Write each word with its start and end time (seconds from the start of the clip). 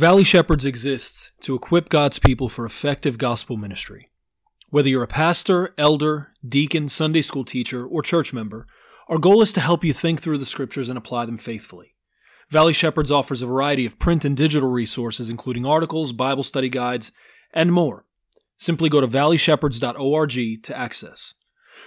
Valley 0.00 0.24
Shepherds 0.24 0.64
exists 0.64 1.32
to 1.42 1.54
equip 1.54 1.90
God's 1.90 2.18
people 2.18 2.48
for 2.48 2.64
effective 2.64 3.18
gospel 3.18 3.58
ministry. 3.58 4.08
Whether 4.70 4.88
you're 4.88 5.02
a 5.02 5.06
pastor, 5.06 5.74
elder, 5.76 6.32
deacon, 6.42 6.88
Sunday 6.88 7.20
school 7.20 7.44
teacher, 7.44 7.84
or 7.84 8.00
church 8.00 8.32
member, 8.32 8.66
our 9.10 9.18
goal 9.18 9.42
is 9.42 9.52
to 9.52 9.60
help 9.60 9.84
you 9.84 9.92
think 9.92 10.18
through 10.18 10.38
the 10.38 10.46
scriptures 10.46 10.88
and 10.88 10.96
apply 10.96 11.26
them 11.26 11.36
faithfully. 11.36 11.96
Valley 12.48 12.72
Shepherds 12.72 13.10
offers 13.10 13.42
a 13.42 13.46
variety 13.46 13.84
of 13.84 13.98
print 13.98 14.24
and 14.24 14.34
digital 14.34 14.70
resources, 14.70 15.28
including 15.28 15.66
articles, 15.66 16.12
Bible 16.12 16.44
study 16.44 16.70
guides, 16.70 17.12
and 17.52 17.70
more. 17.70 18.06
Simply 18.56 18.88
go 18.88 19.02
to 19.02 19.06
valleyshepherds.org 19.06 20.62
to 20.62 20.78
access. 20.78 21.34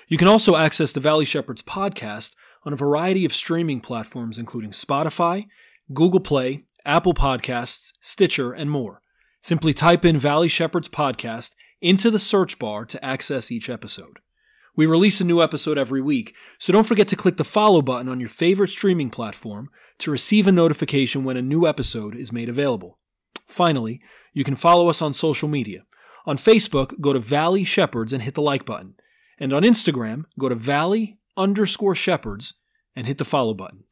You 0.07 0.19
can 0.19 0.27
also 0.27 0.55
access 0.55 0.91
the 0.91 0.99
Valley 0.99 1.25
Shepherds 1.25 1.63
podcast 1.63 2.35
on 2.63 2.73
a 2.73 2.75
variety 2.75 3.25
of 3.25 3.33
streaming 3.33 3.81
platforms, 3.81 4.37
including 4.37 4.69
Spotify, 4.69 5.47
Google 5.91 6.19
Play, 6.19 6.65
Apple 6.85 7.13
Podcasts, 7.13 7.93
Stitcher, 8.01 8.51
and 8.51 8.69
more. 8.69 9.01
Simply 9.41 9.73
type 9.73 10.03
in 10.03 10.17
Valley 10.17 10.47
Shepherds 10.47 10.89
Podcast 10.89 11.51
into 11.81 12.11
the 12.11 12.19
search 12.19 12.59
bar 12.59 12.85
to 12.85 13.03
access 13.03 13.51
each 13.51 13.69
episode. 13.69 14.19
We 14.75 14.85
release 14.85 15.21
a 15.21 15.25
new 15.25 15.41
episode 15.41 15.77
every 15.77 16.01
week, 16.01 16.35
so 16.57 16.73
don't 16.73 16.87
forget 16.87 17.07
to 17.09 17.15
click 17.15 17.37
the 17.37 17.43
follow 17.43 17.81
button 17.81 18.09
on 18.09 18.19
your 18.19 18.29
favorite 18.29 18.69
streaming 18.69 19.09
platform 19.09 19.69
to 19.99 20.11
receive 20.11 20.47
a 20.47 20.51
notification 20.51 21.23
when 21.23 21.37
a 21.37 21.41
new 21.41 21.67
episode 21.67 22.15
is 22.15 22.31
made 22.31 22.49
available. 22.49 22.97
Finally, 23.47 24.01
you 24.33 24.43
can 24.43 24.55
follow 24.55 24.89
us 24.89 25.01
on 25.01 25.13
social 25.13 25.47
media. 25.47 25.83
On 26.25 26.37
Facebook, 26.37 26.99
go 26.99 27.13
to 27.13 27.19
Valley 27.19 27.63
Shepherds 27.63 28.11
and 28.11 28.23
hit 28.23 28.33
the 28.33 28.41
like 28.41 28.65
button. 28.65 28.95
And 29.39 29.53
on 29.53 29.63
Instagram, 29.63 30.25
go 30.39 30.49
to 30.49 30.55
Valley 30.55 31.19
underscore 31.37 31.95
Shepherds 31.95 32.55
and 32.95 33.05
hit 33.05 33.19
the 33.19 33.25
follow 33.25 33.53
button. 33.53 33.83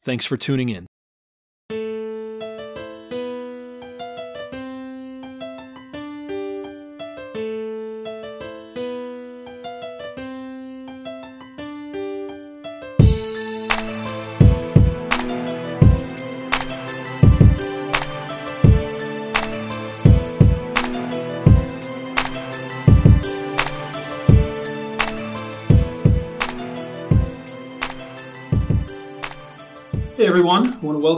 Thanks 0.00 0.26
for 0.26 0.36
tuning 0.36 0.68
in. 0.68 0.85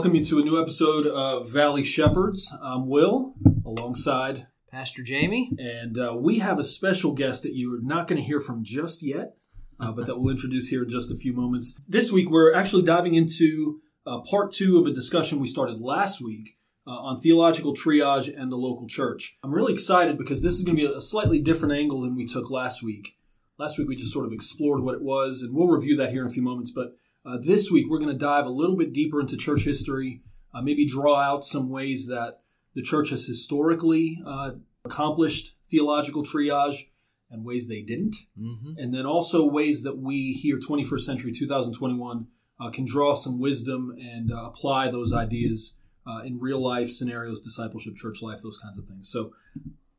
Welcome 0.09 0.23
you 0.23 0.25
to 0.25 0.39
a 0.39 0.43
new 0.43 0.59
episode 0.59 1.05
of 1.05 1.47
Valley 1.51 1.83
Shepherds. 1.83 2.51
I'm 2.63 2.87
Will, 2.87 3.35
alongside 3.63 4.47
Pastor 4.71 5.03
Jamie. 5.03 5.51
And 5.59 5.99
uh, 5.99 6.15
we 6.17 6.39
have 6.39 6.57
a 6.57 6.63
special 6.63 7.11
guest 7.11 7.43
that 7.43 7.53
you're 7.53 7.79
not 7.83 8.07
going 8.07 8.19
to 8.19 8.25
hear 8.25 8.39
from 8.39 8.63
just 8.63 9.03
yet, 9.03 9.35
uh, 9.79 9.91
but 9.91 10.07
that 10.07 10.17
we'll 10.17 10.31
introduce 10.31 10.69
here 10.69 10.81
in 10.81 10.89
just 10.89 11.11
a 11.11 11.15
few 11.15 11.31
moments. 11.33 11.79
This 11.87 12.11
week, 12.11 12.31
we're 12.31 12.55
actually 12.55 12.81
diving 12.81 13.13
into 13.13 13.81
uh, 14.07 14.21
part 14.21 14.51
two 14.51 14.79
of 14.79 14.87
a 14.87 14.91
discussion 14.91 15.39
we 15.39 15.45
started 15.45 15.79
last 15.79 16.21
week 16.21 16.57
uh, 16.87 16.89
on 16.89 17.21
theological 17.21 17.75
triage 17.75 18.35
and 18.35 18.51
the 18.51 18.57
local 18.57 18.87
church. 18.87 19.37
I'm 19.43 19.53
really 19.53 19.73
excited 19.73 20.17
because 20.17 20.41
this 20.41 20.55
is 20.55 20.63
going 20.63 20.75
to 20.75 20.87
be 20.87 20.91
a 20.91 21.03
slightly 21.03 21.39
different 21.39 21.75
angle 21.75 22.01
than 22.01 22.15
we 22.15 22.25
took 22.25 22.49
last 22.49 22.81
week. 22.81 23.15
Last 23.59 23.77
week, 23.77 23.87
we 23.87 23.95
just 23.95 24.13
sort 24.13 24.25
of 24.25 24.33
explored 24.33 24.81
what 24.81 24.95
it 24.95 25.03
was, 25.03 25.43
and 25.43 25.53
we'll 25.53 25.67
review 25.67 25.95
that 25.97 26.09
here 26.09 26.23
in 26.23 26.27
a 26.27 26.33
few 26.33 26.41
moments. 26.41 26.71
But 26.71 26.95
uh, 27.29 27.37
this 27.37 27.69
week, 27.69 27.85
we're 27.89 27.99
going 27.99 28.11
to 28.11 28.17
dive 28.17 28.45
a 28.45 28.49
little 28.49 28.75
bit 28.75 28.91
deeper 28.91 29.19
into 29.19 29.37
church 29.37 29.63
history, 29.63 30.21
uh, 30.53 30.61
maybe 30.61 30.85
draw 30.85 31.15
out 31.15 31.43
some 31.43 31.69
ways 31.69 32.07
that 32.07 32.39
the 32.73 32.81
church 32.81 33.09
has 33.09 33.27
historically 33.27 34.19
uh, 34.25 34.51
accomplished 34.83 35.55
theological 35.69 36.23
triage 36.23 36.87
and 37.29 37.45
ways 37.45 37.67
they 37.67 37.81
didn't. 37.81 38.15
Mm-hmm. 38.39 38.71
And 38.77 38.93
then 38.93 39.05
also 39.05 39.45
ways 39.45 39.83
that 39.83 39.97
we 39.97 40.33
here, 40.33 40.57
21st 40.57 41.01
century, 41.01 41.31
2021, 41.31 42.27
uh, 42.59 42.69
can 42.71 42.85
draw 42.85 43.13
some 43.13 43.39
wisdom 43.39 43.95
and 43.99 44.31
uh, 44.31 44.45
apply 44.45 44.89
those 44.89 45.13
ideas 45.13 45.77
uh, 46.07 46.21
in 46.23 46.39
real 46.39 46.59
life 46.59 46.89
scenarios, 46.89 47.41
discipleship, 47.41 47.95
church 47.95 48.23
life, 48.23 48.41
those 48.41 48.57
kinds 48.57 48.79
of 48.79 48.85
things. 48.85 49.07
So 49.07 49.33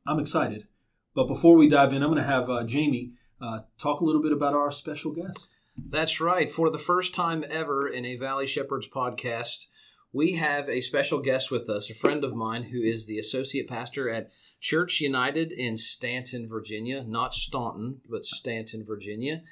I'm 0.04 0.18
excited. 0.18 0.66
But 1.14 1.28
before 1.28 1.56
we 1.56 1.68
dive 1.68 1.92
in, 1.92 2.02
I'm 2.02 2.10
going 2.10 2.22
to 2.22 2.28
have 2.28 2.66
Jamie 2.66 3.12
talk 3.78 4.00
a 4.00 4.04
little 4.04 4.22
bit 4.22 4.32
about 4.32 4.54
our 4.54 4.72
special 4.72 5.12
guest. 5.12 5.54
That's 5.88 6.20
right. 6.20 6.50
For 6.50 6.70
the 6.70 6.78
first 6.78 7.14
time 7.14 7.44
ever 7.48 7.88
in 7.88 8.04
a 8.04 8.16
Valley 8.16 8.46
Shepherds 8.46 8.88
podcast, 8.88 9.66
we 10.12 10.34
have 10.34 10.68
a 10.68 10.80
special 10.80 11.20
guest 11.20 11.50
with 11.50 11.68
us, 11.70 11.90
a 11.90 11.94
friend 11.94 12.24
of 12.24 12.34
mine 12.34 12.64
who 12.64 12.82
is 12.82 13.06
the 13.06 13.18
associate 13.18 13.68
pastor 13.68 14.10
at 14.10 14.30
Church 14.60 15.00
United 15.00 15.52
in 15.52 15.76
Staunton, 15.76 16.48
Virginia. 16.48 17.04
Not 17.06 17.32
Staunton, 17.32 18.00
but 18.08 18.24
Staunton, 18.24 18.84
Virginia. 18.84 19.42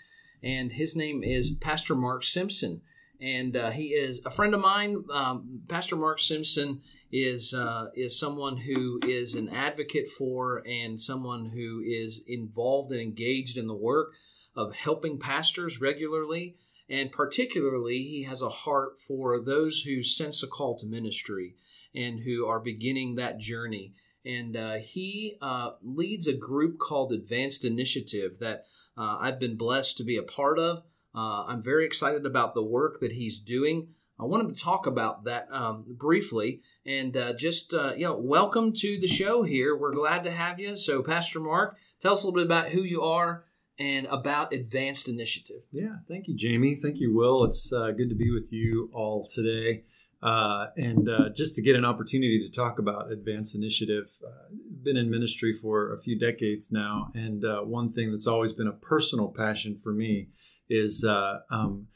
And 0.42 0.72
his 0.72 0.94
name 0.94 1.22
is 1.22 1.50
Pastor 1.50 1.94
Mark 1.94 2.24
Simpson. 2.24 2.82
And 3.20 3.56
uh, 3.56 3.70
he 3.70 3.88
is 3.88 4.20
a 4.24 4.30
friend 4.30 4.54
of 4.54 4.60
mine. 4.60 5.04
Um, 5.12 5.62
Pastor 5.68 5.96
Mark 5.96 6.20
Simpson 6.20 6.82
is 7.10 7.54
uh, 7.54 7.86
is 7.94 8.18
someone 8.18 8.58
who 8.58 9.00
is 9.02 9.34
an 9.34 9.48
advocate 9.48 10.08
for 10.08 10.62
and 10.66 11.00
someone 11.00 11.46
who 11.46 11.82
is 11.84 12.22
involved 12.26 12.92
and 12.92 13.00
engaged 13.00 13.56
in 13.56 13.66
the 13.66 13.74
work 13.74 14.12
of 14.58 14.74
helping 14.74 15.20
pastors 15.20 15.80
regularly. 15.80 16.56
And 16.90 17.12
particularly, 17.12 18.02
he 18.02 18.24
has 18.24 18.42
a 18.42 18.48
heart 18.48 18.98
for 18.98 19.40
those 19.40 19.82
who 19.82 20.02
sense 20.02 20.42
a 20.42 20.48
call 20.48 20.76
to 20.78 20.86
ministry 20.86 21.54
and 21.94 22.20
who 22.20 22.44
are 22.44 22.58
beginning 22.58 23.14
that 23.14 23.38
journey. 23.38 23.94
And 24.26 24.56
uh, 24.56 24.74
he 24.74 25.36
uh, 25.40 25.72
leads 25.80 26.26
a 26.26 26.32
group 26.32 26.78
called 26.78 27.12
Advanced 27.12 27.64
Initiative 27.64 28.38
that 28.40 28.64
uh, 28.96 29.18
I've 29.20 29.38
been 29.38 29.56
blessed 29.56 29.96
to 29.98 30.04
be 30.04 30.16
a 30.16 30.22
part 30.22 30.58
of. 30.58 30.78
Uh, 31.14 31.44
I'm 31.44 31.62
very 31.62 31.86
excited 31.86 32.26
about 32.26 32.54
the 32.54 32.64
work 32.64 32.98
that 33.00 33.12
he's 33.12 33.38
doing. 33.38 33.88
I 34.18 34.24
wanted 34.24 34.56
to 34.56 34.60
talk 34.60 34.88
about 34.88 35.24
that 35.24 35.46
um, 35.52 35.84
briefly 35.86 36.62
and 36.84 37.16
uh, 37.16 37.32
just, 37.34 37.72
uh, 37.72 37.92
you 37.92 38.06
know, 38.06 38.16
welcome 38.16 38.72
to 38.72 38.98
the 38.98 39.06
show 39.06 39.44
here. 39.44 39.76
We're 39.76 39.94
glad 39.94 40.24
to 40.24 40.32
have 40.32 40.58
you. 40.58 40.74
So, 40.74 41.04
Pastor 41.04 41.38
Mark, 41.38 41.76
tell 42.00 42.14
us 42.14 42.24
a 42.24 42.26
little 42.26 42.40
bit 42.40 42.46
about 42.46 42.70
who 42.70 42.82
you 42.82 43.02
are 43.02 43.44
and 43.78 44.06
about 44.06 44.52
Advanced 44.52 45.08
Initiative. 45.08 45.62
Yeah, 45.70 45.96
thank 46.08 46.26
you, 46.28 46.36
Jamie. 46.36 46.74
Thank 46.74 46.98
you, 46.98 47.14
Will. 47.14 47.44
It's 47.44 47.72
uh, 47.72 47.92
good 47.92 48.08
to 48.08 48.14
be 48.14 48.30
with 48.32 48.52
you 48.52 48.90
all 48.92 49.28
today. 49.32 49.84
Uh, 50.20 50.66
and 50.76 51.08
uh, 51.08 51.28
just 51.34 51.54
to 51.54 51.62
get 51.62 51.76
an 51.76 51.84
opportunity 51.84 52.44
to 52.44 52.54
talk 52.54 52.80
about 52.80 53.12
Advanced 53.12 53.54
Initiative, 53.54 54.10
uh, 54.26 54.52
been 54.82 54.96
in 54.96 55.08
ministry 55.08 55.54
for 55.54 55.92
a 55.92 55.98
few 55.98 56.18
decades 56.18 56.72
now, 56.72 57.12
and 57.14 57.44
uh, 57.44 57.60
one 57.60 57.92
thing 57.92 58.10
that's 58.10 58.26
always 58.26 58.52
been 58.52 58.66
a 58.66 58.72
personal 58.72 59.28
passion 59.28 59.78
for 59.78 59.92
me 59.92 60.30
is 60.68 61.04
uh, 61.04 61.38
um, 61.52 61.86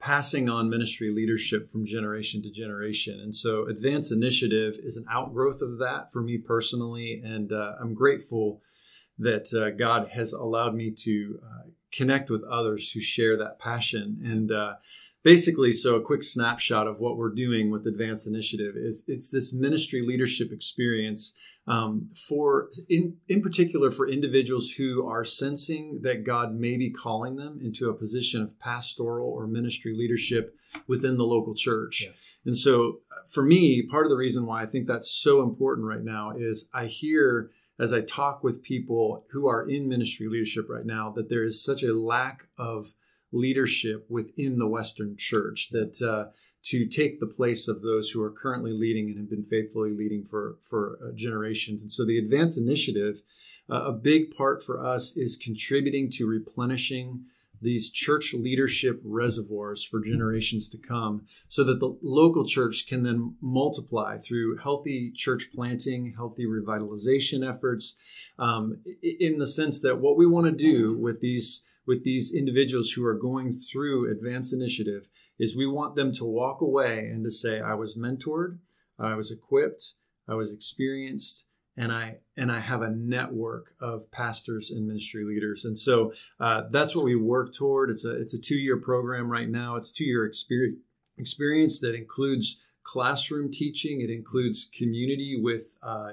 passing 0.00 0.48
on 0.48 0.70
ministry 0.70 1.12
leadership 1.14 1.70
from 1.70 1.84
generation 1.84 2.42
to 2.42 2.50
generation. 2.50 3.20
And 3.20 3.34
so, 3.34 3.66
Advanced 3.68 4.10
Initiative 4.10 4.76
is 4.82 4.96
an 4.96 5.04
outgrowth 5.10 5.60
of 5.60 5.78
that 5.78 6.10
for 6.14 6.22
me 6.22 6.38
personally, 6.38 7.20
and 7.22 7.52
I'm 7.52 7.92
grateful 7.92 8.62
that 9.18 9.52
uh, 9.54 9.70
God 9.70 10.08
has 10.08 10.32
allowed 10.32 10.74
me 10.74 10.90
to 10.90 11.40
uh, 11.42 11.68
connect 11.92 12.30
with 12.30 12.42
others 12.44 12.92
who 12.92 13.00
share 13.00 13.36
that 13.36 13.58
passion. 13.58 14.20
And 14.24 14.52
uh, 14.52 14.74
basically, 15.22 15.72
so 15.72 15.96
a 15.96 16.02
quick 16.02 16.22
snapshot 16.22 16.86
of 16.86 17.00
what 17.00 17.16
we're 17.16 17.34
doing 17.34 17.70
with 17.70 17.86
Advanced 17.86 18.26
Initiative 18.26 18.74
is 18.76 19.02
it's 19.06 19.30
this 19.30 19.52
ministry 19.52 20.02
leadership 20.02 20.52
experience 20.52 21.32
um, 21.66 22.08
for, 22.28 22.68
in 22.88 23.16
in 23.28 23.42
particular, 23.42 23.90
for 23.90 24.08
individuals 24.08 24.70
who 24.72 25.04
are 25.06 25.24
sensing 25.24 26.00
that 26.02 26.24
God 26.24 26.54
may 26.54 26.76
be 26.76 26.90
calling 26.90 27.36
them 27.36 27.58
into 27.60 27.90
a 27.90 27.94
position 27.94 28.40
of 28.40 28.58
pastoral 28.60 29.28
or 29.28 29.48
ministry 29.48 29.94
leadership 29.96 30.54
within 30.86 31.16
the 31.16 31.24
local 31.24 31.54
church. 31.54 32.04
Yeah. 32.04 32.12
And 32.44 32.56
so, 32.56 33.00
for 33.32 33.42
me, 33.42 33.82
part 33.82 34.06
of 34.06 34.10
the 34.10 34.16
reason 34.16 34.46
why 34.46 34.62
I 34.62 34.66
think 34.66 34.86
that's 34.86 35.10
so 35.10 35.42
important 35.42 35.88
right 35.88 36.04
now 36.04 36.34
is 36.36 36.68
I 36.72 36.86
hear 36.86 37.50
as 37.78 37.92
I 37.92 38.00
talk 38.00 38.42
with 38.42 38.62
people 38.62 39.24
who 39.30 39.46
are 39.46 39.68
in 39.68 39.88
ministry 39.88 40.28
leadership 40.28 40.66
right 40.68 40.86
now 40.86 41.10
that 41.16 41.28
there 41.28 41.44
is 41.44 41.62
such 41.62 41.82
a 41.82 41.94
lack 41.94 42.46
of 42.58 42.94
leadership 43.32 44.06
within 44.08 44.58
the 44.58 44.66
Western 44.66 45.16
church 45.16 45.68
that 45.72 46.00
uh, 46.02 46.30
to 46.64 46.86
take 46.86 47.20
the 47.20 47.26
place 47.26 47.68
of 47.68 47.82
those 47.82 48.10
who 48.10 48.22
are 48.22 48.30
currently 48.30 48.72
leading 48.72 49.08
and 49.08 49.18
have 49.18 49.30
been 49.30 49.44
faithfully 49.44 49.92
leading 49.92 50.24
for 50.24 50.56
for 50.62 50.98
uh, 51.02 51.12
generations. 51.14 51.82
And 51.82 51.92
so 51.92 52.04
the 52.04 52.18
Advance 52.18 52.56
Initiative, 52.56 53.22
uh, 53.70 53.84
a 53.86 53.92
big 53.92 54.30
part 54.30 54.62
for 54.62 54.84
us 54.84 55.16
is 55.16 55.36
contributing 55.36 56.10
to 56.12 56.26
replenishing 56.26 57.24
these 57.60 57.90
church 57.90 58.34
leadership 58.34 59.00
reservoirs 59.04 59.84
for 59.84 60.00
generations 60.00 60.68
to 60.70 60.78
come 60.78 61.26
so 61.48 61.64
that 61.64 61.80
the 61.80 61.96
local 62.02 62.44
church 62.44 62.86
can 62.86 63.02
then 63.02 63.36
multiply 63.40 64.18
through 64.18 64.58
healthy 64.58 65.12
church 65.14 65.48
planting, 65.54 66.14
healthy 66.16 66.46
revitalization 66.46 67.48
efforts, 67.48 67.96
um, 68.38 68.82
in 69.02 69.38
the 69.38 69.46
sense 69.46 69.80
that 69.80 70.00
what 70.00 70.16
we 70.16 70.26
want 70.26 70.46
to 70.46 70.52
do 70.52 70.96
with 70.96 71.20
these 71.20 71.64
with 71.86 72.02
these 72.02 72.34
individuals 72.34 72.90
who 72.90 73.04
are 73.04 73.14
going 73.14 73.54
through 73.54 74.10
advanced 74.10 74.52
initiative 74.52 75.08
is 75.38 75.56
we 75.56 75.68
want 75.68 75.94
them 75.94 76.10
to 76.10 76.24
walk 76.24 76.60
away 76.60 76.98
and 76.98 77.24
to 77.24 77.30
say, 77.30 77.60
I 77.60 77.74
was 77.74 77.96
mentored, 77.96 78.58
I 78.98 79.14
was 79.14 79.30
equipped, 79.30 79.94
I 80.28 80.34
was 80.34 80.52
experienced, 80.52 81.46
and 81.76 81.92
I 81.92 82.16
and 82.36 82.50
I 82.50 82.60
have 82.60 82.82
a 82.82 82.90
network 82.90 83.74
of 83.80 84.10
pastors 84.10 84.70
and 84.70 84.86
ministry 84.86 85.24
leaders. 85.24 85.64
And 85.64 85.78
so 85.78 86.12
uh, 86.40 86.62
that's 86.70 86.94
what 86.94 87.04
we 87.04 87.16
work 87.16 87.54
toward. 87.54 87.90
It's 87.90 88.04
a 88.04 88.20
it's 88.20 88.34
a 88.34 88.40
two 88.40 88.56
year 88.56 88.78
program 88.78 89.28
right 89.28 89.48
now. 89.48 89.76
It's 89.76 89.90
two 89.90 90.04
year 90.04 90.24
experience 90.24 90.78
experience 91.18 91.80
that 91.80 91.94
includes 91.94 92.62
classroom 92.82 93.50
teaching. 93.50 94.00
It 94.00 94.10
includes 94.10 94.68
community 94.72 95.38
with. 95.40 95.76
Uh, 95.82 96.12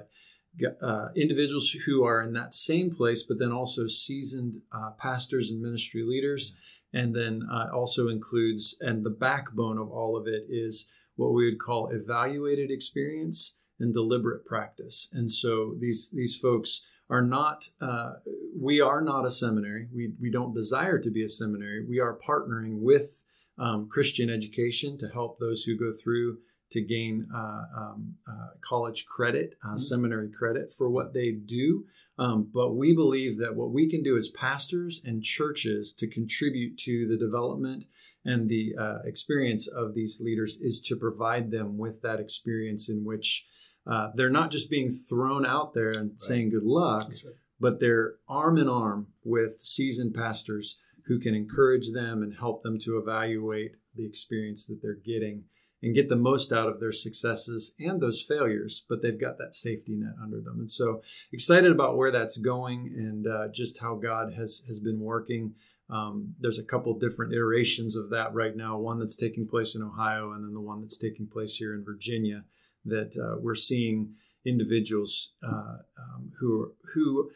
uh, 0.83 1.07
individuals 1.15 1.71
who 1.88 2.04
are 2.04 2.21
in 2.21 2.33
that 2.33 2.54
same 2.54 2.94
place, 2.94 3.24
but 3.24 3.39
then 3.39 3.51
also 3.51 3.88
seasoned 3.88 4.62
uh, 4.71 4.92
pastors 5.00 5.50
and 5.50 5.59
ministry 5.59 6.04
leaders. 6.04 6.56
And 6.94 7.16
then 7.16 7.42
uh, 7.51 7.69
also 7.74 8.07
includes, 8.07 8.77
and 8.80 9.04
the 9.04 9.09
backbone 9.09 9.80
of 9.80 9.89
all 9.89 10.16
of 10.16 10.27
it 10.27 10.45
is 10.48 10.92
what 11.16 11.33
we 11.33 11.45
would 11.45 11.59
call 11.59 11.88
evaluated 11.88 12.69
experience 12.69 13.56
and 13.80 13.94
deliberate 13.94 14.46
practice. 14.46 15.10
And 15.12 15.30
so 15.30 15.75
these 15.80 16.10
these 16.12 16.38
folks 16.38 16.81
are 17.10 17.22
not 17.22 17.70
uh, 17.81 18.14
we 18.60 18.81
are 18.81 19.02
not 19.02 19.25
a 19.25 19.31
seminary. 19.31 19.88
We 19.94 20.14
we 20.22 20.31
don't 20.31 20.54
desire 20.54 21.00
to 21.00 21.12
be 21.12 21.24
a 21.24 21.30
seminary. 21.30 21.86
We 21.86 22.00
are 22.00 22.20
partnering 22.28 22.80
with 22.80 23.24
um, 23.58 23.88
Christian 23.90 24.30
education 24.30 24.98
to 25.00 25.08
help 25.08 25.40
those 25.40 25.64
who 25.64 25.78
go 25.78 25.92
through 25.92 26.38
to 26.72 26.81
gain 26.81 27.28
uh, 27.34 27.64
um, 27.78 28.16
uh, 28.28 28.48
college 28.62 29.06
credit, 29.06 29.54
uh, 29.64 29.70
mm-hmm. 29.70 29.78
seminary 29.78 30.30
credit 30.31 30.74
for 30.76 30.90
what 30.90 31.14
they 31.14 31.31
do. 31.31 31.86
Um, 32.18 32.50
but 32.52 32.76
we 32.76 32.94
believe 32.94 33.40
that 33.40 33.56
what 33.56 33.72
we 33.72 33.90
can 33.90 34.04
do 34.04 34.18
as 34.18 34.30
pastors 34.30 35.02
and 35.04 35.24
churches 35.24 35.94
to 35.94 36.08
contribute 36.08 36.78
to 36.80 37.08
the 37.08 37.18
development 37.18 37.86
and 38.26 38.50
the 38.50 38.76
uh, 38.80 39.00
experience 39.06 39.68
of 39.68 39.94
these 39.94 40.19
leaders 40.22 40.58
is 40.62 40.80
to 40.81 40.96
provide 40.96 41.52
them 41.52 41.78
with 41.78 42.02
that 42.02 42.19
experience 42.19 42.90
in 42.90 43.04
which 43.04 43.46
uh, 43.85 44.09
they're 44.15 44.30
not 44.30 44.51
just 44.51 44.69
being 44.69 44.89
thrown 44.89 45.45
out 45.45 45.74
there 45.74 45.91
and 45.91 46.12
right. 46.12 46.19
saying 46.19 46.50
good 46.50 46.63
luck, 46.63 47.09
right. 47.09 47.33
but 47.59 47.80
they're 47.80 48.15
arm 48.27 48.57
in 48.57 48.69
arm 48.69 49.07
with 49.24 49.59
seasoned 49.62 50.13
pastors 50.13 50.77
who 51.07 51.19
can 51.19 51.35
encourage 51.35 51.91
them 51.91 52.24
and 52.24 52.38
help 52.38 52.63
them 52.63 52.80
to 52.80 52.97
evaluate 52.97 53.74
the 53.95 54.06
experience 54.06 54.65
that 54.65 54.81
they're 54.81 54.94
getting 54.94 55.44
and 55.83 55.94
get 55.94 56.07
the 56.07 56.15
most 56.15 56.53
out 56.53 56.69
of 56.69 56.80
their 56.80 56.94
successes 56.94 57.75
and 57.77 58.01
those 58.01 58.21
failures, 58.21 58.85
but 58.88 59.01
they've 59.01 59.19
got 59.19 59.38
that 59.38 59.53
safety 59.53 59.95
net 59.95 60.13
under 60.21 60.39
them. 60.39 60.59
And 60.59 60.71
so 60.71 61.01
excited 61.33 61.71
about 61.71 61.97
where 61.97 62.09
that's 62.09 62.38
going 62.38 62.94
and 62.95 63.27
uh, 63.27 63.50
just 63.50 63.80
how 63.80 63.95
God 63.95 64.33
has 64.33 64.63
has 64.68 64.80
been 64.80 65.01
working. 65.01 65.56
Um, 65.89 66.35
there's 66.39 66.57
a 66.57 66.63
couple 66.63 66.97
different 66.97 67.33
iterations 67.33 67.97
of 67.97 68.09
that 68.12 68.33
right 68.33 68.56
now. 68.56 68.77
One 68.77 68.97
that's 68.97 69.18
taking 69.18 69.45
place 69.45 69.75
in 69.75 69.83
Ohio, 69.83 70.31
and 70.31 70.45
then 70.45 70.53
the 70.53 70.62
one 70.62 70.80
that's 70.80 70.97
taking 70.97 71.27
place 71.27 71.56
here 71.56 71.74
in 71.74 71.83
Virginia. 71.83 72.45
That 72.85 73.15
uh, 73.18 73.39
we're 73.39 73.56
seeing 73.56 74.13
individuals 74.45 75.33
uh, 75.44 75.77
um, 75.97 76.31
who 76.39 76.74
who 76.94 77.31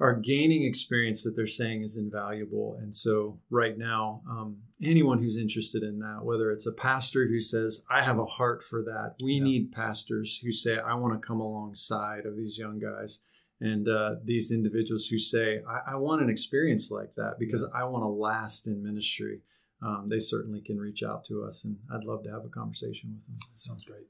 are 0.00 0.14
gaining 0.14 0.64
experience 0.64 1.24
that 1.24 1.34
they're 1.34 1.46
saying 1.46 1.82
is 1.82 1.96
invaluable. 1.96 2.78
And 2.80 2.94
so, 2.94 3.40
right 3.50 3.76
now, 3.76 4.22
um, 4.30 4.58
anyone 4.82 5.18
who's 5.18 5.36
interested 5.36 5.82
in 5.82 5.98
that, 5.98 6.20
whether 6.22 6.50
it's 6.50 6.66
a 6.66 6.72
pastor 6.72 7.26
who 7.26 7.40
says, 7.40 7.82
I 7.90 8.02
have 8.02 8.18
a 8.18 8.24
heart 8.24 8.62
for 8.62 8.82
that, 8.82 9.16
we 9.22 9.34
yeah. 9.34 9.42
need 9.42 9.72
pastors 9.72 10.40
who 10.42 10.52
say, 10.52 10.78
I 10.78 10.94
want 10.94 11.20
to 11.20 11.26
come 11.26 11.40
alongside 11.40 12.26
of 12.26 12.36
these 12.36 12.58
young 12.58 12.78
guys. 12.78 13.20
And 13.60 13.88
uh, 13.88 14.16
these 14.24 14.52
individuals 14.52 15.06
who 15.06 15.18
say, 15.18 15.62
I, 15.68 15.94
I, 15.94 15.96
want 15.96 16.22
an 16.22 16.30
experience 16.30 16.92
like 16.92 17.16
that 17.16 17.40
because 17.40 17.62
yeah. 17.62 17.80
I 17.80 17.84
want 17.86 18.04
to 18.04 18.08
last 18.08 18.68
in 18.68 18.84
ministry, 18.84 19.40
um, 19.82 20.06
they 20.08 20.20
certainly 20.20 20.60
can 20.60 20.78
reach 20.78 21.02
out 21.02 21.24
to 21.24 21.42
us. 21.42 21.64
And 21.64 21.76
I'd 21.92 22.04
love 22.04 22.22
to 22.22 22.30
have 22.30 22.44
a 22.44 22.48
conversation 22.50 23.10
with 23.16 23.26
them. 23.26 23.38
Sounds 23.54 23.84
great. 23.84 24.06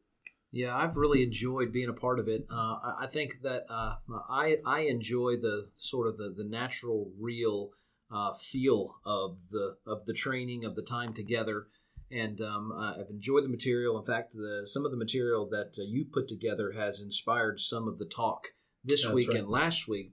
Yeah, 0.50 0.74
I've 0.74 0.96
really 0.96 1.22
enjoyed 1.22 1.72
being 1.72 1.90
a 1.90 1.94
part 1.94 2.18
of 2.18 2.28
it. 2.28 2.46
Uh, 2.50 2.94
I 2.98 3.06
think 3.10 3.42
that 3.42 3.66
uh, 3.68 3.96
I 4.30 4.56
I 4.64 4.80
enjoy 4.80 5.36
the 5.36 5.68
sort 5.76 6.08
of 6.08 6.16
the, 6.16 6.32
the 6.34 6.44
natural, 6.44 7.10
real 7.20 7.70
uh, 8.10 8.32
feel 8.32 8.96
of 9.04 9.38
the 9.50 9.76
of 9.86 10.06
the 10.06 10.14
training 10.14 10.64
of 10.64 10.74
the 10.74 10.82
time 10.82 11.12
together, 11.12 11.66
and 12.10 12.40
um, 12.40 12.72
I've 12.72 13.10
enjoyed 13.10 13.44
the 13.44 13.48
material. 13.48 13.98
In 13.98 14.06
fact, 14.06 14.32
the 14.32 14.62
some 14.64 14.86
of 14.86 14.90
the 14.90 14.96
material 14.96 15.46
that 15.50 15.76
uh, 15.78 15.82
you 15.86 16.06
put 16.10 16.28
together 16.28 16.72
has 16.72 16.98
inspired 16.98 17.60
some 17.60 17.86
of 17.86 17.98
the 17.98 18.06
talk 18.06 18.48
this 18.82 19.02
That's 19.02 19.14
week 19.14 19.28
right. 19.28 19.38
and 19.38 19.48
last 19.48 19.86
week, 19.86 20.12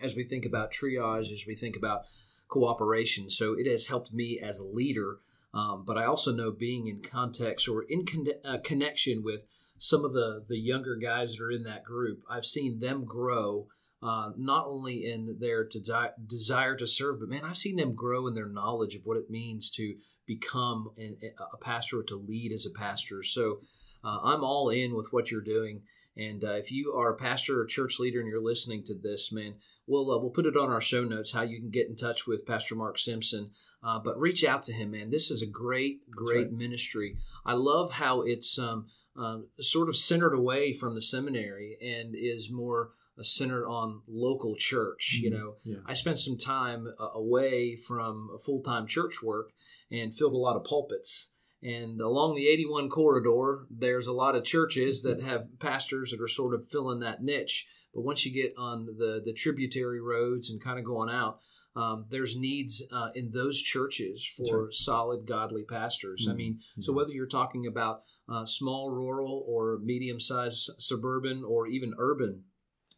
as 0.00 0.14
we 0.14 0.22
think 0.22 0.46
about 0.46 0.72
triage, 0.72 1.32
as 1.32 1.46
we 1.48 1.56
think 1.56 1.76
about 1.76 2.02
cooperation. 2.46 3.28
So 3.28 3.54
it 3.58 3.68
has 3.68 3.88
helped 3.88 4.12
me 4.12 4.38
as 4.40 4.60
a 4.60 4.64
leader. 4.64 5.18
Um, 5.52 5.84
but 5.86 5.96
I 5.96 6.04
also 6.04 6.32
know 6.32 6.50
being 6.50 6.88
in 6.88 7.00
context 7.00 7.68
or 7.68 7.84
in 7.88 8.04
con- 8.04 8.26
uh, 8.44 8.58
connection 8.64 9.22
with 9.22 9.42
some 9.78 10.04
of 10.04 10.12
the 10.12 10.44
the 10.48 10.58
younger 10.58 10.96
guys 10.96 11.32
that 11.32 11.42
are 11.42 11.50
in 11.50 11.64
that 11.64 11.84
group, 11.84 12.22
I've 12.30 12.46
seen 12.46 12.80
them 12.80 13.04
grow. 13.04 13.68
Uh, 14.02 14.32
not 14.36 14.66
only 14.66 15.10
in 15.10 15.38
their 15.40 15.66
desi- 15.66 16.12
desire 16.26 16.76
to 16.76 16.86
serve, 16.86 17.20
but 17.20 17.28
man, 17.30 17.42
I've 17.42 17.56
seen 17.56 17.76
them 17.76 17.94
grow 17.94 18.26
in 18.26 18.34
their 18.34 18.48
knowledge 18.48 18.94
of 18.94 19.06
what 19.06 19.16
it 19.16 19.30
means 19.30 19.70
to 19.70 19.94
become 20.26 20.90
an, 20.98 21.16
a 21.52 21.56
pastor 21.56 22.00
or 22.00 22.02
to 22.04 22.16
lead 22.16 22.52
as 22.52 22.66
a 22.66 22.78
pastor. 22.78 23.22
So 23.22 23.60
uh, 24.04 24.18
I'm 24.22 24.44
all 24.44 24.68
in 24.68 24.94
with 24.94 25.10
what 25.10 25.30
you're 25.30 25.40
doing. 25.40 25.82
And 26.16 26.44
uh, 26.44 26.52
if 26.52 26.70
you 26.70 26.92
are 26.92 27.10
a 27.10 27.16
pastor 27.16 27.60
or 27.60 27.64
church 27.64 27.98
leader 27.98 28.20
and 28.20 28.28
you're 28.28 28.42
listening 28.42 28.84
to 28.84 28.94
this, 28.94 29.32
man, 29.32 29.54
we'll 29.86 30.10
uh, 30.10 30.18
we'll 30.18 30.30
put 30.30 30.46
it 30.46 30.56
on 30.56 30.70
our 30.70 30.80
show 30.80 31.02
notes 31.04 31.32
how 31.32 31.42
you 31.42 31.58
can 31.58 31.70
get 31.70 31.88
in 31.88 31.96
touch 31.96 32.26
with 32.26 32.46
Pastor 32.46 32.74
Mark 32.74 32.98
Simpson. 32.98 33.50
Uh, 33.82 33.98
but 33.98 34.18
reach 34.18 34.44
out 34.44 34.62
to 34.64 34.72
him, 34.72 34.92
man. 34.92 35.10
This 35.10 35.30
is 35.30 35.42
a 35.42 35.46
great, 35.46 36.08
great 36.10 36.46
right. 36.46 36.52
ministry. 36.52 37.16
I 37.44 37.54
love 37.54 37.92
how 37.92 38.22
it's 38.22 38.58
um, 38.58 38.86
um, 39.16 39.48
sort 39.60 39.88
of 39.88 39.96
centered 39.96 40.34
away 40.34 40.72
from 40.72 40.94
the 40.94 41.02
seminary 41.02 41.76
and 41.80 42.14
is 42.16 42.50
more 42.50 42.90
uh, 43.18 43.22
centered 43.22 43.66
on 43.66 44.02
local 44.08 44.56
church. 44.56 45.14
Mm-hmm. 45.16 45.24
You 45.24 45.30
know, 45.30 45.54
yeah. 45.62 45.76
I 45.86 45.94
spent 45.94 46.18
some 46.18 46.36
time 46.36 46.92
uh, 46.98 47.08
away 47.14 47.76
from 47.76 48.30
full 48.44 48.60
time 48.60 48.86
church 48.86 49.22
work 49.22 49.50
and 49.90 50.14
filled 50.14 50.34
a 50.34 50.38
lot 50.38 50.56
of 50.56 50.64
pulpits. 50.64 51.30
And 51.62 52.00
along 52.00 52.34
the 52.34 52.48
81 52.48 52.90
corridor, 52.90 53.66
there's 53.70 54.06
a 54.06 54.12
lot 54.12 54.34
of 54.34 54.44
churches 54.44 55.02
that 55.02 55.22
have 55.22 55.58
pastors 55.60 56.10
that 56.10 56.20
are 56.20 56.28
sort 56.28 56.54
of 56.54 56.68
filling 56.68 57.00
that 57.00 57.22
niche. 57.22 57.66
But 57.94 58.02
once 58.02 58.26
you 58.26 58.32
get 58.32 58.54
on 58.58 58.86
the, 58.98 59.22
the 59.24 59.32
tributary 59.32 60.00
roads 60.00 60.50
and 60.50 60.62
kind 60.62 60.78
of 60.78 60.84
going 60.84 61.08
out, 61.08 61.38
um, 61.76 62.06
there's 62.10 62.36
needs 62.36 62.82
uh, 62.92 63.08
in 63.14 63.32
those 63.32 63.60
churches 63.60 64.24
for 64.24 64.70
solid, 64.70 65.26
godly 65.26 65.64
pastors. 65.64 66.22
Mm-hmm. 66.22 66.32
I 66.32 66.34
mean, 66.34 66.60
so 66.78 66.92
whether 66.92 67.10
you're 67.10 67.26
talking 67.26 67.66
about 67.66 68.02
uh, 68.28 68.44
small 68.44 68.90
rural 68.90 69.44
or 69.46 69.78
medium 69.82 70.20
sized 70.20 70.70
suburban 70.78 71.44
or 71.44 71.66
even 71.66 71.94
urban. 71.98 72.44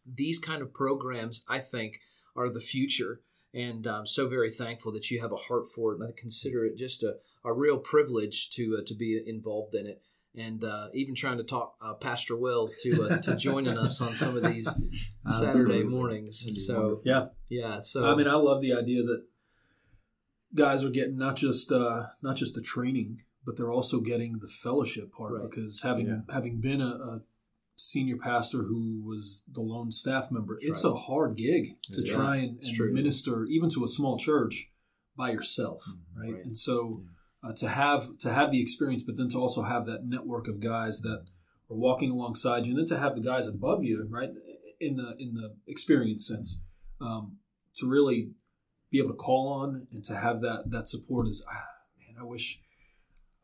These 0.07 0.39
kind 0.39 0.63
of 0.63 0.73
programs, 0.73 1.45
I 1.49 1.59
think, 1.59 2.01
are 2.37 2.49
the 2.49 2.61
future. 2.61 3.21
And 3.53 3.87
I'm 3.87 4.07
so 4.07 4.29
very 4.29 4.51
thankful 4.51 4.93
that 4.93 5.11
you 5.11 5.21
have 5.21 5.33
a 5.33 5.37
heart 5.37 5.67
for 5.75 5.93
it. 5.93 6.01
And 6.01 6.09
I 6.09 6.13
consider 6.17 6.65
it 6.65 6.77
just 6.77 7.03
a, 7.03 7.17
a 7.45 7.53
real 7.53 7.79
privilege 7.79 8.51
to, 8.51 8.79
uh, 8.81 8.85
to 8.87 8.95
be 8.95 9.21
involved 9.27 9.75
in 9.75 9.87
it. 9.87 10.03
And 10.37 10.63
uh, 10.65 10.89
even 10.93 11.15
trying 11.15 11.39
to 11.39 11.45
talk 11.45 11.77
uh, 11.83 11.95
Pastor 11.95 12.37
Will 12.37 12.69
to 12.83 13.07
uh, 13.07 13.19
to 13.19 13.37
joining 13.37 13.79
us 13.79 14.01
on 14.01 14.15
some 14.15 14.37
of 14.37 14.45
these 14.45 14.69
Saturday 15.41 15.83
mornings. 15.83 16.45
So 16.67 17.01
yeah, 17.05 17.27
yeah. 17.49 17.81
So 17.81 18.07
I 18.07 18.15
mean, 18.15 18.29
I 18.29 18.35
love 18.35 18.61
the 18.61 18.75
idea 18.75 19.03
that 19.03 19.25
guys 20.55 20.85
are 20.85 20.91
getting 20.91 21.17
not 21.17 21.37
just 21.37 21.73
uh, 21.73 22.05
not 22.23 22.37
just 22.37 22.55
the 22.55 22.61
training 22.61 23.21
but 23.47 23.57
they're 23.57 23.71
also 23.71 24.01
getting 24.01 24.41
the 24.41 24.49
fellowship 24.49 25.13
part 25.13 25.33
right. 25.33 25.49
because 25.49 25.81
having 25.83 26.09
yeah. 26.09 26.35
having 26.35 26.61
been 26.61 26.83
a, 26.83 26.87
a, 26.87 27.21
senior 27.79 28.17
pastor 28.17 28.63
who 28.63 29.03
was 29.07 29.43
the 29.53 29.61
lone 29.61 29.93
staff 29.93 30.31
member, 30.31 30.55
That's 30.59 30.79
it's 30.79 30.85
right. 30.87 30.95
a 30.95 30.97
hard 30.97 31.37
gig 31.37 31.77
to 31.93 32.01
it 32.01 32.07
try 32.07 32.37
and, 32.37 32.59
and 32.63 32.95
minister 32.95 33.45
even 33.45 33.69
to 33.69 33.85
a 33.85 33.89
small 33.89 34.19
church 34.19 34.71
by 35.15 35.31
yourself, 35.31 35.85
mm-hmm. 35.87 36.21
right? 36.23 36.33
right? 36.37 36.45
And 36.47 36.57
so 36.57 36.93
yeah. 36.95 37.09
Uh, 37.43 37.53
to 37.57 37.69
have 37.69 38.19
to 38.19 38.33
have 38.33 38.51
the 38.51 38.61
experience, 38.61 39.03
but 39.03 39.17
then 39.17 39.29
to 39.29 39.39
also 39.39 39.63
have 39.63 39.87
that 39.87 40.05
network 40.05 40.49
of 40.49 40.61
guys 40.61 41.01
that 41.01 41.25
are 41.71 41.77
walking 41.77 42.11
alongside 42.11 42.67
you, 42.67 42.73
and 42.73 42.81
then 42.81 42.97
to 42.97 42.99
have 42.99 43.15
the 43.15 43.21
guys 43.21 43.47
above 43.47 43.85
you, 43.85 44.07
right, 44.11 44.31
in 44.81 44.97
the 44.97 45.15
in 45.19 45.35
the 45.35 45.55
experience 45.67 46.27
sense, 46.27 46.61
um, 47.01 47.39
to 47.77 47.87
really 47.89 48.31
be 48.91 48.99
able 48.99 49.11
to 49.11 49.17
call 49.17 49.49
on 49.49 49.87
and 49.93 50.05
to 50.05 50.17
have 50.17 50.41
that 50.41 50.71
that 50.71 50.89
support 50.89 51.29
is, 51.29 51.45
ah, 51.51 51.65
man, 51.99 52.17
I 52.21 52.25
wish 52.25 52.61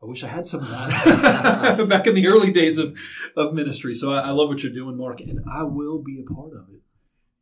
I 0.01 0.05
wish 0.05 0.23
I 0.23 0.27
had 0.27 0.47
some 0.47 0.61
of 0.61 0.69
that 0.69 1.85
back 1.89 2.07
in 2.07 2.15
the 2.15 2.27
early 2.27 2.51
days 2.51 2.77
of, 2.77 2.97
of 3.37 3.53
ministry. 3.53 3.93
So 3.95 4.11
I, 4.11 4.19
I, 4.19 4.29
love 4.31 4.49
what 4.49 4.61
you're 4.61 4.73
doing, 4.73 4.97
Mark, 4.97 5.21
and 5.21 5.39
I 5.49 5.63
will 5.63 6.03
be 6.03 6.19
a 6.19 6.33
part 6.33 6.51
of 6.51 6.67
it 6.73 6.81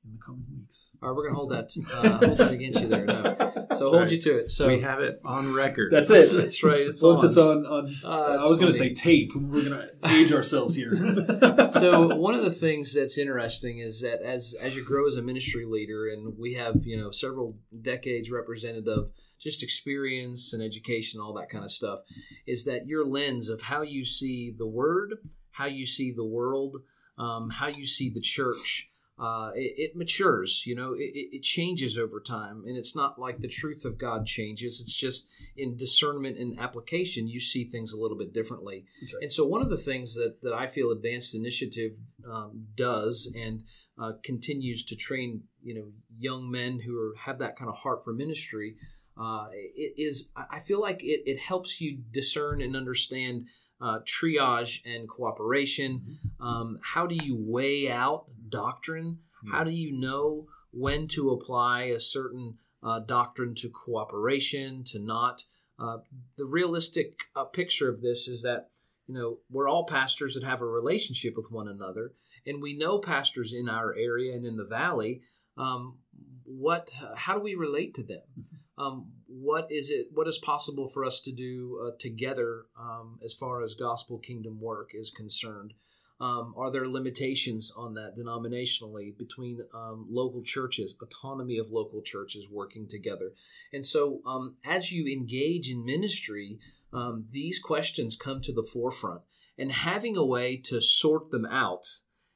in 0.04 0.14
the 0.14 0.20
coming 0.20 0.46
weeks. 0.52 0.90
All 1.02 1.10
right, 1.10 1.16
we're 1.16 1.24
going 1.24 1.36
to 1.36 1.38
hold 1.38 1.52
that 1.52 1.72
uh, 1.94 2.26
hold 2.26 2.38
that 2.38 2.52
against 2.52 2.82
you 2.82 2.88
there. 2.88 3.06
No. 3.06 3.68
So 3.72 3.90
hold 3.90 4.02
right. 4.02 4.12
you 4.12 4.22
to 4.22 4.38
it. 4.40 4.52
So 4.52 4.68
we 4.68 4.82
have 4.82 5.00
it 5.00 5.22
on 5.24 5.54
record. 5.54 5.92
That's 5.92 6.10
it. 6.10 6.32
That's 6.36 6.64
right. 6.64 6.82
It's 6.82 7.02
Once 7.02 7.22
on. 7.22 7.26
it's 7.28 7.38
on, 7.38 7.66
on 7.66 7.88
uh, 8.04 8.44
I 8.44 8.48
was 8.48 8.60
going 8.60 8.72
to 8.72 8.78
say 8.78 8.94
tape. 8.94 9.32
We're 9.36 9.70
going 9.70 9.88
to 10.04 10.10
age 10.10 10.34
ourselves 10.34 10.76
here. 10.76 10.92
so 11.72 12.16
one 12.16 12.34
of 12.34 12.44
the 12.44 12.52
things 12.52 12.94
that's 12.94 13.18
interesting 13.18 13.80
is 13.80 14.02
that 14.02 14.22
as 14.22 14.56
as 14.60 14.76
you 14.76 14.84
grow 14.84 15.08
as 15.08 15.18
a 15.18 15.22
ministry 15.22 15.66
leader, 15.66 16.08
and 16.10 16.38
we 16.38 16.54
have 16.56 16.76
you 16.84 16.98
know 16.98 17.12
several 17.12 17.58
decades 17.82 18.32
represented 18.32 18.88
of 18.88 19.12
just 19.40 19.64
experience 19.64 20.54
and 20.54 20.62
education, 20.62 21.20
all 21.20 21.34
that 21.34 21.50
kind 21.50 21.64
of 21.64 21.72
stuff, 21.72 22.00
is 22.46 22.66
that 22.66 22.86
your 22.86 23.06
lens 23.06 23.50
of 23.50 23.64
how 23.64 23.82
you 23.82 24.06
see 24.06 24.54
the 24.56 24.68
word, 24.68 25.16
how 25.52 25.66
you 25.66 25.86
see 25.86 26.12
the 26.12 26.26
world, 26.26 26.78
um, 27.18 27.50
how 27.50 27.68
you 27.68 27.86
see 27.86 28.10
the 28.10 28.22
church. 28.22 28.91
Uh, 29.22 29.52
it, 29.54 29.74
it, 29.78 29.96
matures, 29.96 30.64
you 30.66 30.74
know, 30.76 30.94
it, 30.94 31.12
it, 31.14 31.44
changes 31.44 31.96
over 31.96 32.20
time. 32.20 32.64
And 32.66 32.76
it's 32.76 32.96
not 32.96 33.20
like 33.20 33.40
the 33.40 33.48
truth 33.48 33.86
of 33.86 34.00
God 34.00 34.26
changes. 34.26 34.82
It's 34.82 34.98
just 34.98 35.28
in 35.56 35.78
discernment 35.78 36.40
and 36.40 36.60
application, 36.60 37.28
you 37.28 37.40
see 37.40 37.66
things 37.66 37.92
a 37.92 37.98
little 37.98 38.18
bit 38.18 38.34
differently. 38.34 38.86
Right. 39.00 39.24
And 39.24 39.32
so, 39.32 39.46
one 39.46 39.62
of 39.62 39.70
the 39.70 39.78
things 39.78 40.16
that, 40.16 40.38
that 40.42 40.54
I 40.54 40.66
feel 40.66 40.90
Advanced 40.90 41.36
Initiative 41.36 41.92
um, 42.28 42.66
does 42.76 43.32
and 43.36 43.62
uh, 44.02 44.14
continues 44.24 44.84
to 44.86 44.96
train, 44.96 45.44
you 45.62 45.76
know, 45.76 45.92
young 46.18 46.50
men 46.50 46.80
who 46.80 46.98
are, 47.00 47.14
have 47.16 47.38
that 47.40 47.56
kind 47.56 47.70
of 47.70 47.78
heart 47.78 48.04
for 48.04 48.14
ministry 48.14 48.76
uh, 49.22 49.48
it 49.54 49.94
is, 49.98 50.30
I 50.36 50.60
feel 50.60 50.82
like 50.82 51.04
it, 51.04 51.22
it 51.26 51.40
helps 51.40 51.82
you 51.82 52.00
discern 52.12 52.62
and 52.62 52.76
understand 52.76 53.48
uh, 53.82 54.00
triage 54.00 54.82
and 54.86 55.08
cooperation. 55.08 56.02
Mm-hmm. 56.02 56.44
Um, 56.48 56.80
how 56.82 57.08
do 57.08 57.16
you 57.16 57.36
weigh 57.38 57.92
out 57.92 58.26
doctrine? 58.52 59.20
Yeah. 59.44 59.58
How 59.58 59.64
do 59.64 59.72
you 59.72 59.92
know 59.92 60.48
when 60.72 61.08
to 61.10 61.32
apply 61.32 61.84
a 61.84 62.00
certain 62.00 62.58
uh, 62.84 63.00
doctrine 63.00 63.56
to 63.56 63.70
cooperation, 63.70 64.84
to 64.86 65.00
not? 65.00 65.46
Uh, 65.80 65.98
the 66.38 66.46
realistic 66.46 67.24
uh, 67.36 67.46
picture 67.46 67.90
of 67.90 68.02
this 68.02 68.28
is 68.28 68.44
that 68.44 68.68
you 69.08 69.16
know 69.16 69.40
we're 69.50 69.68
all 69.68 69.86
pastors 69.86 70.36
that 70.36 70.44
have 70.44 70.62
a 70.62 70.66
relationship 70.66 71.36
with 71.36 71.52
one 71.52 71.68
another, 71.68 72.14
and 72.46 72.62
we 72.62 72.78
know 72.78 73.00
pastors 73.00 73.54
in 73.54 73.68
our 73.68 73.96
area 73.96 74.36
and 74.36 74.46
in 74.46 74.58
the 74.58 74.66
valley. 74.66 75.22
Um, 75.58 75.98
what? 76.44 76.92
How 77.16 77.36
do 77.36 77.42
we 77.42 77.56
relate 77.56 77.96
to 77.96 78.04
them? 78.04 78.22
Mm-hmm 78.40 78.58
um, 78.82 79.12
what 79.28 79.68
is 79.72 79.90
it 79.90 80.08
what 80.14 80.28
is 80.28 80.38
possible 80.38 80.88
for 80.88 81.06
us 81.06 81.22
to 81.22 81.32
do 81.32 81.80
uh, 81.86 81.92
together 82.00 82.66
um, 82.80 83.20
as 83.24 83.34
far 83.34 83.62
as 83.62 83.74
gospel 83.74 84.18
kingdom 84.18 84.60
work 84.60 84.92
is 84.94 85.12
concerned 85.12 85.74
um, 86.22 86.54
are 86.56 86.72
there 86.72 86.88
limitations 86.88 87.74
on 87.76 87.96
that 87.96 88.16
denominationally 88.18 89.18
between 89.18 89.60
um, 89.74 90.08
local 90.10 90.44
churches 90.44 90.96
autonomy 91.02 91.58
of 91.58 91.72
local 91.72 92.02
churches 92.02 92.48
working 92.50 92.88
together 92.88 93.34
and 93.74 93.86
so 93.86 94.22
um, 94.26 94.56
as 94.64 94.92
you 94.92 95.12
engage 95.12 95.70
in 95.70 95.86
ministry 95.86 96.60
um, 96.94 97.26
these 97.32 97.60
questions 97.60 98.16
come 98.16 98.40
to 98.42 98.54
the 98.54 98.64
forefront 98.64 99.22
and 99.58 99.72
having 99.72 100.16
a 100.16 100.26
way 100.26 100.56
to 100.56 100.80
sort 100.80 101.32
them 101.32 101.46
out 101.46 101.86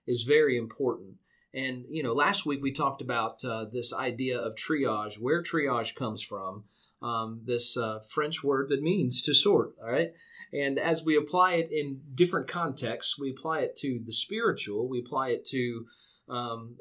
is 0.08 0.24
very 0.24 0.58
important 0.58 1.16
and 1.56 1.86
you 1.88 2.04
know, 2.04 2.14
last 2.14 2.46
week 2.46 2.62
we 2.62 2.74
talked 2.74 3.02
about 3.02 3.44
uh, 3.46 3.66
this 3.72 3.94
idea 3.94 4.38
of 4.38 4.56
triage, 4.56 5.18
where 5.20 5.42
triage 5.42 5.96
comes 5.96 6.22
from. 6.22 6.66
Um, 7.02 7.42
this 7.46 7.78
uh, 7.78 8.00
French 8.10 8.44
word 8.44 8.70
that 8.70 8.82
means 8.82 9.22
to 9.24 9.34
sort. 9.34 9.74
All 9.82 9.90
right. 9.90 10.12
And 10.54 10.80
as 10.80 11.04
we 11.04 11.16
apply 11.18 11.54
it 11.54 11.72
in 11.72 12.02
different 12.14 12.48
contexts, 12.48 13.18
we 13.18 13.32
apply 13.32 13.60
it 13.60 13.76
to 13.78 14.00
the 14.06 14.14
spiritual. 14.14 14.88
We 14.88 15.00
apply 15.00 15.30
it 15.30 15.46
to 15.46 15.86
um, 16.28 16.76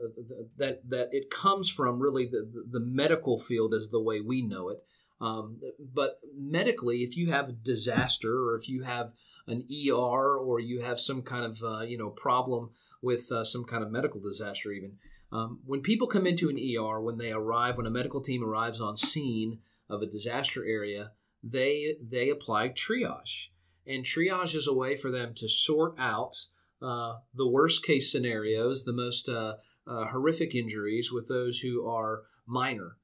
that 0.57 0.89
that 0.89 1.09
it 1.13 1.31
comes 1.31 1.69
from 1.69 2.01
really 2.01 2.27
the, 2.27 2.49
the 2.71 2.81
medical 2.81 3.39
field 3.39 3.75
as 3.75 3.91
the 3.91 4.01
way 4.01 4.21
we 4.21 4.43
know 4.43 4.71
it. 4.71 4.79
Um, 5.21 5.61
but 5.79 6.19
medically, 6.37 6.99
if 6.99 7.17
you 7.17 7.31
have 7.31 7.49
a 7.49 7.53
disaster 7.53 8.49
or 8.49 8.57
if 8.57 8.69
you 8.69 8.83
have 8.83 9.13
an 9.47 9.67
ER 9.71 10.37
or 10.37 10.61
you 10.61 10.81
have 10.81 10.99
some 11.01 11.23
kind 11.23 11.45
of 11.45 11.63
uh, 11.63 11.81
you 11.83 11.99
know 11.99 12.11
problem 12.11 12.71
with 13.03 13.31
uh, 13.31 13.45
some 13.45 13.65
kind 13.65 13.85
of 13.85 13.91
medical 13.91 14.21
disaster, 14.21 14.73
even. 14.73 14.97
Um, 15.31 15.61
when 15.67 15.81
people 15.81 16.07
come 16.07 16.27
into 16.27 16.49
an 16.49 16.59
ER, 16.59 17.01
when 17.01 17.19
they 17.19 17.33
arrive, 17.33 17.77
when 17.77 17.87
a 17.87 17.91
medical 17.91 18.21
team 18.21 18.45
arrives 18.45 18.81
on 18.81 18.97
scene 18.97 19.59
of 19.91 20.01
a 20.01 20.07
disaster 20.07 20.65
area, 20.65 21.11
they 21.43 21.97
they 22.01 22.31
apply 22.31 22.71
triage, 22.71 23.49
and 23.87 24.05
triage 24.05 24.55
is 24.55 24.67
a 24.67 24.75
way 24.75 24.97
for 24.97 25.11
them 25.11 25.35
to 25.35 25.49
sort 25.49 25.95
out 25.99 26.47
uh, 26.83 27.17
the 27.35 27.49
worst 27.49 27.85
case 27.85 28.11
scenarios, 28.11 28.85
the 28.85 28.93
most 28.93 29.29
uh, 29.29 29.55
uh 29.87 30.07
horrific 30.07 30.55
injuries, 30.55 31.13
with 31.13 31.29
those 31.29 31.61
who 31.61 31.87
are 31.87 32.23
minor. 32.47 32.97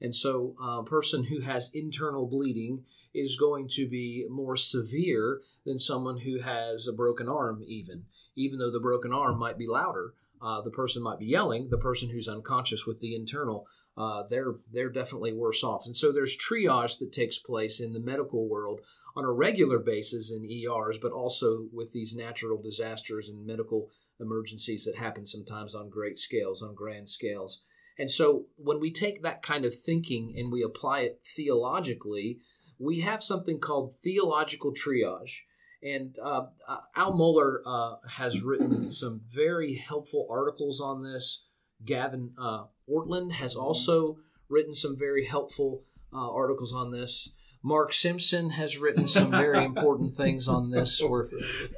And 0.00 0.14
so, 0.14 0.54
uh, 0.62 0.80
a 0.80 0.84
person 0.84 1.24
who 1.24 1.40
has 1.40 1.70
internal 1.74 2.26
bleeding 2.26 2.84
is 3.12 3.36
going 3.36 3.68
to 3.70 3.88
be 3.88 4.26
more 4.30 4.56
severe 4.56 5.40
than 5.66 5.78
someone 5.78 6.18
who 6.18 6.40
has 6.40 6.86
a 6.86 6.92
broken 6.92 7.28
arm, 7.28 7.62
even 7.66 8.04
even 8.36 8.58
though 8.58 8.70
the 8.70 8.80
broken 8.80 9.12
arm 9.12 9.38
might 9.38 9.58
be 9.58 9.66
louder, 9.66 10.14
uh, 10.40 10.60
the 10.60 10.70
person 10.70 11.02
might 11.02 11.18
be 11.18 11.26
yelling. 11.26 11.68
The 11.70 11.78
person 11.78 12.10
who's 12.10 12.28
unconscious 12.28 12.86
with 12.86 13.00
the 13.00 13.16
internal, 13.16 13.66
uh, 13.96 14.22
they're 14.30 14.54
they're 14.72 14.90
definitely 14.90 15.32
worse 15.32 15.64
off. 15.64 15.86
And 15.86 15.96
so 15.96 16.12
there's 16.12 16.38
triage 16.38 16.98
that 17.00 17.12
takes 17.12 17.38
place 17.38 17.80
in 17.80 17.92
the 17.92 18.00
medical 18.00 18.48
world 18.48 18.80
on 19.18 19.24
a 19.24 19.32
regular 19.32 19.80
basis 19.80 20.30
in 20.30 20.44
ERs, 20.44 20.96
but 21.02 21.10
also 21.10 21.66
with 21.72 21.92
these 21.92 22.14
natural 22.14 22.62
disasters 22.62 23.28
and 23.28 23.44
medical 23.44 23.88
emergencies 24.20 24.84
that 24.84 24.96
happen 24.96 25.26
sometimes 25.26 25.74
on 25.74 25.90
great 25.90 26.16
scales, 26.16 26.62
on 26.62 26.72
grand 26.72 27.08
scales. 27.08 27.62
And 27.98 28.08
so 28.08 28.44
when 28.54 28.78
we 28.78 28.92
take 28.92 29.22
that 29.22 29.42
kind 29.42 29.64
of 29.64 29.74
thinking 29.74 30.34
and 30.38 30.52
we 30.52 30.62
apply 30.62 31.00
it 31.00 31.20
theologically, 31.26 32.38
we 32.78 33.00
have 33.00 33.20
something 33.20 33.58
called 33.58 33.96
theological 34.04 34.72
triage. 34.72 35.40
And 35.82 36.16
uh, 36.24 36.46
uh, 36.68 36.78
Al 36.94 37.12
Mohler 37.12 37.58
uh, 37.66 37.96
has 38.08 38.42
written 38.42 38.92
some 38.92 39.22
very 39.28 39.74
helpful 39.74 40.28
articles 40.30 40.80
on 40.80 41.02
this. 41.02 41.44
Gavin 41.84 42.34
uh, 42.40 42.66
Ortlund 42.88 43.32
has 43.32 43.56
also 43.56 44.18
written 44.48 44.74
some 44.74 44.96
very 44.96 45.26
helpful 45.26 45.82
uh, 46.12 46.30
articles 46.30 46.72
on 46.72 46.92
this. 46.92 47.30
Mark 47.62 47.92
Simpson 47.92 48.50
has 48.50 48.78
written 48.78 49.06
some 49.06 49.30
very 49.30 49.64
important 49.64 50.14
things 50.14 50.48
on 50.48 50.70
this. 50.70 51.02
We're, 51.02 51.28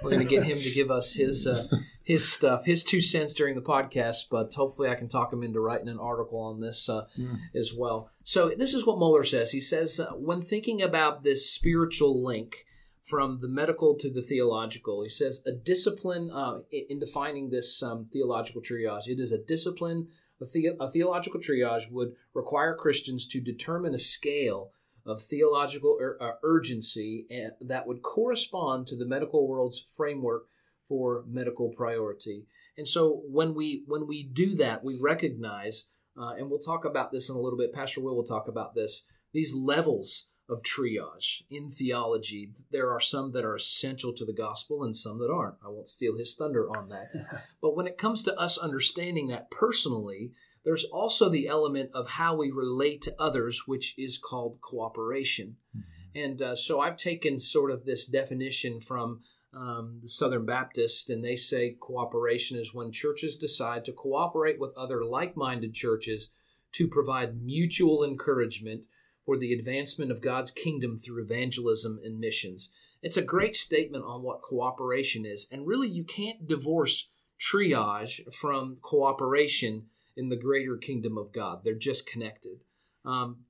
we're 0.03 0.11
going 0.11 0.19
to 0.19 0.25
get 0.25 0.45
him 0.45 0.59
to 0.59 0.71
give 0.71 0.91
us 0.91 1.15
his 1.15 1.47
uh, 1.47 1.67
his 2.03 2.31
stuff, 2.31 2.65
his 2.65 2.85
two 2.85 3.01
cents 3.01 3.35
during 3.35 3.55
the 3.55 3.63
podcast. 3.63 4.27
But 4.31 4.55
hopefully, 4.55 4.89
I 4.89 4.95
can 4.95 5.09
talk 5.09 5.33
him 5.33 5.43
into 5.43 5.61
writing 5.61 5.89
an 5.89 5.99
article 5.99 6.39
on 6.39 6.61
this 6.61 6.89
uh, 6.89 7.07
mm. 7.19 7.39
as 7.55 7.73
well. 7.77 8.11
So 8.23 8.53
this 8.57 8.75
is 8.75 8.87
what 8.87 8.97
Mohler 8.97 9.27
says. 9.27 9.53
He 9.53 9.61
says 9.61 10.01
uh, 10.01 10.13
when 10.13 10.43
thinking 10.43 10.83
about 10.83 11.25
this 11.25 11.51
spiritual 11.51 12.23
link 12.23 12.67
from 13.11 13.41
the 13.41 13.49
medical 13.49 13.97
to 13.97 14.09
the 14.09 14.23
theological. 14.23 15.03
He 15.03 15.09
says 15.09 15.43
a 15.45 15.51
discipline, 15.51 16.31
uh, 16.31 16.61
in 16.71 17.01
defining 17.01 17.51
this 17.51 17.83
um, 17.83 18.09
theological 18.13 18.63
triage, 18.63 19.09
it 19.09 19.19
is 19.19 19.33
a 19.33 19.39
discipline, 19.39 20.07
a, 20.41 20.45
the- 20.45 20.77
a 20.79 20.89
theological 20.89 21.41
triage 21.41 21.91
would 21.91 22.13
require 22.35 22.77
Christians 22.77 23.27
to 23.29 23.41
determine 23.41 23.95
a 23.95 23.99
scale 23.99 24.71
of 25.07 25.23
theological 25.23 25.99
ur- 26.01 26.19
uh, 26.21 26.33
urgency 26.43 27.27
and, 27.31 27.53
that 27.61 27.87
would 27.87 28.03
correspond 28.03 28.87
to 28.87 28.97
the 28.97 29.07
medical 29.07 29.49
world's 29.49 29.85
framework 29.97 30.45
for 30.89 31.25
medical 31.27 31.71
priority. 31.71 32.47
And 32.77 32.87
so 32.87 33.23
when 33.29 33.55
we 33.55 33.85
when 33.87 34.07
we 34.07 34.23
do 34.23 34.57
that, 34.57 34.83
we 34.83 34.99
recognize, 35.01 35.89
uh, 36.19 36.35
and 36.39 36.51
we'll 36.51 36.59
talk 36.59 36.85
about 36.85 37.13
this 37.13 37.29
in 37.29 37.37
a 37.37 37.41
little 37.41 37.59
bit. 37.59 37.73
Pastor 37.73 38.01
Will 38.01 38.17
will 38.17 38.25
talk 38.25 38.49
about 38.49 38.75
this. 38.75 39.05
These 39.33 39.55
levels 39.55 40.29
of 40.51 40.63
triage 40.63 41.43
in 41.49 41.71
theology. 41.71 42.53
There 42.73 42.91
are 42.91 43.01
some 43.01 43.33
that 43.33 43.45
are 43.45 43.55
essential 43.55 44.13
to 44.15 44.25
the 44.25 44.33
gospel 44.33 44.83
and 44.83 44.97
some 44.97 45.19
that 45.21 45.31
aren't. 45.31 45.57
I 45.65 45.69
won't 45.69 45.89
steal 45.89 46.19
his 46.19 46.35
thunder 46.35 46.69
on 46.69 46.89
that. 46.89 47.11
but 47.63 47.77
when 47.77 47.87
it 47.87 47.97
comes 47.97 48.25
to 48.25 48.39
us 48.39 48.59
understanding 48.59 49.29
that 49.29 49.51
personally, 49.51 50.33
there's 50.65 50.85
also 50.85 51.29
the 51.29 51.49
element 51.49 51.91
of 51.95 52.09
how 52.11 52.37
we 52.37 52.51
relate 52.51 53.03
to 53.03 53.15
others, 53.19 53.63
which 53.67 53.95
is 53.99 54.19
called 54.19 54.61
cooperation. 54.61 55.57
Mm-hmm. 55.77 56.19
And 56.23 56.43
uh, 56.43 56.55
so 56.55 56.81
I've 56.81 56.97
taken 56.97 57.39
sort 57.39 57.71
of 57.71 57.85
this 57.85 58.07
definition 58.07 58.81
from 58.81 59.21
um, 59.55 60.01
the 60.03 60.09
Southern 60.09 60.47
Baptist, 60.47 61.11
and 61.11 61.25
they 61.25 61.37
say 61.37 61.77
cooperation 61.81 62.59
is 62.59 62.75
when 62.75 62.93
churches 62.93 63.37
decide 63.37 63.85
to 63.85 63.93
cooperate 63.93 64.61
with 64.61 64.77
other 64.77 65.05
like 65.05 65.37
minded 65.37 65.75
churches 65.75 66.31
to 66.73 66.87
provide 66.87 67.43
mutual 67.43 68.05
encouragement 68.05 68.83
for 69.25 69.37
the 69.37 69.53
advancement 69.53 70.11
of 70.11 70.23
God's 70.23 70.51
kingdom 70.51 70.99
through 70.99 71.23
evangelism 71.23 72.01
and 72.05 72.19
missions. 72.19 72.71
It's 73.03 73.17
a 73.17 73.23
great 73.23 73.57
statement 73.57 74.05
on 74.05 74.23
what 74.23 74.43
cooperation 74.43 75.25
is. 75.25 75.49
And 75.51 75.67
really, 75.67 75.89
you 75.89 76.05
can't 76.05 76.47
divorce 76.47 77.09
triage 77.41 78.21
from 78.33 78.77
cooperation 78.83 79.87
in 80.17 80.29
the 80.29 80.37
greater 80.37 80.77
kingdom 80.77 81.17
of 81.17 81.33
God. 81.33 81.61
They're 81.65 81.75
just 81.75 82.07
connected. 82.07 82.61
Um, 83.05 83.45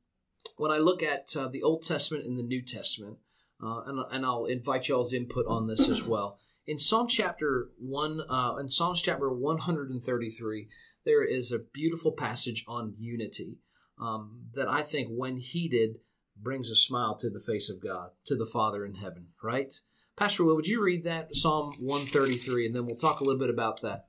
when 0.57 0.71
I 0.71 0.79
look 0.79 1.03
at 1.03 1.35
uh, 1.37 1.49
the 1.49 1.63
Old 1.63 1.83
Testament 1.83 2.25
and 2.25 2.39
the 2.39 2.43
New 2.43 2.63
Testament, 2.63 3.19
uh, 3.63 3.83
and, 3.87 4.01
and, 4.11 4.25
I'll 4.25 4.47
invite 4.47 4.89
y'all's 4.89 5.13
input 5.13 5.47
on 5.47 5.67
this 5.67 5.87
as 5.89 6.03
well. 6.03 6.39
In 6.67 6.79
Psalm 6.79 7.09
chapter 7.09 7.69
one, 7.79 8.23
uh, 8.31 8.57
in 8.57 8.69
Psalms 8.69 9.03
chapter 9.03 9.29
133, 9.29 10.69
there 11.05 11.23
is 11.23 11.53
a 11.53 11.59
beautiful 11.59 12.13
passage 12.13 12.65
on 12.67 12.95
unity 12.99 13.59
um, 14.01 14.47
that 14.55 14.69
I 14.69 14.83
think, 14.83 15.09
when 15.11 15.37
heeded, 15.37 15.99
brings 16.37 16.71
a 16.71 16.77
smile 16.77 17.17
to 17.17 17.29
the 17.29 17.41
face 17.41 17.69
of 17.69 17.83
God, 17.83 18.11
to 18.27 18.35
the 18.35 18.47
Father 18.47 18.87
in 18.87 18.95
heaven, 18.95 19.29
right? 19.43 19.75
Pastor 20.17 20.45
Will, 20.45 20.57
would 20.57 20.67
you 20.67 20.83
read 20.83 21.05
that, 21.05 21.35
Psalm 21.37 21.73
133, 21.81 22.67
and 22.67 22.77
then 22.77 22.87
we'll 22.87 22.97
talk 22.97 23.21
a 23.21 23.25
little 23.25 23.39
bit 23.39 23.51
about 23.51 23.83
that. 23.83 24.07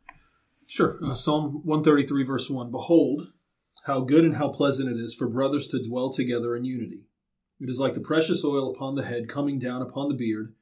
Sure. 0.68 1.00
Uh, 1.04 1.14
Psalm 1.14 1.62
133, 1.66 2.24
verse 2.24 2.50
1 2.50 2.72
Behold, 2.72 3.34
how 3.86 4.02
good 4.02 4.24
and 4.24 4.38
how 4.38 4.50
pleasant 4.50 4.90
it 4.90 5.00
is 5.00 5.14
for 5.14 5.28
brothers 5.28 5.68
to 5.70 5.84
dwell 5.84 6.12
together 6.12 6.56
in 6.56 6.64
unity. 6.64 7.02
It 7.60 7.70
is 7.70 7.80
like 7.80 7.94
the 7.94 8.00
precious 8.00 8.44
oil 8.44 8.72
upon 8.74 8.96
the 8.96 9.06
head 9.06 9.28
coming 9.28 9.60
down 9.60 9.82
upon 9.82 10.10
the 10.10 10.16
beard, 10.16 10.56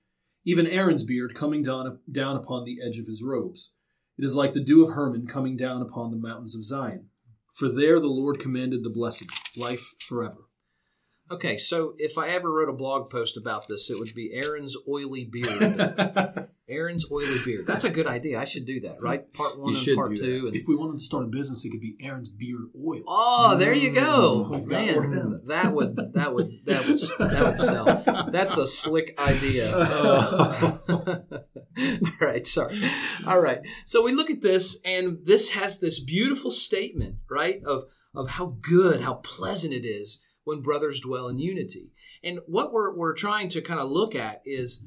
even 0.45 0.67
Aaron's 0.67 1.03
beard 1.03 1.35
coming 1.35 1.61
down, 1.61 1.99
down 2.11 2.35
upon 2.35 2.65
the 2.65 2.79
edge 2.85 2.97
of 2.97 3.07
his 3.07 3.23
robes. 3.23 3.71
It 4.17 4.25
is 4.25 4.35
like 4.35 4.51
the 4.51 4.63
dew 4.63 4.83
of 4.85 4.93
Hermon 4.93 5.27
coming 5.27 5.55
down 5.55 5.81
upon 5.81 6.11
the 6.11 6.17
mountains 6.17 6.55
of 6.55 6.65
Zion. 6.65 7.07
For 7.53 7.69
there 7.69 7.99
the 7.99 8.07
Lord 8.07 8.39
commanded 8.39 8.83
the 8.83 8.89
blessing, 8.89 9.29
life 9.55 9.93
forever. 9.99 10.48
Okay, 11.31 11.57
so 11.57 11.93
if 11.97 12.17
I 12.17 12.29
ever 12.29 12.51
wrote 12.51 12.69
a 12.69 12.73
blog 12.73 13.11
post 13.11 13.37
about 13.37 13.67
this, 13.67 13.91
it 13.91 13.99
would 13.99 14.15
be 14.15 14.31
Aaron's 14.33 14.75
oily 14.87 15.25
beard. 15.25 16.49
Aaron's 16.69 17.05
oily 17.11 17.39
beard. 17.45 17.67
That's 17.67 17.83
a 17.83 17.89
good 17.91 18.07
idea. 18.07 18.39
I 18.39 18.45
should 18.45 18.65
do 18.65 18.79
that, 18.81 19.01
right? 19.01 19.31
Part 19.33 19.59
one 19.59 19.73
You 19.73 19.79
and 19.87 19.95
part 19.95 20.17
two. 20.17 20.47
And, 20.47 20.55
If 20.55 20.67
we 20.67 20.75
wanted 20.75 20.97
to 20.97 21.03
start 21.03 21.25
a 21.25 21.27
business, 21.27 21.63
it 21.65 21.69
could 21.69 21.81
be 21.81 21.95
Aaron's 21.99 22.29
Beard 22.29 22.69
Oil. 22.75 23.03
oh, 23.07 23.57
there 23.57 23.73
you 23.73 23.91
go, 23.91 24.45
Mm, 24.45 24.49
we've 24.49 24.69
got 24.69 24.83
it 24.83 25.01
man. 25.01 25.41
That 25.45 25.73
would 25.73 25.95
that 25.95 26.33
would 26.33 26.49
that 26.65 26.87
would 26.87 26.99
that 27.31 27.43
would 27.45 27.59
sell. 27.59 28.29
That's 28.31 28.57
a 28.57 28.65
slick 28.65 29.19
idea. 29.19 29.75
All 31.79 32.11
right, 32.19 32.45
sorry. 32.47 32.79
All 33.25 33.39
right. 33.39 33.59
So 33.85 34.03
we 34.03 34.13
look 34.13 34.29
at 34.29 34.41
this, 34.41 34.79
and 34.83 35.19
this 35.25 35.49
has 35.51 35.79
this 35.79 35.99
beautiful 35.99 36.49
statement, 36.51 37.17
right, 37.29 37.63
of 37.65 37.85
of 38.15 38.31
how 38.31 38.57
good, 38.61 39.01
how 39.01 39.15
pleasant 39.15 39.73
it 39.73 39.85
is 39.85 40.19
when 40.43 40.61
brothers 40.61 41.01
dwell 41.01 41.27
in 41.27 41.39
unity. 41.39 41.91
And 42.23 42.39
what 42.47 42.71
we're 42.73 42.95
we're 42.95 43.13
trying 43.13 43.49
to 43.49 43.61
kind 43.61 43.79
of 43.79 43.89
look 43.89 44.15
at 44.15 44.41
is 44.45 44.83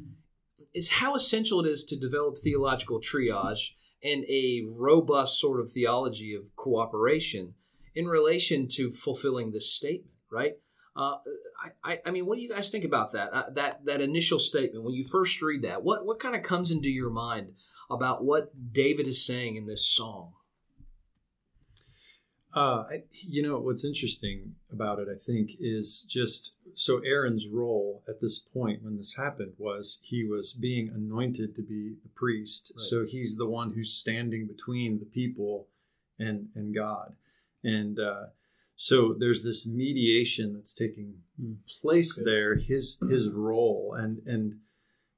is 0.74 0.90
how 0.90 1.14
essential 1.14 1.64
it 1.64 1.68
is 1.68 1.84
to 1.84 1.98
develop 1.98 2.38
theological 2.38 3.00
triage 3.00 3.70
and 4.02 4.24
a 4.24 4.62
robust 4.66 5.38
sort 5.40 5.60
of 5.60 5.70
theology 5.70 6.34
of 6.34 6.44
cooperation 6.56 7.54
in 7.94 8.06
relation 8.06 8.66
to 8.66 8.90
fulfilling 8.90 9.52
this 9.52 9.72
statement, 9.72 10.14
right? 10.30 10.54
Uh, 10.96 11.16
I, 11.84 12.00
I, 12.04 12.10
mean, 12.10 12.26
what 12.26 12.36
do 12.36 12.42
you 12.42 12.50
guys 12.50 12.68
think 12.68 12.84
about 12.84 13.12
that? 13.12 13.32
Uh, 13.32 13.50
that 13.54 13.84
that 13.86 14.02
initial 14.02 14.38
statement 14.38 14.84
when 14.84 14.94
you 14.94 15.04
first 15.04 15.40
read 15.40 15.62
that, 15.62 15.82
what 15.82 16.04
what 16.04 16.20
kind 16.20 16.36
of 16.36 16.42
comes 16.42 16.70
into 16.70 16.88
your 16.88 17.10
mind 17.10 17.52
about 17.90 18.24
what 18.24 18.72
David 18.72 19.06
is 19.06 19.24
saying 19.24 19.56
in 19.56 19.66
this 19.66 19.86
song? 19.86 20.32
Uh, 22.54 22.84
you 23.26 23.42
know, 23.42 23.58
what's 23.58 23.84
interesting 23.84 24.54
about 24.70 24.98
it, 24.98 25.08
I 25.10 25.16
think, 25.16 25.52
is 25.58 26.02
just 26.08 26.54
so 26.74 26.98
Aaron's 27.00 27.46
role 27.48 28.02
at 28.08 28.20
this 28.20 28.38
point 28.38 28.82
when 28.82 28.96
this 28.96 29.14
happened 29.16 29.52
was 29.58 30.00
he 30.02 30.24
was 30.24 30.52
being 30.52 30.88
anointed 30.88 31.54
to 31.54 31.62
be 31.62 31.94
the 32.02 32.08
priest. 32.14 32.72
Right. 32.76 32.82
So 32.82 33.04
he's 33.06 33.36
the 33.36 33.48
one 33.48 33.72
who's 33.72 33.92
standing 33.94 34.46
between 34.46 34.98
the 34.98 35.06
people 35.06 35.68
and 36.18 36.48
and 36.54 36.74
God, 36.74 37.14
and 37.64 37.98
uh, 37.98 38.24
so 38.76 39.14
there's 39.18 39.42
this 39.42 39.66
mediation 39.66 40.52
that's 40.54 40.74
taking 40.74 41.22
place 41.80 42.18
Okay. 42.18 42.30
there. 42.30 42.56
His 42.56 42.98
his 43.08 43.28
role 43.32 43.94
and 43.96 44.20
and 44.26 44.58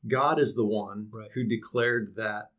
God 0.07 0.39
is 0.39 0.55
the 0.55 0.65
one 0.65 1.09
Right. 1.13 1.31
who 1.35 1.43
declared 1.45 2.15
that 2.17 2.51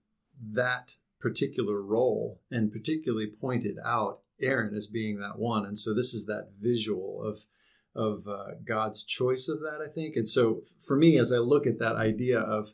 that 0.54 0.98
particular 1.20 1.82
role 1.82 2.42
and 2.52 2.72
particularly 2.72 3.28
pointed 3.28 3.78
out 3.84 4.20
Aaron 4.42 4.76
as 4.76 4.88
being 4.88 5.20
that 5.20 5.38
one. 5.40 5.66
And 5.66 5.78
so 5.78 5.94
this 5.94 6.14
is 6.14 6.26
that 6.26 6.50
visual 6.60 7.24
of 7.24 7.40
of 7.96 8.28
uh, 8.28 8.56
God's 8.68 9.06
choice 9.06 9.48
of 9.48 9.62
that, 9.62 9.80
I 9.82 9.88
think. 9.88 10.18
And 10.18 10.28
so 10.28 10.64
for 10.86 10.98
me, 10.98 11.18
as 11.18 11.32
I 11.32 11.38
look 11.38 11.66
at 11.66 11.80
that 11.80 11.96
idea 11.96 12.38
of 12.40 12.74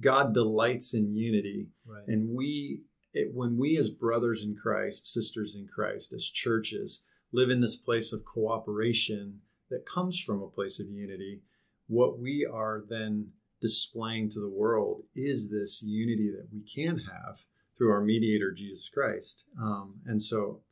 God 0.00 0.34
delights 0.34 0.94
in 0.94 1.14
unity, 1.14 1.68
Right. 1.86 2.02
and 2.08 2.34
we 2.34 2.82
it, 3.14 3.30
when 3.32 3.56
we 3.56 3.76
as 3.76 3.88
brothers 3.88 4.42
in 4.42 4.56
Christ, 4.56 5.06
sisters 5.06 5.54
in 5.54 5.68
Christ, 5.68 6.12
as 6.12 6.28
churches 6.28 7.04
live 7.32 7.50
in 7.50 7.60
this 7.60 7.76
place 7.76 8.12
of 8.12 8.24
cooperation 8.24 9.40
that 9.70 9.86
comes 9.86 10.18
from 10.18 10.42
a 10.42 10.48
place 10.48 10.80
of 10.80 10.88
unity, 10.88 11.42
what 11.86 12.18
we 12.18 12.44
are 12.50 12.82
then 12.88 13.28
displaying 13.60 14.28
to 14.30 14.40
the 14.40 14.48
world 14.48 15.02
is 15.14 15.50
this 15.50 15.82
unity 15.82 16.30
that 16.30 16.48
we 16.52 16.62
can 16.62 16.98
have 16.98 17.38
through 17.76 17.90
our 17.90 18.00
mediator 18.02 18.52
Jesus 18.52 18.88
Christ. 18.88 19.44
Um, 19.60 20.00
and 20.06 20.20
so 20.20 20.62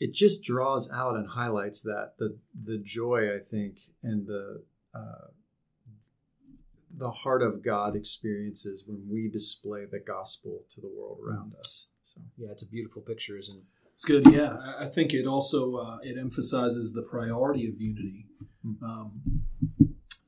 it 0.00 0.12
just 0.14 0.42
draws 0.42 0.90
out 0.90 1.14
and 1.16 1.28
highlights 1.28 1.82
that 1.82 2.14
the 2.18 2.38
the 2.64 2.78
joy 2.78 3.32
I 3.34 3.38
think 3.38 3.78
and 4.02 4.26
the 4.26 4.62
uh, 4.94 5.28
the 6.96 7.10
heart 7.10 7.42
of 7.42 7.62
God 7.62 7.94
experiences 7.94 8.84
when 8.86 9.06
we 9.08 9.28
display 9.28 9.84
the 9.84 10.00
gospel 10.00 10.64
to 10.74 10.80
the 10.80 10.88
world 10.88 11.18
around 11.24 11.54
us. 11.58 11.88
So 12.04 12.20
Yeah, 12.36 12.48
it's 12.50 12.62
a 12.62 12.66
beautiful 12.66 13.02
picture, 13.02 13.38
isn't 13.38 13.56
it? 13.56 13.62
It's 13.94 14.04
good. 14.04 14.26
Yeah, 14.32 14.56
I- 14.56 14.84
I 14.84 14.88
think 14.88 15.12
it 15.14 15.26
also 15.26 15.76
uh, 15.76 15.98
it 16.02 16.18
emphasizes 16.18 16.92
the 16.92 17.02
priority 17.02 17.68
of 17.68 17.80
unity. 17.80 18.26
Hmm. 18.62 18.84
Um, 18.84 19.10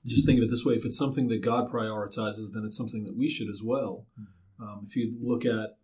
just 0.05 0.27
think 0.27 0.39
of 0.39 0.45
it 0.45 0.51
this 0.51 0.65
way: 0.65 0.75
if 0.75 0.85
it's 0.85 0.99
something 0.99 1.29
that 1.29 1.41
God 1.43 1.71
prioritizes, 1.71 2.53
then 2.53 2.65
it's 2.65 2.77
something 2.77 3.05
that 3.05 3.17
we 3.17 3.29
should 3.29 3.49
as 3.49 3.63
well. 3.65 4.07
Um, 4.61 4.85
if 4.87 4.95
you 4.97 5.17
look 5.21 5.45
at 5.45 5.79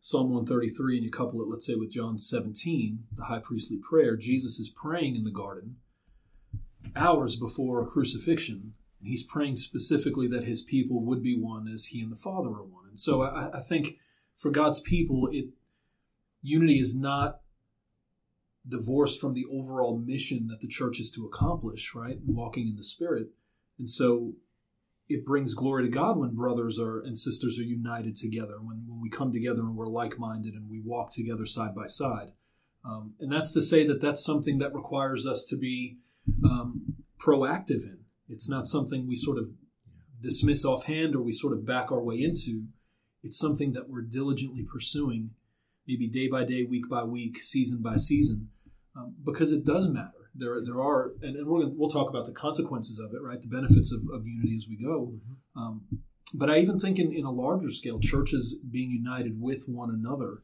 Psalm 0.00 0.30
133 0.30 0.96
and 0.96 1.04
you 1.04 1.10
couple 1.10 1.42
it, 1.42 1.48
let's 1.48 1.66
say, 1.66 1.74
with 1.74 1.92
John 1.92 2.18
17, 2.18 3.04
the 3.16 3.24
high 3.24 3.38
priestly 3.38 3.78
prayer, 3.78 4.16
Jesus 4.16 4.58
is 4.58 4.70
praying 4.70 5.14
in 5.14 5.24
the 5.24 5.30
garden 5.30 5.76
hours 6.96 7.36
before 7.36 7.82
a 7.82 7.86
crucifixion. 7.86 8.74
And 8.98 9.08
he's 9.08 9.22
praying 9.22 9.56
specifically 9.56 10.26
that 10.28 10.44
his 10.44 10.62
people 10.62 11.04
would 11.04 11.22
be 11.22 11.38
one 11.38 11.68
as 11.68 11.86
he 11.86 12.00
and 12.00 12.12
the 12.12 12.16
Father 12.16 12.48
are 12.48 12.64
one. 12.64 12.88
And 12.88 12.98
so 12.98 13.22
I, 13.22 13.58
I 13.58 13.60
think 13.60 13.98
for 14.36 14.50
God's 14.50 14.80
people, 14.80 15.28
it 15.32 15.50
unity 16.42 16.80
is 16.80 16.96
not 16.96 17.40
divorced 18.66 19.20
from 19.20 19.34
the 19.34 19.46
overall 19.50 19.98
mission 19.98 20.48
that 20.48 20.60
the 20.60 20.68
church 20.68 21.00
is 21.00 21.10
to 21.12 21.24
accomplish, 21.26 21.94
right? 21.94 22.18
Walking 22.24 22.68
in 22.68 22.76
the 22.76 22.84
Spirit. 22.84 23.28
And 23.78 23.88
so 23.88 24.34
it 25.10 25.26
brings 25.26 25.54
glory 25.54 25.82
to 25.82 25.90
God 25.90 26.16
when 26.16 26.36
brothers 26.36 26.78
are 26.78 27.00
and 27.00 27.18
sisters 27.18 27.58
are 27.58 27.64
united 27.64 28.16
together, 28.16 28.58
when, 28.62 28.84
when 28.86 29.00
we 29.00 29.10
come 29.10 29.32
together 29.32 29.60
and 29.60 29.74
we're 29.74 29.88
like 29.88 30.20
minded 30.20 30.54
and 30.54 30.70
we 30.70 30.80
walk 30.80 31.12
together 31.12 31.44
side 31.46 31.74
by 31.74 31.88
side. 31.88 32.30
Um, 32.84 33.16
and 33.18 33.30
that's 33.30 33.50
to 33.52 33.60
say 33.60 33.84
that 33.88 34.00
that's 34.00 34.24
something 34.24 34.58
that 34.58 34.72
requires 34.72 35.26
us 35.26 35.44
to 35.46 35.56
be 35.56 35.98
um, 36.44 36.94
proactive 37.20 37.82
in. 37.82 37.98
It's 38.28 38.48
not 38.48 38.68
something 38.68 39.08
we 39.08 39.16
sort 39.16 39.36
of 39.36 39.50
dismiss 40.22 40.64
offhand 40.64 41.16
or 41.16 41.22
we 41.22 41.32
sort 41.32 41.54
of 41.54 41.66
back 41.66 41.90
our 41.90 42.00
way 42.00 42.22
into. 42.22 42.66
It's 43.24 43.38
something 43.38 43.72
that 43.72 43.90
we're 43.90 44.02
diligently 44.02 44.64
pursuing, 44.64 45.30
maybe 45.88 46.06
day 46.06 46.28
by 46.28 46.44
day, 46.44 46.62
week 46.62 46.88
by 46.88 47.02
week, 47.02 47.42
season 47.42 47.82
by 47.82 47.96
season, 47.96 48.50
um, 48.96 49.16
because 49.24 49.50
it 49.50 49.64
does 49.64 49.88
matter. 49.88 50.19
There, 50.34 50.56
there 50.64 50.80
are, 50.80 51.12
and, 51.22 51.36
and 51.36 51.46
we're 51.46 51.62
gonna, 51.62 51.72
we'll 51.74 51.90
talk 51.90 52.08
about 52.08 52.26
the 52.26 52.32
consequences 52.32 52.98
of 52.98 53.12
it, 53.12 53.22
right? 53.22 53.40
The 53.40 53.48
benefits 53.48 53.92
of, 53.92 54.02
of 54.12 54.26
unity 54.26 54.56
as 54.56 54.66
we 54.68 54.76
go. 54.76 55.14
Um, 55.56 55.82
but 56.34 56.48
I 56.48 56.58
even 56.58 56.78
think 56.78 56.98
in, 56.98 57.12
in 57.12 57.24
a 57.24 57.32
larger 57.32 57.70
scale, 57.70 57.98
churches 57.98 58.56
being 58.70 58.90
united 58.90 59.40
with 59.40 59.64
one 59.66 59.90
another, 59.90 60.42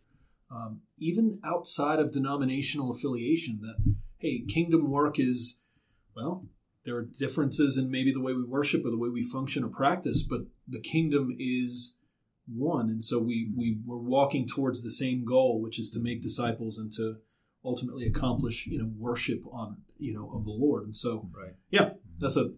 um, 0.51 0.81
even 0.99 1.41
outside 1.45 1.99
of 1.99 2.13
denominational 2.13 2.91
affiliation, 2.91 3.61
that, 3.63 3.95
hey, 4.19 4.45
kingdom 4.49 4.91
work 4.91 5.19
is, 5.19 5.61
well, 6.17 6.47
there 6.85 6.97
are 6.97 7.03
differences 7.03 7.77
in 7.77 7.91
maybe 7.91 8.13
the 8.13 8.21
way 8.21 8.33
we 8.33 8.45
worship 8.45 8.85
or 8.85 8.91
the 8.91 8.99
way 8.99 9.09
we 9.09 9.23
function 9.23 9.65
or 9.65 9.69
practice, 9.69 10.23
but 10.23 10.43
the 10.69 10.81
kingdom 10.81 11.35
is 11.39 11.97
one. 12.47 12.89
And 12.89 13.05
so 13.05 13.19
we, 13.19 13.51
we 13.57 13.79
we're 13.85 13.97
walking 13.97 14.47
towards 14.47 14.83
the 14.83 14.93
same 14.93 15.25
goal, 15.25 15.61
which 15.61 15.81
is 15.81 15.91
to 15.91 16.01
make 16.01 16.23
disciples 16.23 16.79
and 16.79 16.93
to 16.93 17.17
ultimately 17.67 18.07
accomplish, 18.07 18.67
you 18.67 18.79
know, 18.79 18.91
worship 18.97 19.43
on, 19.53 19.79
you 19.99 20.15
know, 20.15 20.31
of 20.35 20.45
the 20.45 20.51
Lord. 20.53 20.85
And 20.85 20.97
so, 20.97 21.29
Right. 21.37 21.55
yeah, 21.71 21.91
that's 22.21 22.37
a 22.37 22.53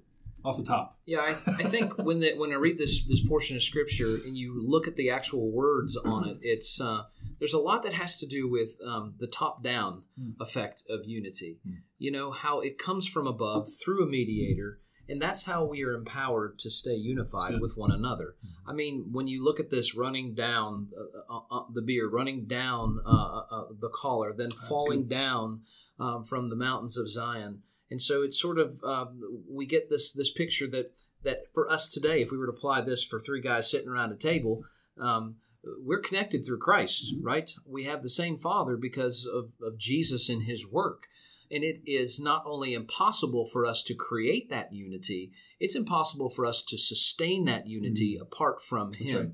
off 0.45 0.57
the 0.57 0.63
top. 0.65 0.97
Yeah, 1.05 1.19
I, 1.21 1.31
I 1.31 1.65
think 1.65 1.99
when 1.99 2.21
the, 2.21 2.35
when 2.37 2.53
I 2.53 2.57
read 2.57 2.79
this 2.79 3.03
this 3.05 3.21
portion 3.27 3.57
of 3.57 3.63
scripture 3.63 4.15
and 4.25 4.37
you 4.37 4.55
look 4.75 4.87
at 4.87 4.95
the 4.95 5.11
actual 5.11 5.51
words 5.51 5.97
on 5.97 6.29
it, 6.29 6.39
it's 6.43 6.81
uh, 6.81 7.03
there's 7.41 7.55
a 7.55 7.59
lot 7.59 7.83
that 7.83 7.93
has 7.95 8.19
to 8.21 8.27
do 8.27 8.49
with 8.49 8.71
um, 8.87 9.15
the 9.19 9.27
top 9.27 9.63
down 9.65 10.03
Mm. 10.21 10.35
effect 10.41 10.85
of 10.89 11.01
unity. 11.07 11.59
Mm. 11.67 11.79
You 11.99 12.13
know 12.13 12.31
how 12.31 12.61
it 12.61 12.79
comes 12.79 13.07
from 13.09 13.27
above 13.27 13.69
through 13.83 14.05
a 14.05 14.07
mediator, 14.07 14.79
and 15.09 15.21
that's 15.21 15.45
how 15.45 15.65
we 15.65 15.83
are 15.83 15.95
empowered 15.95 16.59
to 16.59 16.71
stay 16.71 16.95
unified 16.95 17.61
with 17.61 17.77
one 17.77 17.91
another. 17.91 18.35
I 18.67 18.73
mean, 18.73 19.09
when 19.11 19.27
you 19.27 19.43
look 19.43 19.59
at 19.59 19.71
this 19.71 19.95
running 19.95 20.35
down 20.35 20.89
uh, 20.97 21.35
uh, 21.35 21.41
uh, 21.51 21.65
the 21.73 21.83
beard, 21.83 22.13
running 22.13 22.45
down 22.47 23.01
uh, 23.07 23.11
uh, 23.11 23.45
uh, 23.51 23.65
the 23.81 23.89
collar, 23.89 24.33
then 24.33 24.51
falling 24.51 25.09
down 25.09 25.63
um, 25.99 26.25
from 26.25 26.51
the 26.51 26.57
mountains 26.57 26.99
of 26.99 27.09
Zion, 27.09 27.63
and 27.91 28.01
so 28.01 28.23
it's 28.23 28.41
sort 28.41 28.59
of 28.59 28.83
um, 28.85 29.21
we 29.49 29.67
get 29.67 29.89
this 29.89 30.13
this 30.13 30.31
picture 30.31 30.67
that 30.69 30.93
that 31.25 31.53
for 31.55 31.71
us 31.71 31.89
today, 31.89 32.21
if 32.21 32.31
we 32.31 32.39
were 32.39 32.47
to 32.47 32.53
apply 32.53 32.83
this 32.83 33.03
for 33.03 33.19
three 33.19 33.41
guys 33.41 33.71
sitting 33.71 33.89
around 33.89 34.13
a 34.13 34.17
table, 34.17 34.65
um, 35.01 35.37
we're 35.85 36.01
connected 36.01 36.45
through 36.45 36.59
Christ, 36.59 37.15
right? 37.21 37.51
We 37.67 37.85
have 37.85 38.03
the 38.03 38.11
same 38.11 38.39
Father 38.39 38.77
because 38.77 39.27
of, 39.27 39.51
of 39.63 39.79
Jesus 39.79 40.29
and 40.29 40.43
His 40.43 40.67
work. 40.67 41.05
And 41.51 41.65
it 41.65 41.81
is 41.87 42.21
not 42.21 42.43
only 42.47 42.75
impossible 42.75 43.47
for 43.47 43.67
us 43.67 43.83
to 43.85 43.95
create 43.95 44.51
that 44.51 44.73
unity, 44.73 45.33
it's 45.59 45.77
impossible 45.77 46.29
for 46.31 46.45
us 46.45 46.63
to 46.65 46.79
sustain 46.79 47.47
that 47.47 47.67
unity 47.67 48.15
mm-hmm. 48.15 48.23
apart 48.23 48.63
from 48.63 48.93
Him. 48.93 49.17
right. 49.17 49.31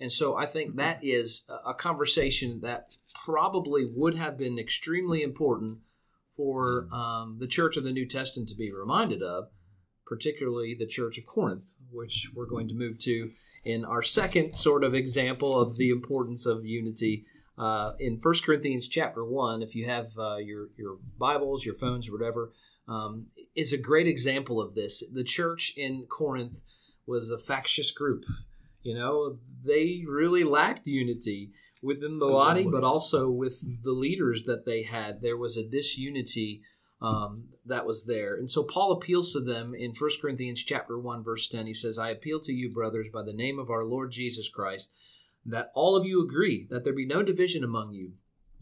And 0.00 0.12
so 0.12 0.36
I 0.36 0.46
think 0.46 0.70
mm-hmm. 0.70 0.78
that 0.78 0.98
is 1.02 1.44
a- 1.48 1.70
a 1.70 1.74
conversation 1.74 2.60
that 2.60 2.96
probably 3.24 3.84
would 3.84 4.16
have 4.16 4.36
been 4.36 4.58
extremely 4.58 5.22
important 5.22 5.78
for 6.36 6.84
mm-hmm. 6.84 6.94
um, 6.94 7.36
the 7.38 7.46
church 7.46 7.76
of 7.76 7.82
the 7.82 7.92
New 7.92 8.06
Testament 8.06 8.48
to 8.50 8.54
be 8.54 8.72
reminded 8.72 9.22
of, 9.22 9.48
particularly 10.06 10.76
the 10.78 10.86
church 10.86 11.18
of 11.18 11.26
Corinth, 11.26 11.74
which 11.90 12.30
we're 12.34 12.46
going 12.46 12.68
to 12.68 12.74
move 12.74 12.98
to 13.00 13.30
in 13.64 13.84
our 13.84 14.02
second 14.02 14.54
sort 14.54 14.84
of 14.84 14.94
example 14.94 15.58
of 15.58 15.76
the 15.76 15.90
importance 15.90 16.46
of 16.46 16.64
unity. 16.64 17.26
Uh, 17.58 17.92
in 17.98 18.18
1 18.20 18.34
Corinthians 18.44 18.88
chapter 18.88 19.24
1, 19.24 19.62
if 19.62 19.74
you 19.74 19.86
have 19.86 20.10
uh, 20.18 20.36
your, 20.36 20.68
your 20.76 20.98
Bibles, 21.18 21.64
your 21.64 21.74
phones, 21.74 22.10
whatever, 22.10 22.52
um, 22.86 23.26
is 23.54 23.72
a 23.72 23.78
great 23.78 24.06
example 24.06 24.60
of 24.60 24.74
this. 24.74 25.02
The 25.10 25.24
church 25.24 25.72
in 25.76 26.06
Corinth 26.08 26.62
was 27.06 27.30
a 27.30 27.38
factious 27.38 27.90
group. 27.90 28.24
You 28.82 28.94
know, 28.94 29.38
they 29.64 30.04
really 30.06 30.44
lacked 30.44 30.86
unity 30.86 31.50
within 31.82 32.18
the 32.18 32.28
body, 32.28 32.66
but 32.70 32.84
also 32.84 33.30
with 33.30 33.82
the 33.82 33.92
leaders 33.92 34.44
that 34.44 34.64
they 34.66 34.82
had. 34.82 35.22
There 35.22 35.36
was 35.36 35.56
a 35.56 35.66
disunity 35.66 36.62
um, 37.00 37.48
that 37.64 37.86
was 37.86 38.06
there. 38.06 38.36
And 38.36 38.50
so 38.50 38.62
Paul 38.62 38.92
appeals 38.92 39.32
to 39.32 39.40
them 39.40 39.74
in 39.74 39.92
1 39.98 40.10
Corinthians 40.20 40.62
chapter 40.62 40.98
1 40.98 41.24
verse 41.24 41.48
10. 41.48 41.66
He 41.66 41.74
says, 41.74 41.98
"I 41.98 42.10
appeal 42.10 42.40
to 42.40 42.52
you 42.52 42.72
brothers 42.72 43.08
by 43.12 43.22
the 43.22 43.34
name 43.34 43.58
of 43.58 43.70
our 43.70 43.84
Lord 43.84 44.12
Jesus 44.12 44.48
Christ 44.48 44.90
that 45.46 45.70
all 45.74 45.96
of 45.96 46.04
you 46.04 46.22
agree 46.22 46.66
that 46.70 46.84
there 46.84 46.92
be 46.92 47.06
no 47.06 47.22
division 47.22 47.64
among 47.64 47.92
you, 47.92 48.12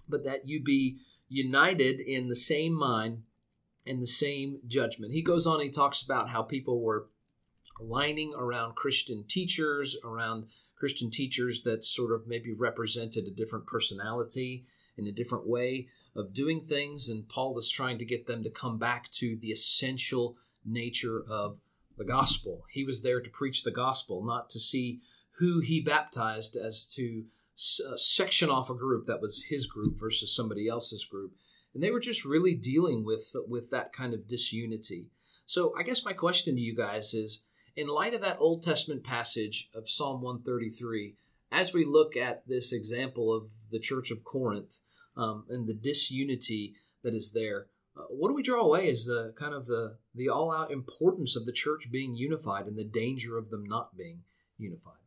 but 0.09 0.25
that 0.25 0.47
you 0.47 0.63
be 0.63 0.99
united 1.29 2.01
in 2.01 2.29
the 2.29 2.37
same 2.37 2.75
mind 2.75 3.23
and 3.87 4.01
the 4.03 4.07
same 4.07 4.61
judgment." 4.67 5.13
He 5.13 5.23
goes 5.23 5.47
on 5.47 5.61
he 5.61 5.71
talks 5.71 6.03
about 6.03 6.29
how 6.29 6.43
people 6.43 6.83
were 6.83 7.09
aligning 7.81 8.35
around 8.35 8.77
Christian 8.77 9.25
teachers, 9.25 9.97
around 10.05 10.47
Christian 10.77 11.11
teachers 11.11 11.63
that 11.63 11.85
sort 11.85 12.13
of 12.13 12.27
maybe 12.27 12.53
represented 12.53 13.27
a 13.27 13.31
different 13.31 13.67
personality 13.67 14.67
in 14.97 15.07
a 15.07 15.13
different 15.13 15.47
way 15.47 15.89
of 16.15 16.35
doing 16.35 16.61
things. 16.61 17.09
And 17.09 17.29
Paul 17.29 17.59
is 17.59 17.71
trying 17.71 17.99
to 17.99 18.05
get 18.05 18.27
them 18.27 18.43
to 18.43 18.51
come 18.51 18.79
back 18.79 19.11
to 19.13 19.37
the 19.37 19.51
essential 19.51 20.37
nature 20.65 21.25
of 21.29 21.59
the 21.97 22.05
gospel. 22.05 22.65
He 22.71 22.85
was 22.85 23.03
there 23.03 23.21
to 23.21 23.31
preach 23.31 23.63
the 23.63 23.71
gospel, 23.71 24.25
not 24.25 24.51
to 24.51 24.61
see 24.61 25.01
who 25.39 25.61
he 25.61 25.81
baptized 25.81 26.57
as 26.57 26.93
to 26.95 27.25
section 27.55 28.51
off 28.51 28.71
a 28.71 28.75
group 28.75 29.07
that 29.07 29.21
was 29.21 29.45
his 29.49 29.67
group 29.67 29.99
versus 29.99 30.35
somebody 30.35 30.69
else's 30.69 31.05
group. 31.05 31.33
And 31.73 31.83
they 31.83 31.91
were 31.91 32.01
just 32.01 32.25
really 32.25 32.55
dealing 32.55 33.05
with 33.05 33.35
with 33.49 33.71
that 33.71 33.93
kind 33.93 34.15
of 34.15 34.29
disunity. 34.29 35.11
So 35.47 35.75
I 35.79 35.83
guess 35.83 36.05
my 36.05 36.13
question 36.13 36.55
to 36.55 36.61
you 36.61 36.75
guys 36.75 37.15
is 37.15 37.43
in 37.77 37.89
light 37.89 38.15
of 38.15 38.21
that 38.21 38.39
Old 38.39 38.63
Testament 38.63 39.05
passage 39.05 39.69
of 39.75 39.89
Psalm 39.89 40.23
133, 40.23 41.17
as 41.51 41.75
we 41.75 41.85
look 41.85 42.17
at 42.17 42.47
this 42.47 42.73
example 42.73 43.33
of 43.33 43.49
the 43.71 43.81
church 43.81 44.11
of 44.11 44.25
Corinth 44.25 44.79
um, 45.17 45.45
and 45.49 45.67
the 45.67 45.75
disunity 45.75 46.75
that 47.03 47.15
is 47.15 47.33
there, 47.33 47.67
uh, 47.97 48.03
what 48.11 48.29
do 48.29 48.35
we 48.35 48.43
draw 48.43 48.63
away 48.63 48.89
as 48.91 49.07
the 49.07 49.35
kind 49.39 49.55
of 49.55 49.67
the, 49.67 49.97
the 50.15 50.29
all 50.29 50.53
out 50.53 50.71
importance 50.71 51.37
of 51.37 51.47
the 51.47 51.53
church 51.53 51.89
being 51.91 52.15
unified 52.15 52.67
and 52.67 52.77
the 52.77 52.85
danger 52.85 53.37
of 53.37 53.51
them 53.51 53.65
not 53.65 53.97
being 53.97 54.23
unified? 54.57 55.04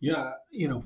Yeah, 0.00 0.32
you 0.50 0.68
know, 0.68 0.82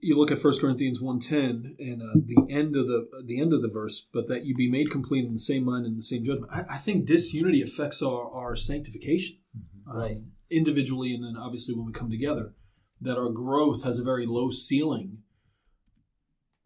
you 0.00 0.18
look 0.18 0.30
at 0.30 0.42
1 0.42 0.58
Corinthians 0.58 1.00
1.10 1.00 1.78
and 1.78 2.02
uh, 2.02 2.06
the 2.14 2.52
end 2.52 2.74
of 2.74 2.86
the 2.86 3.08
uh, 3.16 3.22
the 3.24 3.40
end 3.40 3.52
of 3.52 3.62
the 3.62 3.68
verse, 3.68 4.06
but 4.12 4.28
that 4.28 4.44
you 4.44 4.54
be 4.54 4.70
made 4.70 4.90
complete 4.90 5.24
in 5.24 5.34
the 5.34 5.40
same 5.40 5.64
mind 5.64 5.86
and 5.86 5.96
the 5.96 6.02
same 6.02 6.24
judgment. 6.24 6.50
I, 6.52 6.74
I 6.74 6.76
think 6.78 7.06
disunity 7.06 7.62
affects 7.62 8.02
our, 8.02 8.30
our 8.30 8.56
sanctification, 8.56 9.36
mm-hmm. 9.56 9.98
right? 9.98 10.16
Um, 10.16 10.32
individually, 10.50 11.14
and 11.14 11.22
then 11.22 11.36
obviously 11.40 11.76
when 11.76 11.86
we 11.86 11.92
come 11.92 12.10
together, 12.10 12.54
that 13.00 13.16
our 13.16 13.30
growth 13.30 13.84
has 13.84 13.98
a 13.98 14.04
very 14.04 14.26
low 14.26 14.50
ceiling 14.50 15.18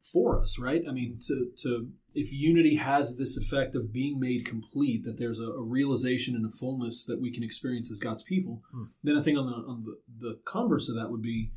for 0.00 0.40
us, 0.40 0.58
right? 0.58 0.82
I 0.88 0.92
mean, 0.92 1.18
to 1.26 1.50
to 1.62 1.90
if 2.14 2.32
unity 2.32 2.76
has 2.76 3.16
this 3.16 3.36
effect 3.36 3.74
of 3.74 3.92
being 3.92 4.20
made 4.20 4.46
complete, 4.46 5.04
that 5.04 5.18
there's 5.18 5.40
a, 5.40 5.50
a 5.50 5.62
realization 5.62 6.36
and 6.36 6.46
a 6.46 6.50
fullness 6.50 7.04
that 7.04 7.20
we 7.20 7.32
can 7.32 7.42
experience 7.42 7.90
as 7.90 7.98
God's 7.98 8.22
people, 8.22 8.62
mm. 8.74 8.88
then 9.02 9.18
I 9.18 9.22
think 9.22 9.38
on 9.38 9.46
the 9.46 9.52
on 9.52 9.84
the, 9.84 10.28
the 10.28 10.38
converse 10.44 10.88
of 10.88 10.94
that 10.94 11.10
would 11.10 11.22
be 11.22 11.50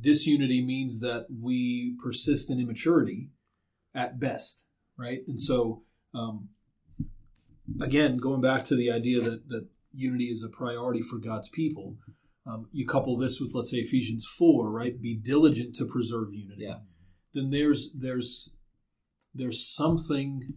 disunity 0.00 0.64
means 0.64 1.00
that 1.00 1.26
we 1.30 1.96
persist 2.02 2.50
in 2.50 2.60
immaturity 2.60 3.30
at 3.94 4.18
best, 4.18 4.64
right? 4.98 5.20
And 5.26 5.38
so, 5.38 5.82
um, 6.14 6.48
again, 7.80 8.16
going 8.16 8.40
back 8.40 8.64
to 8.64 8.76
the 8.76 8.90
idea 8.90 9.20
that 9.20 9.48
that 9.48 9.68
unity 9.94 10.26
is 10.26 10.42
a 10.42 10.48
priority 10.48 11.02
for 11.02 11.18
God's 11.18 11.48
people, 11.48 11.96
um, 12.46 12.68
you 12.72 12.86
couple 12.86 13.16
this 13.16 13.40
with 13.40 13.54
let's 13.54 13.70
say 13.70 13.78
Ephesians 13.78 14.26
four, 14.26 14.70
right? 14.70 15.00
Be 15.00 15.14
diligent 15.14 15.74
to 15.76 15.84
preserve 15.84 16.32
unity. 16.32 16.64
Yeah. 16.64 16.78
Then 17.34 17.50
there's 17.50 17.92
there's 17.92 18.50
there's 19.34 19.66
something 19.66 20.54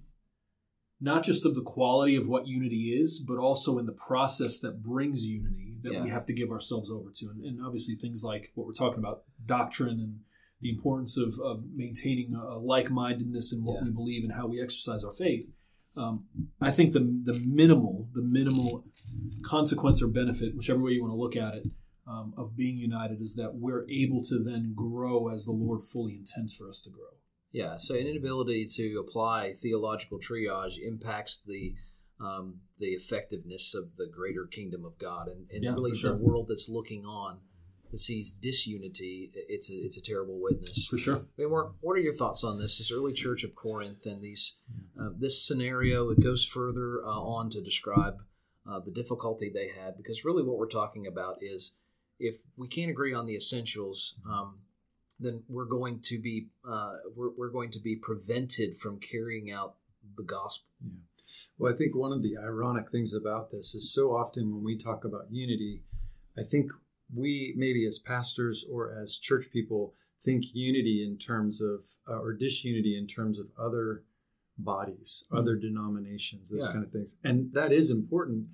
not 1.02 1.24
just 1.24 1.46
of 1.46 1.56
the 1.56 1.62
quality 1.62 2.16
of 2.16 2.28
what 2.28 2.48
unity 2.48 2.98
is, 3.00 3.20
but 3.20 3.38
also 3.38 3.78
in 3.78 3.86
the 3.86 3.94
process 3.94 4.60
that 4.60 4.82
brings 4.82 5.26
unity 5.26 5.78
that 5.84 5.94
yeah. 5.94 6.02
we 6.02 6.10
have 6.10 6.26
to 6.26 6.34
give 6.34 6.52
ourselves 6.52 6.90
over 6.90 7.10
to. 7.12 7.30
And, 7.30 7.44
and, 7.44 7.60
obviously, 7.64 7.96
things 7.96 8.24
like 8.24 8.52
what 8.56 8.66
we're 8.66 8.74
talking 8.74 9.00
about 9.00 9.24
doctrine 9.46 10.00
and 10.00 10.20
the 10.62 10.70
importance 10.70 11.18
of, 11.18 11.38
of 11.44 11.66
maintaining 11.74 12.34
a 12.34 12.58
like 12.58 12.90
mindedness 12.90 13.54
in 13.54 13.64
what 13.64 13.76
yeah. 13.76 13.84
we 13.84 13.92
believe 13.92 14.24
and 14.24 14.34
how 14.34 14.48
we 14.48 14.62
exercise 14.62 15.04
our 15.04 15.12
faith. 15.12 15.50
Um, 15.98 16.26
I 16.60 16.72
think 16.72 16.94
the, 16.94 17.00
the 17.00 17.42
minimal, 17.46 18.10
the 18.14 18.22
minimal 18.22 18.86
consequence 19.44 20.02
or 20.02 20.08
benefit, 20.08 20.56
whichever 20.56 20.82
way 20.82 20.92
you 20.92 21.02
want 21.02 21.12
to 21.12 21.18
look 21.18 21.36
at 21.36 21.56
it, 21.56 21.68
um, 22.08 22.34
of 22.38 22.56
being 22.56 22.78
united 22.78 23.22
is 23.22 23.36
that 23.36 23.56
we're 23.56 23.86
able 23.90 24.24
to 24.24 24.44
then 24.44 24.74
grow 24.76 25.28
as 25.28 25.46
the 25.46 25.52
Lord 25.52 25.84
fully 25.84 26.16
intends 26.16 26.56
for 26.56 26.70
us 26.70 26.82
to 26.82 26.90
grow. 26.90 27.16
Yeah, 27.56 27.78
so 27.78 27.96
an 27.96 28.06
inability 28.06 28.68
to 28.76 29.00
apply 29.00 29.54
theological 29.54 30.20
triage 30.20 30.78
impacts 30.78 31.42
the 31.46 31.74
um, 32.20 32.60
the 32.80 32.88
effectiveness 32.88 33.74
of 33.74 33.96
the 33.98 34.08
greater 34.08 34.46
kingdom 34.46 34.84
of 34.84 34.98
God, 34.98 35.30
and, 35.30 35.50
and 35.50 35.64
yeah, 35.64 35.72
really 35.72 35.96
sure. 35.96 36.12
the 36.12 36.18
world 36.18 36.48
that's 36.50 36.68
looking 36.68 37.06
on 37.06 37.40
that 37.92 38.00
sees 38.00 38.34
disunity. 38.34 39.32
It's 39.34 39.72
a 39.72 39.74
it's 39.74 39.96
a 39.96 40.02
terrible 40.02 40.38
witness 40.42 40.86
for 40.86 40.98
sure. 40.98 41.16
I 41.16 41.44
mean, 41.44 41.50
what 41.50 41.94
are 41.94 42.02
your 42.02 42.14
thoughts 42.14 42.44
on 42.44 42.60
this? 42.60 42.78
This 42.78 42.92
early 42.92 43.14
church 43.14 43.46
of 43.46 43.56
Corinth 43.56 44.06
and 44.06 44.22
these 44.22 44.58
uh, 45.00 45.12
this 45.18 45.42
scenario. 45.42 46.10
It 46.10 46.22
goes 46.22 46.44
further 46.44 47.06
uh, 47.06 47.08
on 47.08 47.50
to 47.52 47.62
describe 47.62 48.18
uh, 48.70 48.82
the 48.82 48.92
difficulty 48.92 49.50
they 49.50 49.70
had, 49.82 49.96
because 49.96 50.26
really 50.26 50.44
what 50.44 50.58
we're 50.58 50.68
talking 50.68 51.08
about 51.08 51.38
is 51.40 51.76
if 52.20 52.36
we 52.58 52.68
can't 52.68 52.92
agree 52.92 53.14
on 53.14 53.26
the 53.26 53.38
essentials. 53.38 54.16
Um, 54.30 54.58
then 55.20 55.44
we're 55.48 55.66
going 55.66 56.00
to 56.02 56.20
be 56.20 56.48
uh, 56.68 56.98
we're, 57.16 57.32
we're 57.38 57.50
going 57.50 57.72
to 57.72 57.80
be 57.80 57.96
prevented 57.96 58.78
from 58.78 59.00
carrying 59.00 59.52
out 59.52 59.76
the 60.18 60.24
gospel. 60.24 60.68
Yeah. 60.84 60.98
Well, 61.58 61.74
I 61.74 61.78
think 61.78 61.96
one 61.96 62.12
of 62.12 62.22
the 62.22 62.38
ironic 62.38 62.92
things 62.92 63.14
about 63.14 63.52
this 63.52 63.74
is 63.74 63.94
so 63.94 64.16
often 64.16 64.54
when 64.54 64.64
we 64.64 64.78
talk 64.78 65.06
about 65.06 65.28
unity, 65.32 65.84
I 66.38 66.44
think 66.44 66.72
we 67.14 67.54
maybe 67.56 67.86
as 67.86 68.00
pastors 68.00 68.66
or 68.70 68.92
as 68.92 69.18
church 69.18 69.46
people 69.52 69.94
think 70.22 70.46
unity 70.54 71.06
in 71.06 71.18
terms 71.18 71.62
of 71.62 71.86
uh, 72.10 72.20
or 72.20 72.34
disunity 72.34 72.98
in 72.98 73.08
terms 73.08 73.40
of 73.40 73.48
other 73.58 74.04
bodies, 74.58 75.24
mm-hmm. 75.26 75.38
other 75.38 75.56
denominations, 75.56 76.50
those 76.50 76.66
yeah. 76.66 76.74
kind 76.74 76.84
of 76.84 76.92
things, 76.92 77.16
and 77.24 77.54
that 77.54 77.72
is 77.72 77.90
important. 77.90 78.48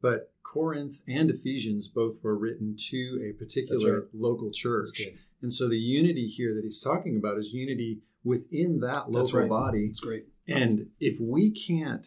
But 0.00 0.32
Corinth 0.42 1.02
and 1.06 1.30
Ephesians 1.30 1.88
both 1.88 2.16
were 2.22 2.36
written 2.36 2.76
to 2.90 3.20
a 3.28 3.38
particular 3.38 4.00
right. 4.00 4.08
local 4.14 4.50
church. 4.50 5.02
And 5.40 5.52
so 5.52 5.68
the 5.68 5.78
unity 5.78 6.26
here 6.26 6.54
that 6.54 6.64
he's 6.64 6.82
talking 6.82 7.16
about 7.16 7.38
is 7.38 7.52
unity 7.52 8.00
within 8.24 8.80
that 8.80 9.10
local 9.10 9.40
right. 9.40 9.48
body. 9.48 9.86
It's 9.86 10.00
great. 10.00 10.26
And 10.48 10.88
if 10.98 11.18
we 11.20 11.50
can't 11.50 12.06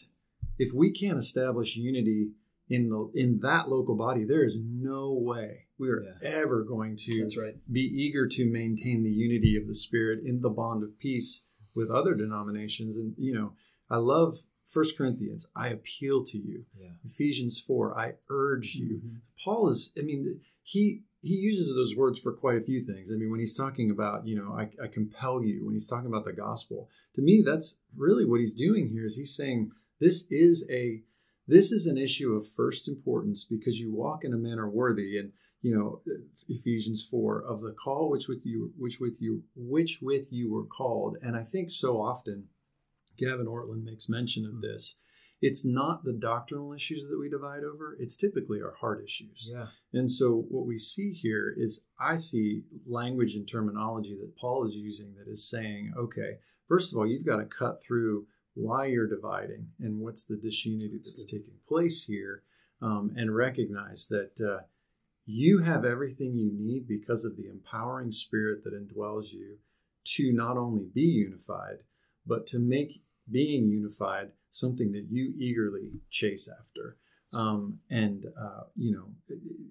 if 0.58 0.74
we 0.74 0.92
can't 0.92 1.18
establish 1.18 1.76
unity 1.76 2.34
in 2.70 2.90
the 2.90 3.12
in 3.16 3.40
that 3.42 3.70
local 3.70 3.96
body, 3.96 4.26
there 4.26 4.46
is 4.46 4.58
no 4.60 5.14
way 5.14 5.68
we 5.78 5.90
are 5.90 6.04
yeah. 6.04 6.30
ever 6.30 6.64
going 6.64 6.96
to 6.98 7.30
right. 7.40 7.56
be 7.72 7.82
eager 7.82 8.28
to 8.28 8.46
maintain 8.46 9.04
the 9.04 9.10
unity 9.10 9.56
of 9.56 9.68
the 9.68 9.76
spirit 9.76 10.20
in 10.24 10.42
the 10.42 10.50
bond 10.50 10.84
of 10.84 10.98
peace 11.00 11.48
with 11.74 11.90
other 11.90 12.14
denominations. 12.14 12.98
And 12.98 13.14
you 13.18 13.34
know, 13.34 13.54
I 13.90 13.98
love 13.98 14.38
First 14.72 14.98
Corinthians, 14.98 15.46
I 15.54 15.68
appeal 15.68 16.24
to 16.26 16.38
you. 16.38 16.64
Yeah. 16.80 16.92
Ephesians 17.04 17.60
4, 17.60 18.00
I 18.00 18.14
urge 18.30 18.74
you. 18.76 19.02
Mm-hmm. 19.04 19.16
Paul 19.44 19.68
is, 19.68 19.92
I 20.00 20.04
mean, 20.04 20.40
he 20.64 21.02
he 21.22 21.36
uses 21.36 21.74
those 21.76 21.96
words 21.96 22.20
for 22.20 22.34
quite 22.34 22.58
a 22.58 22.62
few 22.62 22.82
things. 22.82 23.12
I 23.12 23.16
mean, 23.16 23.30
when 23.30 23.40
he's 23.40 23.56
talking 23.56 23.92
about, 23.92 24.26
you 24.26 24.36
know, 24.36 24.54
I, 24.58 24.70
I, 24.84 24.88
compel 24.88 25.44
you, 25.44 25.64
when 25.64 25.76
he's 25.76 25.88
talking 25.88 26.08
about 26.08 26.26
the 26.26 26.34
gospel, 26.34 26.90
to 27.14 27.22
me, 27.22 27.44
that's 27.46 27.78
really 27.96 28.26
what 28.26 28.40
he's 28.40 28.54
doing 28.54 28.88
here 28.88 29.06
is 29.06 29.18
he's 29.18 29.36
saying 29.36 29.72
this 30.00 30.26
is 30.30 30.66
a 30.70 31.02
this 31.48 31.72
is 31.72 31.86
an 31.86 31.98
issue 31.98 32.34
of 32.34 32.48
first 32.48 32.88
importance 32.88 33.44
because 33.44 33.80
you 33.80 33.92
walk 33.92 34.24
in 34.24 34.34
a 34.34 34.38
manner 34.38 34.70
worthy 34.70 35.18
and 35.18 35.32
you 35.62 35.76
know 35.76 36.02
Ephesians 36.48 37.06
4 37.06 37.44
of 37.44 37.62
the 37.62 37.72
call 37.72 38.10
which 38.10 38.28
with 38.28 38.46
you 38.46 38.74
which 38.78 39.00
with 39.00 39.22
you 39.22 39.44
which 39.56 40.00
with 40.02 40.32
you 40.32 40.52
were 40.52 40.66
called 40.66 41.18
and 41.22 41.36
I 41.36 41.44
think 41.44 41.70
so 41.70 42.02
often 42.02 42.46
Gavin 43.18 43.48
Ortlund 43.48 43.84
makes 43.84 44.08
mention 44.08 44.46
of 44.46 44.62
this 44.62 44.98
it's 45.42 45.66
not 45.66 46.04
the 46.04 46.14
doctrinal 46.14 46.72
issues 46.74 47.08
that 47.10 47.20
we 47.20 47.30
divide 47.30 47.64
over. 47.64 47.98
It's 48.00 48.16
typically 48.16 48.62
our 48.62 48.76
heart 48.80 49.04
issues. 49.04 49.50
Yeah. 49.52 49.68
And 49.94 50.10
so 50.10 50.46
what 50.50 50.66
we 50.66 50.78
see 50.78 51.12
here 51.12 51.54
is 51.58 51.84
i 52.00 52.16
see 52.16 52.64
language 52.88 53.36
and 53.36 53.48
terminology 53.48 54.18
that 54.20 54.38
paul 54.38 54.66
is 54.66 54.76
using 54.76 55.14
that 55.16 55.30
is 55.30 55.50
saying 55.50 55.94
okay 55.98 56.38
first 56.68 56.92
of 56.92 56.98
all 56.98 57.06
you've 57.06 57.26
got 57.26 57.38
to 57.38 57.46
cut 57.46 57.82
through 57.84 58.26
why 58.54 58.86
you're 58.86 59.08
dividing 59.08 59.68
and 59.80 60.00
what's 60.00 60.26
the 60.26 60.36
disunity 60.36 61.00
that's 61.04 61.26
taking 61.26 61.60
place 61.68 62.06
here 62.06 62.44
um, 62.82 63.12
and 63.16 63.36
recognize 63.36 64.08
that 64.08 64.42
uh, 64.42 64.64
you 65.26 65.60
have 65.60 65.86
everything 65.86 66.36
you 66.36 66.52
need 66.54 66.88
because 66.88 67.24
of 67.24 67.38
the 67.38 67.48
empowering 67.48 68.12
spirit 68.12 68.64
that 68.64 68.74
indwells 68.74 69.32
you 69.32 69.58
to 70.04 70.34
not 70.34 70.58
only 70.58 70.86
be 70.94 71.02
unified, 71.02 71.78
but 72.26 72.48
to 72.48 72.60
make 72.60 73.04
being 73.30 73.70
unified 73.70 74.30
something 74.50 74.92
that 74.92 75.08
you 75.10 75.34
eagerly 75.38 75.92
chase 76.10 76.50
after. 76.50 76.98
Um, 77.34 77.80
and 77.90 78.26
uh, 78.40 78.64
you 78.76 78.92
know, 78.92 79.06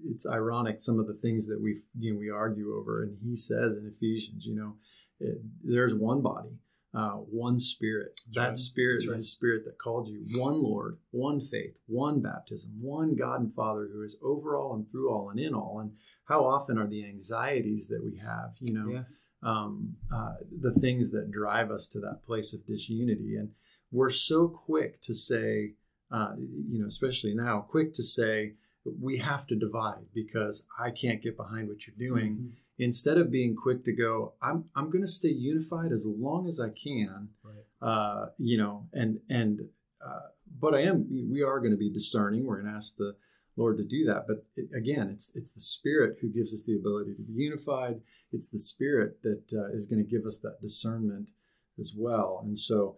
it's 0.08 0.26
ironic 0.26 0.80
some 0.80 0.98
of 0.98 1.06
the 1.06 1.14
things 1.14 1.46
that 1.48 1.60
we 1.60 1.82
you 1.98 2.12
know 2.12 2.18
we 2.18 2.30
argue 2.30 2.74
over. 2.74 3.02
And 3.02 3.16
he 3.22 3.36
says 3.36 3.76
in 3.76 3.86
Ephesians, 3.86 4.44
you 4.46 4.56
know, 4.56 4.74
it, 5.20 5.38
there's 5.62 5.94
one 5.94 6.22
body, 6.22 6.56
uh, 6.94 7.10
one 7.10 7.58
spirit. 7.58 8.18
That's 8.32 8.34
that 8.34 8.48
right. 8.48 8.56
spirit 8.56 8.94
That's 8.94 9.04
is 9.04 9.10
right. 9.10 9.16
the 9.18 9.22
spirit 9.24 9.64
that 9.66 9.78
called 9.78 10.08
you. 10.08 10.24
One 10.40 10.62
Lord, 10.62 10.98
one 11.10 11.38
faith, 11.38 11.76
one 11.86 12.22
baptism, 12.22 12.70
one 12.80 13.14
God 13.14 13.40
and 13.40 13.52
Father 13.52 13.88
who 13.92 14.02
is 14.02 14.16
over 14.22 14.56
all 14.56 14.74
and 14.74 14.90
through 14.90 15.10
all 15.12 15.28
and 15.28 15.38
in 15.38 15.52
all. 15.52 15.80
And 15.80 15.92
how 16.24 16.46
often 16.46 16.78
are 16.78 16.86
the 16.86 17.04
anxieties 17.04 17.88
that 17.88 18.02
we 18.02 18.16
have, 18.18 18.52
you 18.60 18.72
know, 18.72 18.88
yeah. 18.88 19.02
Um, 19.42 19.96
uh, 20.14 20.34
the 20.60 20.72
things 20.72 21.10
that 21.12 21.30
drive 21.30 21.70
us 21.70 21.86
to 21.88 22.00
that 22.00 22.22
place 22.22 22.52
of 22.52 22.66
disunity? 22.66 23.36
And 23.36 23.50
we're 23.92 24.10
so 24.10 24.48
quick 24.48 25.00
to 25.02 25.14
say, 25.14 25.74
uh, 26.12 26.32
you 26.36 26.80
know, 26.80 26.86
especially 26.86 27.34
now, 27.34 27.60
quick 27.60 27.92
to 27.94 28.02
say, 28.02 28.54
we 28.84 29.18
have 29.18 29.46
to 29.46 29.56
divide 29.56 30.06
because 30.14 30.66
I 30.78 30.90
can't 30.90 31.22
get 31.22 31.36
behind 31.36 31.68
what 31.68 31.86
you're 31.86 31.96
doing. 31.96 32.32
Mm-hmm. 32.32 32.48
Instead 32.78 33.18
of 33.18 33.30
being 33.30 33.54
quick 33.54 33.84
to 33.84 33.92
go, 33.92 34.32
I'm 34.40 34.64
I'm 34.74 34.90
going 34.90 35.04
to 35.04 35.10
stay 35.10 35.28
unified 35.28 35.92
as 35.92 36.06
long 36.06 36.46
as 36.46 36.58
I 36.58 36.70
can, 36.70 37.28
right. 37.44 37.86
uh, 37.86 38.26
you 38.38 38.56
know, 38.56 38.88
and 38.94 39.20
and 39.28 39.60
uh, 40.04 40.28
but 40.58 40.74
I 40.74 40.82
am 40.82 41.06
we 41.30 41.42
are 41.42 41.60
going 41.60 41.72
to 41.72 41.76
be 41.76 41.90
discerning. 41.90 42.46
We're 42.46 42.62
going 42.62 42.72
to 42.72 42.76
ask 42.76 42.96
the 42.96 43.16
Lord 43.60 43.76
to 43.78 43.84
do 43.84 44.04
that. 44.06 44.24
But 44.26 44.44
it, 44.56 44.68
again, 44.76 45.10
it's 45.12 45.30
it's 45.34 45.52
the 45.52 45.60
Spirit 45.60 46.16
who 46.20 46.28
gives 46.28 46.52
us 46.52 46.64
the 46.66 46.76
ability 46.76 47.14
to 47.14 47.22
be 47.22 47.34
unified. 47.34 48.00
It's 48.32 48.48
the 48.48 48.58
Spirit 48.58 49.22
that 49.22 49.52
uh, 49.52 49.74
is 49.74 49.86
going 49.86 50.04
to 50.04 50.10
give 50.10 50.24
us 50.26 50.38
that 50.40 50.60
discernment 50.60 51.30
as 51.78 51.92
well. 51.96 52.40
And 52.42 52.56
so 52.56 52.96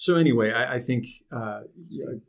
so 0.00 0.16
anyway, 0.16 0.50
I, 0.50 0.76
I 0.76 0.80
think 0.80 1.06
uh, 1.30 1.60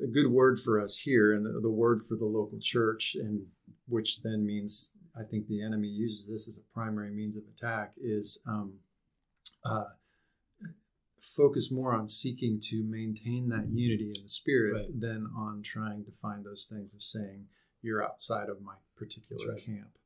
a 0.04 0.08
good 0.08 0.28
word 0.30 0.60
for 0.60 0.82
us 0.82 0.98
here, 0.98 1.34
and 1.34 1.46
the, 1.46 1.58
the, 1.62 1.72
word 1.72 2.02
for 2.02 2.18
the 2.18 2.26
local 2.26 2.60
church, 2.60 3.16
and 3.18 3.46
which 3.88 4.24
then 4.24 4.46
means 4.46 4.92
I 5.18 5.24
think 5.24 5.48
the 5.48 5.64
enemy 5.64 5.88
uses 5.88 6.28
this 6.28 6.50
as 6.50 6.58
a 6.58 6.74
primary 6.74 7.12
means 7.12 7.38
of 7.38 7.44
attack, 7.56 7.94
is 7.96 8.42
um, 8.46 8.74
uh, 9.64 9.86
focus 11.22 11.72
more 11.72 11.94
on 11.94 12.10
seeking 12.10 12.60
to 12.60 12.84
maintain 12.84 13.48
that 13.48 13.70
unity 13.72 14.12
in 14.16 14.24
the 14.24 14.30
spirit 14.30 14.74
right. 14.74 15.00
than 15.00 15.30
on 15.38 15.62
trying 15.64 16.04
to 16.04 16.12
find 16.12 16.44
those 16.44 16.68
things 16.70 16.94
of 16.94 17.02
saying 17.02 17.46
you're 17.82 18.04
outside 18.04 18.50
of 18.50 18.62
my 18.62 18.74
particular 18.96 19.54
right. 19.54 19.66
camp. 19.66 19.98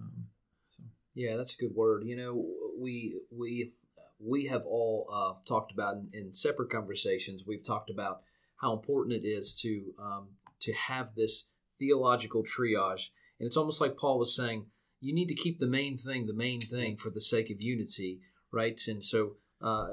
Um, 0.00 0.26
so. 0.70 0.84
Yeah, 1.14 1.36
that's 1.36 1.54
a 1.54 1.58
good 1.58 1.74
word. 1.74 2.04
You 2.04 2.16
know, 2.16 2.44
we 2.78 3.20
we 3.30 3.72
we 4.18 4.46
have 4.46 4.64
all 4.66 5.08
uh, 5.12 5.34
talked 5.46 5.72
about 5.72 5.96
in, 5.96 6.08
in, 6.12 6.32
separate 6.32 6.70
conversations. 6.70 7.44
We've 7.46 7.64
talked 7.64 7.90
about 7.90 8.22
how 8.56 8.72
important 8.72 9.14
it 9.14 9.26
is 9.26 9.54
to 9.62 9.94
um, 9.98 10.28
to 10.60 10.72
have 10.72 11.14
this 11.14 11.46
theological 11.78 12.42
triage, 12.42 13.08
and 13.38 13.46
it's 13.46 13.56
almost 13.56 13.80
like 13.80 13.96
Paul 13.96 14.18
was 14.18 14.34
saying, 14.34 14.66
you 15.00 15.14
need 15.14 15.28
to 15.28 15.34
keep 15.34 15.58
the 15.58 15.66
main 15.66 15.96
thing 15.96 16.26
the 16.26 16.32
main 16.32 16.60
thing 16.60 16.96
for 16.96 17.10
the 17.10 17.20
sake 17.20 17.50
of 17.50 17.60
unity, 17.60 18.20
right? 18.50 18.80
And 18.88 19.02
so 19.02 19.32
uh, 19.62 19.88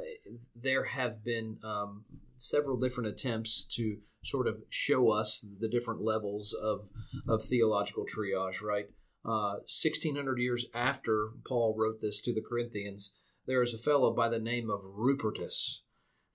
there 0.55 0.86
have 0.86 1.23
been 1.23 1.57
um, 1.63 2.05
several 2.38 2.77
different 2.77 3.09
attempts 3.09 3.63
to 3.75 3.97
sort 4.23 4.47
of 4.47 4.57
show 4.69 5.12
us 5.12 5.45
the 5.59 5.69
different 5.69 6.01
levels 6.01 6.53
of 6.53 6.89
of 7.27 7.43
theological 7.43 8.05
triage, 8.05 8.62
right? 8.62 8.88
Uh, 9.25 9.63
1600 9.67 10.38
years 10.38 10.65
after 10.73 11.29
Paul 11.47 11.75
wrote 11.77 12.01
this 12.01 12.21
to 12.21 12.33
the 12.33 12.43
Corinthians, 12.47 13.13
there 13.47 13.62
is 13.62 13.73
a 13.73 13.77
fellow 13.77 14.13
by 14.13 14.27
the 14.27 14.39
name 14.39 14.69
of 14.69 14.81
Rupertus, 14.81 15.79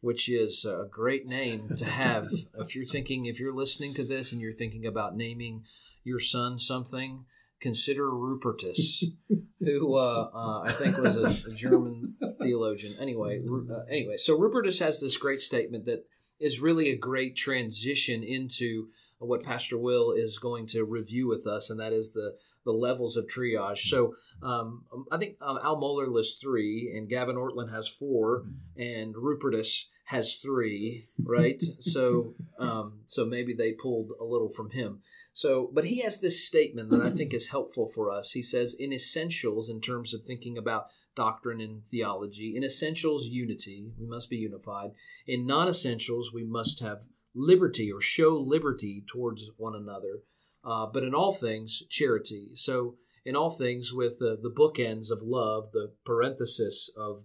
which 0.01 0.29
is 0.29 0.64
a 0.64 0.87
great 0.90 1.27
name 1.27 1.68
to 1.77 1.85
have. 1.85 2.29
if 2.59 2.74
you're 2.74 2.87
thinking, 2.87 3.27
if 3.27 3.38
you're 3.38 3.55
listening 3.55 3.94
to 3.94 4.05
this 4.05 4.33
and 4.33 4.40
you're 4.40 4.55
thinking 4.55 4.87
about 4.87 5.16
naming 5.16 5.64
your 6.03 6.20
son 6.20 6.59
something, 6.59 7.27
consider 7.61 8.11
Rupertus, 8.11 9.05
who 9.61 9.96
uh, 9.96 10.31
uh, 10.35 10.61
I 10.62 10.72
think 10.72 10.96
was 10.96 11.16
a, 11.16 11.24
a 11.24 11.55
German 11.55 12.16
theologian. 12.40 12.96
Anyway, 13.01 13.42
uh, 13.70 13.85
anyway, 13.90 14.16
so 14.16 14.38
Rupertus 14.38 14.81
has 14.81 15.01
this 15.01 15.16
great 15.16 15.40
statement 15.40 15.85
that 15.87 16.05
is 16.40 16.61
really 16.61 16.90
a 16.90 16.96
great 16.96 17.37
transition 17.37 18.22
into 18.22 18.88
what 19.18 19.42
Pastor 19.42 19.77
Will 19.77 20.12
is 20.12 20.38
going 20.38 20.66
to 20.66 20.85
review 20.85 21.27
with 21.27 21.46
us, 21.46 21.70
and 21.70 21.81
that 21.81 21.92
is 21.92 22.12
the 22.12 22.37
the 22.64 22.72
levels 22.72 23.16
of 23.16 23.27
triage. 23.27 23.88
So 23.88 24.14
um, 24.42 24.85
I 25.11 25.16
think 25.16 25.37
um, 25.40 25.59
Al 25.62 25.81
Mohler 25.81 26.09
lists 26.09 26.38
three, 26.40 26.92
and 26.94 27.09
Gavin 27.09 27.37
Ortlund 27.37 27.72
has 27.72 27.88
four, 27.88 28.44
and 28.77 29.14
Rupertus 29.14 29.87
has 30.05 30.35
three, 30.35 31.07
right? 31.24 31.62
so 31.79 32.35
um, 32.59 33.01
so 33.07 33.24
maybe 33.24 33.55
they 33.55 33.72
pulled 33.72 34.11
a 34.20 34.24
little 34.24 34.51
from 34.51 34.70
him. 34.70 35.01
So, 35.33 35.70
but 35.72 35.85
he 35.85 36.01
has 36.03 36.20
this 36.20 36.44
statement 36.44 36.90
that 36.90 37.01
I 37.01 37.11
think 37.11 37.33
is 37.33 37.48
helpful 37.48 37.87
for 37.87 38.11
us. 38.11 38.33
He 38.33 38.42
says, 38.42 38.74
in 38.74 38.92
essentials, 38.92 39.70
in 39.70 39.81
terms 39.81 40.12
of 40.12 40.24
thinking 40.24 40.59
about 40.59 40.88
doctrine 41.18 41.61
and 41.61 41.85
theology, 41.85 42.54
in 42.57 42.64
essentials, 42.64 43.26
unity, 43.26 43.92
we 43.98 44.07
must 44.07 44.31
be 44.31 44.37
unified. 44.37 44.92
In 45.26 45.46
non 45.46 45.68
essentials, 45.68 46.33
we 46.33 46.44
must 46.44 46.81
have 46.81 47.02
liberty 47.35 47.92
or 47.92 48.00
show 48.00 48.38
liberty 48.38 49.04
towards 49.07 49.50
one 49.59 49.74
another 49.74 50.22
uh, 50.64 50.87
but 50.87 51.02
in 51.02 51.14
all 51.14 51.33
things, 51.33 51.83
charity. 51.88 52.50
So, 52.54 52.96
in 53.24 53.37
all 53.37 53.50
things, 53.50 53.92
with 53.92 54.18
the, 54.18 54.38
the 54.40 54.50
bookends 54.50 55.11
of 55.11 55.22
love, 55.22 55.70
the 55.72 55.92
parenthesis 56.04 56.90
of, 56.96 57.24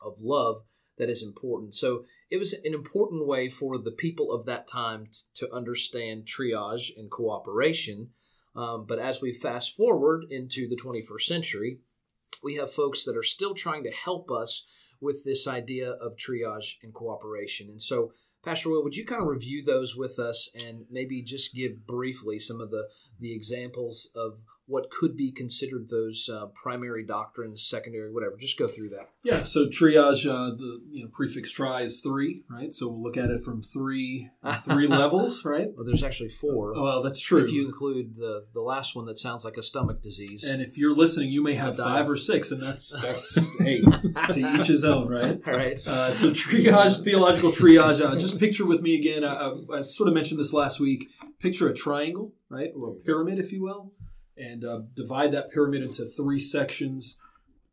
of 0.00 0.20
love 0.20 0.62
that 0.98 1.10
is 1.10 1.22
important. 1.22 1.74
So, 1.76 2.04
it 2.30 2.38
was 2.38 2.52
an 2.52 2.74
important 2.74 3.26
way 3.26 3.48
for 3.48 3.78
the 3.78 3.90
people 3.90 4.32
of 4.32 4.46
that 4.46 4.68
time 4.68 5.06
t- 5.06 5.18
to 5.34 5.52
understand 5.52 6.26
triage 6.26 6.90
and 6.96 7.10
cooperation. 7.10 8.10
Um, 8.54 8.84
but 8.86 8.98
as 8.98 9.20
we 9.20 9.32
fast 9.32 9.76
forward 9.76 10.24
into 10.30 10.68
the 10.68 10.76
21st 10.76 11.22
century, 11.22 11.78
we 12.42 12.56
have 12.56 12.72
folks 12.72 13.04
that 13.04 13.16
are 13.16 13.22
still 13.22 13.54
trying 13.54 13.84
to 13.84 13.90
help 13.90 14.30
us 14.30 14.64
with 15.00 15.24
this 15.24 15.46
idea 15.46 15.90
of 15.92 16.16
triage 16.16 16.76
and 16.82 16.92
cooperation. 16.92 17.68
And 17.68 17.80
so, 17.80 18.12
Pastor 18.44 18.70
Will, 18.70 18.82
would 18.84 18.96
you 18.96 19.04
kind 19.04 19.20
of 19.20 19.28
review 19.28 19.62
those 19.62 19.96
with 19.96 20.18
us 20.18 20.50
and 20.54 20.86
maybe 20.90 21.22
just 21.22 21.54
give 21.54 21.86
briefly 21.86 22.38
some 22.38 22.60
of 22.60 22.70
the, 22.70 22.88
the 23.18 23.34
examples 23.34 24.10
of 24.14 24.38
what 24.70 24.88
could 24.88 25.16
be 25.16 25.32
considered 25.32 25.88
those 25.88 26.30
uh, 26.32 26.46
primary 26.54 27.04
doctrines, 27.04 27.66
secondary, 27.66 28.12
whatever. 28.12 28.36
Just 28.38 28.56
go 28.56 28.68
through 28.68 28.90
that. 28.90 29.10
Yeah. 29.24 29.42
So 29.42 29.66
triage, 29.66 30.30
uh, 30.30 30.54
the 30.56 30.80
you 30.90 31.02
know 31.02 31.10
prefix 31.12 31.50
tri 31.50 31.82
is 31.82 32.00
three, 32.00 32.44
right? 32.48 32.72
So 32.72 32.86
we'll 32.88 33.02
look 33.02 33.16
at 33.16 33.30
it 33.30 33.42
from 33.42 33.62
three 33.62 34.30
three 34.62 34.86
levels, 34.88 35.44
right? 35.44 35.68
Well, 35.74 35.84
there's 35.84 36.04
actually 36.04 36.28
four. 36.28 36.74
Oh, 36.76 36.84
well, 36.84 37.02
that's 37.02 37.20
true. 37.20 37.42
If 37.42 37.50
you 37.50 37.66
include 37.66 38.14
the 38.14 38.46
the 38.54 38.60
last 38.60 38.94
one 38.94 39.06
that 39.06 39.18
sounds 39.18 39.44
like 39.44 39.56
a 39.56 39.62
stomach 39.62 40.02
disease. 40.02 40.44
And 40.44 40.62
if 40.62 40.78
you're 40.78 40.94
listening, 40.94 41.30
you 41.30 41.42
may 41.42 41.54
have 41.54 41.76
five 41.76 42.08
or 42.08 42.16
six, 42.16 42.52
and 42.52 42.62
that's 42.62 42.90
that's 43.02 43.38
hey 43.58 43.80
to 43.80 44.60
each 44.60 44.68
his 44.68 44.84
own, 44.84 45.08
right? 45.08 45.40
All 45.46 45.52
right. 45.56 45.84
Uh, 45.84 46.14
so 46.14 46.30
triage, 46.30 47.02
theological 47.02 47.50
triage. 47.50 48.00
Uh, 48.00 48.14
just 48.16 48.38
picture 48.38 48.64
with 48.64 48.82
me 48.82 48.94
again. 48.94 49.24
I, 49.24 49.52
I 49.72 49.82
sort 49.82 50.08
of 50.08 50.14
mentioned 50.14 50.38
this 50.38 50.52
last 50.52 50.78
week. 50.78 51.08
Picture 51.40 51.68
a 51.68 51.74
triangle, 51.74 52.34
right, 52.50 52.70
or 52.76 52.90
a 52.90 52.94
pyramid, 52.94 53.38
if 53.38 53.50
you 53.50 53.62
will 53.62 53.92
and 54.40 54.64
uh, 54.64 54.80
divide 54.94 55.32
that 55.32 55.50
pyramid 55.50 55.82
into 55.82 56.06
three 56.06 56.40
sections, 56.40 57.18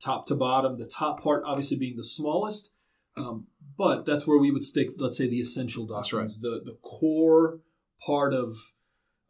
top 0.04 0.26
to 0.28 0.36
bottom. 0.36 0.78
The 0.78 0.86
top 0.88 1.22
part 1.22 1.44
obviously 1.46 1.78
being 1.78 1.98
the 1.98 2.04
smallest, 2.04 2.72
um, 3.16 3.48
but 3.78 4.06
that's 4.06 4.28
where 4.28 4.40
we 4.40 4.52
would 4.52 4.64
stick. 4.64 4.90
Let's 4.98 5.18
say 5.18 5.28
the 5.28 5.40
essential 5.40 5.86
doctrines, 5.86 6.40
right. 6.44 6.50
the 6.66 6.72
the 6.72 6.78
core 6.84 7.60
part 8.06 8.34
of 8.34 8.56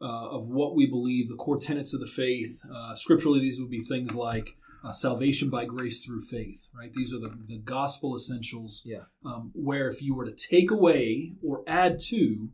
uh, 0.00 0.28
of 0.30 0.48
what 0.48 0.74
we 0.74 0.86
believe, 0.86 1.28
the 1.28 1.36
core 1.36 1.58
tenets 1.58 1.94
of 1.94 2.00
the 2.00 2.06
faith. 2.06 2.62
Uh, 2.72 2.94
scripturally, 2.94 3.40
these 3.40 3.60
would 3.60 3.70
be 3.70 3.82
things 3.82 4.14
like 4.14 4.56
uh, 4.84 4.92
salvation 4.92 5.50
by 5.50 5.64
grace 5.64 6.04
through 6.04 6.20
faith, 6.20 6.68
right? 6.74 6.92
These 6.94 7.12
are 7.12 7.18
the, 7.18 7.36
the 7.46 7.58
gospel 7.58 8.14
essentials. 8.14 8.82
Yeah. 8.84 9.04
Um, 9.24 9.50
where 9.54 9.88
if 9.88 10.02
you 10.02 10.14
were 10.14 10.24
to 10.24 10.34
take 10.34 10.70
away 10.70 11.34
or 11.42 11.62
add 11.66 11.98
to, 12.08 12.50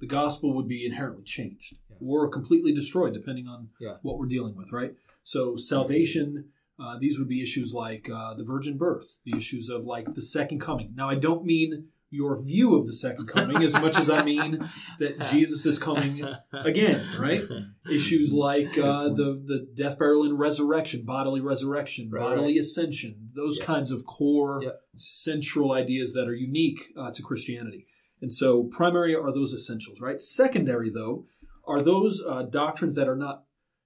the 0.00 0.06
gospel 0.06 0.54
would 0.54 0.68
be 0.68 0.84
inherently 0.84 1.24
changed. 1.24 1.76
Or 2.04 2.28
completely 2.28 2.72
destroyed, 2.72 3.14
depending 3.14 3.48
on 3.48 3.68
yeah. 3.80 3.96
what 4.02 4.18
we're 4.18 4.26
dealing 4.26 4.56
with, 4.56 4.72
right? 4.72 4.94
So, 5.22 5.56
salvation, 5.56 6.50
uh, 6.80 6.98
these 6.98 7.18
would 7.18 7.28
be 7.28 7.42
issues 7.42 7.72
like 7.72 8.08
uh, 8.10 8.34
the 8.34 8.44
virgin 8.44 8.76
birth, 8.76 9.20
the 9.24 9.36
issues 9.36 9.68
of 9.68 9.84
like 9.84 10.14
the 10.14 10.22
second 10.22 10.60
coming. 10.60 10.92
Now, 10.96 11.08
I 11.08 11.14
don't 11.14 11.44
mean 11.44 11.88
your 12.12 12.40
view 12.40 12.76
of 12.76 12.86
the 12.86 12.92
second 12.92 13.26
coming 13.26 13.62
as 13.62 13.72
much 13.72 13.96
as 13.96 14.10
I 14.10 14.22
mean 14.22 14.68
that 14.98 15.18
Jesus 15.30 15.64
is 15.64 15.78
coming 15.78 16.22
again, 16.52 17.08
right? 17.18 17.42
Issues 17.90 18.34
like 18.34 18.76
uh, 18.76 19.08
the 19.08 19.42
the 19.44 19.66
death, 19.74 19.98
burial, 19.98 20.24
and 20.24 20.38
resurrection, 20.38 21.04
bodily 21.04 21.40
resurrection, 21.40 22.10
right, 22.10 22.20
bodily 22.20 22.52
right. 22.52 22.60
ascension, 22.60 23.30
those 23.34 23.58
yeah. 23.58 23.64
kinds 23.64 23.90
of 23.90 24.04
core 24.04 24.60
yeah. 24.62 24.70
central 24.96 25.72
ideas 25.72 26.12
that 26.12 26.28
are 26.28 26.34
unique 26.34 26.92
uh, 26.96 27.10
to 27.12 27.22
Christianity. 27.22 27.86
And 28.20 28.32
so, 28.32 28.64
primary 28.64 29.16
are 29.16 29.32
those 29.32 29.54
essentials, 29.54 30.00
right? 30.00 30.20
Secondary, 30.20 30.90
though, 30.90 31.24
are 31.64 31.82
those 31.82 32.22
uh, 32.26 32.42
doctrines 32.42 32.94
that 32.94 33.08
are 33.08 33.16
not 33.16 33.44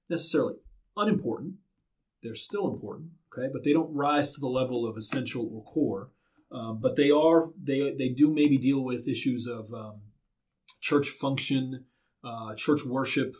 necessarily 0.08 0.54
unimportant. 0.96 1.54
They're 2.22 2.34
still 2.34 2.68
important, 2.68 3.10
okay, 3.32 3.48
but 3.52 3.64
they 3.64 3.72
don't 3.72 3.94
rise 3.94 4.32
to 4.32 4.40
the 4.40 4.48
level 4.48 4.86
of 4.86 4.96
essential 4.96 5.48
or 5.52 5.62
core. 5.64 6.10
Um, 6.50 6.78
but 6.80 6.96
they 6.96 7.10
are 7.10 7.50
they 7.60 7.94
they 7.96 8.08
do 8.08 8.32
maybe 8.32 8.56
deal 8.56 8.82
with 8.82 9.08
issues 9.08 9.46
of 9.46 9.72
um, 9.74 10.00
church 10.80 11.08
function, 11.08 11.84
uh, 12.24 12.54
church 12.54 12.84
worship. 12.84 13.34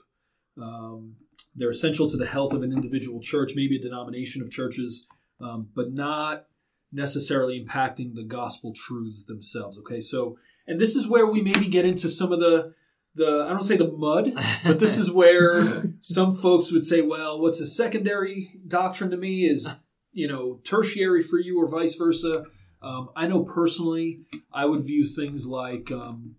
Um, 0.60 1.16
they're 1.54 1.70
essential 1.70 2.08
to 2.10 2.16
the 2.16 2.26
health 2.26 2.52
of 2.52 2.62
an 2.62 2.72
individual 2.72 3.20
church, 3.20 3.52
maybe 3.54 3.76
a 3.76 3.80
denomination 3.80 4.42
of 4.42 4.50
churches, 4.50 5.06
um, 5.40 5.68
but 5.74 5.92
not 5.92 6.46
necessarily 6.92 7.64
impacting 7.64 8.14
the 8.14 8.24
gospel 8.24 8.72
truths 8.74 9.24
themselves. 9.24 9.78
Okay, 9.78 10.00
so 10.00 10.36
and 10.66 10.80
this 10.80 10.96
is 10.96 11.08
where 11.08 11.26
we 11.26 11.40
maybe 11.40 11.68
get 11.68 11.84
into 11.84 12.10
some 12.10 12.32
of 12.32 12.40
the 12.40 12.74
the 13.16 13.46
I 13.46 13.50
don't 13.50 13.62
say 13.62 13.76
the 13.76 13.90
mud, 13.90 14.32
but 14.64 14.78
this 14.78 14.96
is 14.96 15.10
where 15.10 15.84
some 16.00 16.34
folks 16.34 16.70
would 16.70 16.84
say, 16.84 17.02
well, 17.02 17.40
what's 17.40 17.60
a 17.60 17.66
secondary 17.66 18.60
doctrine 18.66 19.10
to 19.10 19.16
me 19.16 19.46
is 19.46 19.74
you 20.12 20.28
know 20.28 20.60
tertiary 20.64 21.22
for 21.22 21.38
you 21.38 21.60
or 21.60 21.68
vice 21.68 21.96
versa. 21.96 22.44
Um, 22.82 23.08
I 23.16 23.26
know 23.26 23.42
personally, 23.42 24.20
I 24.52 24.66
would 24.66 24.84
view 24.84 25.04
things 25.04 25.46
like 25.46 25.90
um, 25.90 26.36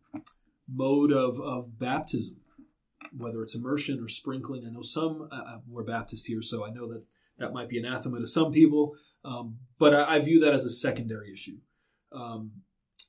mode 0.72 1.12
of, 1.12 1.40
of 1.40 1.80
baptism, 1.80 2.38
whether 3.16 3.42
it's 3.42 3.56
immersion 3.56 4.00
or 4.00 4.08
sprinkling. 4.08 4.64
I 4.66 4.72
know 4.72 4.82
some, 4.82 5.28
uh, 5.32 5.36
uh, 5.36 5.60
we're 5.68 5.84
Baptist 5.84 6.28
here, 6.28 6.42
so 6.42 6.66
I 6.66 6.70
know 6.70 6.88
that 6.90 7.04
that 7.40 7.54
might 7.54 7.70
be 7.70 7.80
anathema 7.80 8.20
to 8.20 8.28
some 8.28 8.52
people, 8.52 8.94
um, 9.24 9.58
but 9.80 9.94
I, 9.94 10.16
I, 10.16 10.20
view 10.20 10.40
that 10.42 10.54
as 10.54 10.64
a 10.64 10.70
secondary 10.70 11.32
issue. 11.34 11.58
Um, 12.12 12.52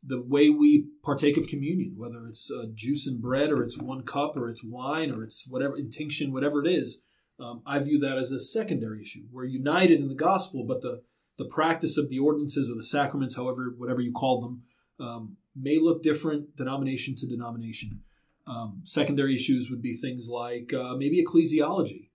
the 0.02 0.20
way 0.20 0.48
we 0.48 0.86
partake 1.02 1.36
of 1.36 1.46
communion, 1.46 1.94
whether 1.96 2.26
it's 2.26 2.50
uh, 2.50 2.66
juice 2.74 3.06
and 3.06 3.20
bread, 3.20 3.50
or 3.50 3.62
it's 3.62 3.78
one 3.78 4.02
cup, 4.02 4.36
or 4.36 4.48
it's 4.48 4.64
wine, 4.64 5.10
or 5.10 5.22
it's 5.22 5.46
whatever, 5.48 5.76
intinction, 5.76 6.32
whatever 6.32 6.64
it 6.64 6.70
is, 6.70 7.02
um, 7.40 7.62
I 7.66 7.78
view 7.78 7.98
that 8.00 8.18
as 8.18 8.32
a 8.32 8.40
secondary 8.40 9.02
issue. 9.02 9.24
We're 9.30 9.44
united 9.44 10.00
in 10.00 10.08
the 10.08 10.14
gospel, 10.14 10.64
but 10.64 10.82
the 10.82 11.02
the 11.38 11.44
practice 11.44 11.96
of 11.96 12.08
the 12.08 12.18
ordinances 12.18 12.68
or 12.68 12.74
the 12.74 12.82
sacraments, 12.82 13.36
however, 13.36 13.72
whatever 13.76 14.00
you 14.00 14.10
call 14.10 14.40
them, 14.40 14.62
um, 14.98 15.36
may 15.54 15.78
look 15.78 16.02
different 16.02 16.56
denomination 16.56 17.14
to 17.14 17.26
denomination. 17.26 18.00
Um, 18.46 18.80
secondary 18.84 19.34
issues 19.34 19.70
would 19.70 19.80
be 19.80 19.94
things 19.94 20.28
like 20.28 20.74
uh, 20.74 20.96
maybe 20.96 21.24
ecclesiology, 21.24 22.10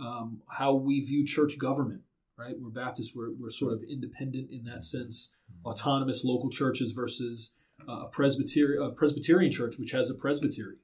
um, 0.00 0.40
how 0.48 0.74
we 0.74 1.00
view 1.00 1.26
church 1.26 1.58
government, 1.58 2.02
right? 2.42 2.54
We're 2.58 2.70
Baptists, 2.70 3.14
we're, 3.14 3.32
we're 3.38 3.50
sort 3.50 3.72
of 3.72 3.82
independent 3.88 4.50
in 4.50 4.64
that 4.64 4.82
sense, 4.82 5.34
autonomous 5.64 6.24
local 6.24 6.50
churches 6.50 6.92
versus 6.92 7.54
uh, 7.88 8.04
a, 8.04 8.08
Presbyterian, 8.08 8.82
a 8.82 8.90
Presbyterian 8.90 9.50
church, 9.50 9.78
which 9.78 9.92
has 9.92 10.10
a 10.10 10.14
presbytery, 10.14 10.76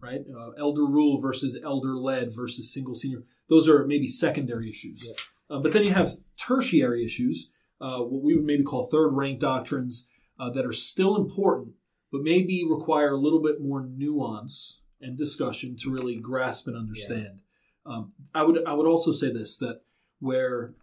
right? 0.00 0.20
Uh, 0.36 0.50
elder 0.50 0.84
rule 0.84 1.20
versus 1.20 1.58
elder 1.64 1.96
led 1.96 2.34
versus 2.34 2.72
single 2.72 2.94
senior. 2.94 3.22
Those 3.48 3.68
are 3.68 3.86
maybe 3.86 4.06
secondary 4.06 4.70
issues. 4.70 5.06
Yeah. 5.06 5.56
Uh, 5.56 5.60
but 5.60 5.72
then 5.72 5.82
you 5.82 5.92
have 5.92 6.12
tertiary 6.36 7.04
issues, 7.04 7.50
uh, 7.80 7.98
what 7.98 8.22
we 8.22 8.36
would 8.36 8.44
maybe 8.44 8.62
call 8.62 8.86
third 8.86 9.10
rank 9.10 9.40
doctrines 9.40 10.06
uh, 10.38 10.50
that 10.50 10.64
are 10.64 10.72
still 10.72 11.16
important, 11.16 11.74
but 12.12 12.22
maybe 12.22 12.64
require 12.68 13.12
a 13.12 13.18
little 13.18 13.42
bit 13.42 13.60
more 13.60 13.84
nuance 13.84 14.80
and 15.00 15.16
discussion 15.16 15.76
to 15.76 15.90
really 15.90 16.16
grasp 16.16 16.66
and 16.68 16.76
understand. 16.76 17.40
Yeah. 17.86 17.92
Um, 17.92 18.12
I 18.34 18.42
would 18.42 18.62
I 18.66 18.74
would 18.74 18.86
also 18.86 19.10
say 19.10 19.32
this 19.32 19.56
that 19.58 19.80
where 20.20 20.74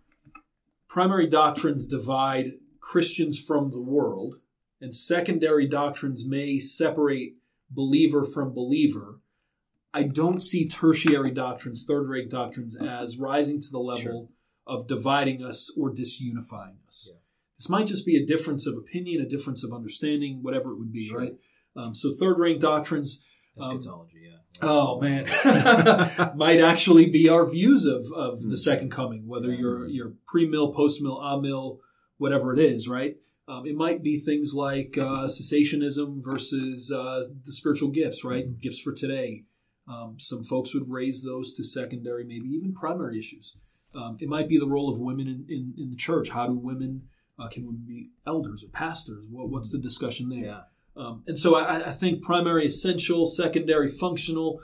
primary 0.97 1.27
doctrines 1.27 1.85
divide 1.85 2.53
Christians 2.79 3.39
from 3.39 3.69
the 3.69 3.79
world, 3.79 4.39
and 4.81 4.95
secondary 4.95 5.67
doctrines 5.67 6.25
may 6.25 6.57
separate 6.57 7.35
believer 7.69 8.23
from 8.23 8.51
believer. 8.51 9.19
I 9.93 10.03
don't 10.03 10.39
see 10.39 10.67
tertiary 10.67 11.29
doctrines, 11.29 11.85
third 11.87 12.09
rate 12.09 12.31
doctrines, 12.31 12.75
as 12.75 13.19
rising 13.19 13.61
to 13.61 13.67
the 13.69 13.77
level 13.77 14.01
sure 14.01 14.27
of 14.65 14.87
dividing 14.87 15.43
us 15.43 15.71
or 15.77 15.93
disunifying 15.93 16.77
us. 16.87 17.09
Yeah. 17.11 17.19
This 17.59 17.69
might 17.69 17.85
just 17.85 18.03
be 18.03 18.17
a 18.17 18.25
difference 18.25 18.65
of 18.65 18.75
opinion, 18.75 19.21
a 19.21 19.29
difference 19.29 19.63
of 19.63 19.71
understanding, 19.71 20.41
whatever 20.41 20.71
it 20.71 20.79
would 20.79 20.91
be, 20.91 21.09
sure. 21.09 21.19
right? 21.19 21.35
Um, 21.75 21.93
so 21.93 22.11
third 22.11 22.39
rank 22.39 22.59
doctrines. 22.59 23.23
Um, 23.59 23.79
yeah. 24.13 24.37
Oh 24.61 24.99
man, 24.99 25.25
might 26.37 26.59
actually 26.59 27.09
be 27.09 27.29
our 27.29 27.49
views 27.49 27.85
of, 27.85 28.11
of 28.15 28.39
mm-hmm. 28.39 28.49
the 28.49 28.57
second 28.57 28.91
coming, 28.91 29.27
whether 29.27 29.49
yeah. 29.49 29.59
you're 29.59 29.87
you're 29.87 30.13
pre 30.27 30.47
mill, 30.47 30.73
post 30.73 31.01
mill, 31.01 31.19
a 31.19 31.41
mill, 31.41 31.79
whatever 32.17 32.53
it 32.53 32.59
is, 32.59 32.87
right? 32.87 33.17
Um, 33.47 33.65
it 33.65 33.75
might 33.75 34.03
be 34.03 34.19
things 34.19 34.53
like 34.53 34.97
uh, 34.97 35.27
cessationism 35.27 36.23
versus 36.23 36.91
uh, 36.91 37.23
the 37.45 37.53
spiritual 37.53 37.89
gifts, 37.89 38.23
right? 38.23 38.45
Mm-hmm. 38.45 38.59
Gifts 38.59 38.81
for 38.81 38.93
today. 38.93 39.45
Um, 39.87 40.17
some 40.19 40.43
folks 40.43 40.73
would 40.73 40.89
raise 40.89 41.23
those 41.23 41.53
to 41.53 41.63
secondary, 41.63 42.25
maybe 42.25 42.49
even 42.49 42.73
primary 42.73 43.17
issues. 43.17 43.55
Um, 43.95 44.17
it 44.19 44.27
might 44.27 44.49
be 44.49 44.59
the 44.59 44.67
role 44.67 44.91
of 44.91 44.99
women 44.99 45.27
in, 45.27 45.45
in, 45.47 45.73
in 45.77 45.89
the 45.89 45.95
church. 45.95 46.29
How 46.29 46.47
do 46.47 46.53
women 46.53 47.03
uh, 47.39 47.47
can 47.47 47.65
women 47.65 47.85
be 47.87 48.09
elders 48.25 48.65
or 48.65 48.69
pastors? 48.69 49.27
What, 49.29 49.49
what's 49.49 49.71
the 49.71 49.77
discussion 49.77 50.27
there? 50.27 50.39
Yeah. 50.39 50.61
Um, 50.97 51.23
and 51.27 51.37
so 51.37 51.55
I, 51.55 51.89
I, 51.89 51.91
think 51.91 52.23
primary, 52.23 52.65
essential, 52.65 53.27
secondary, 53.27 53.87
functional, 53.87 54.59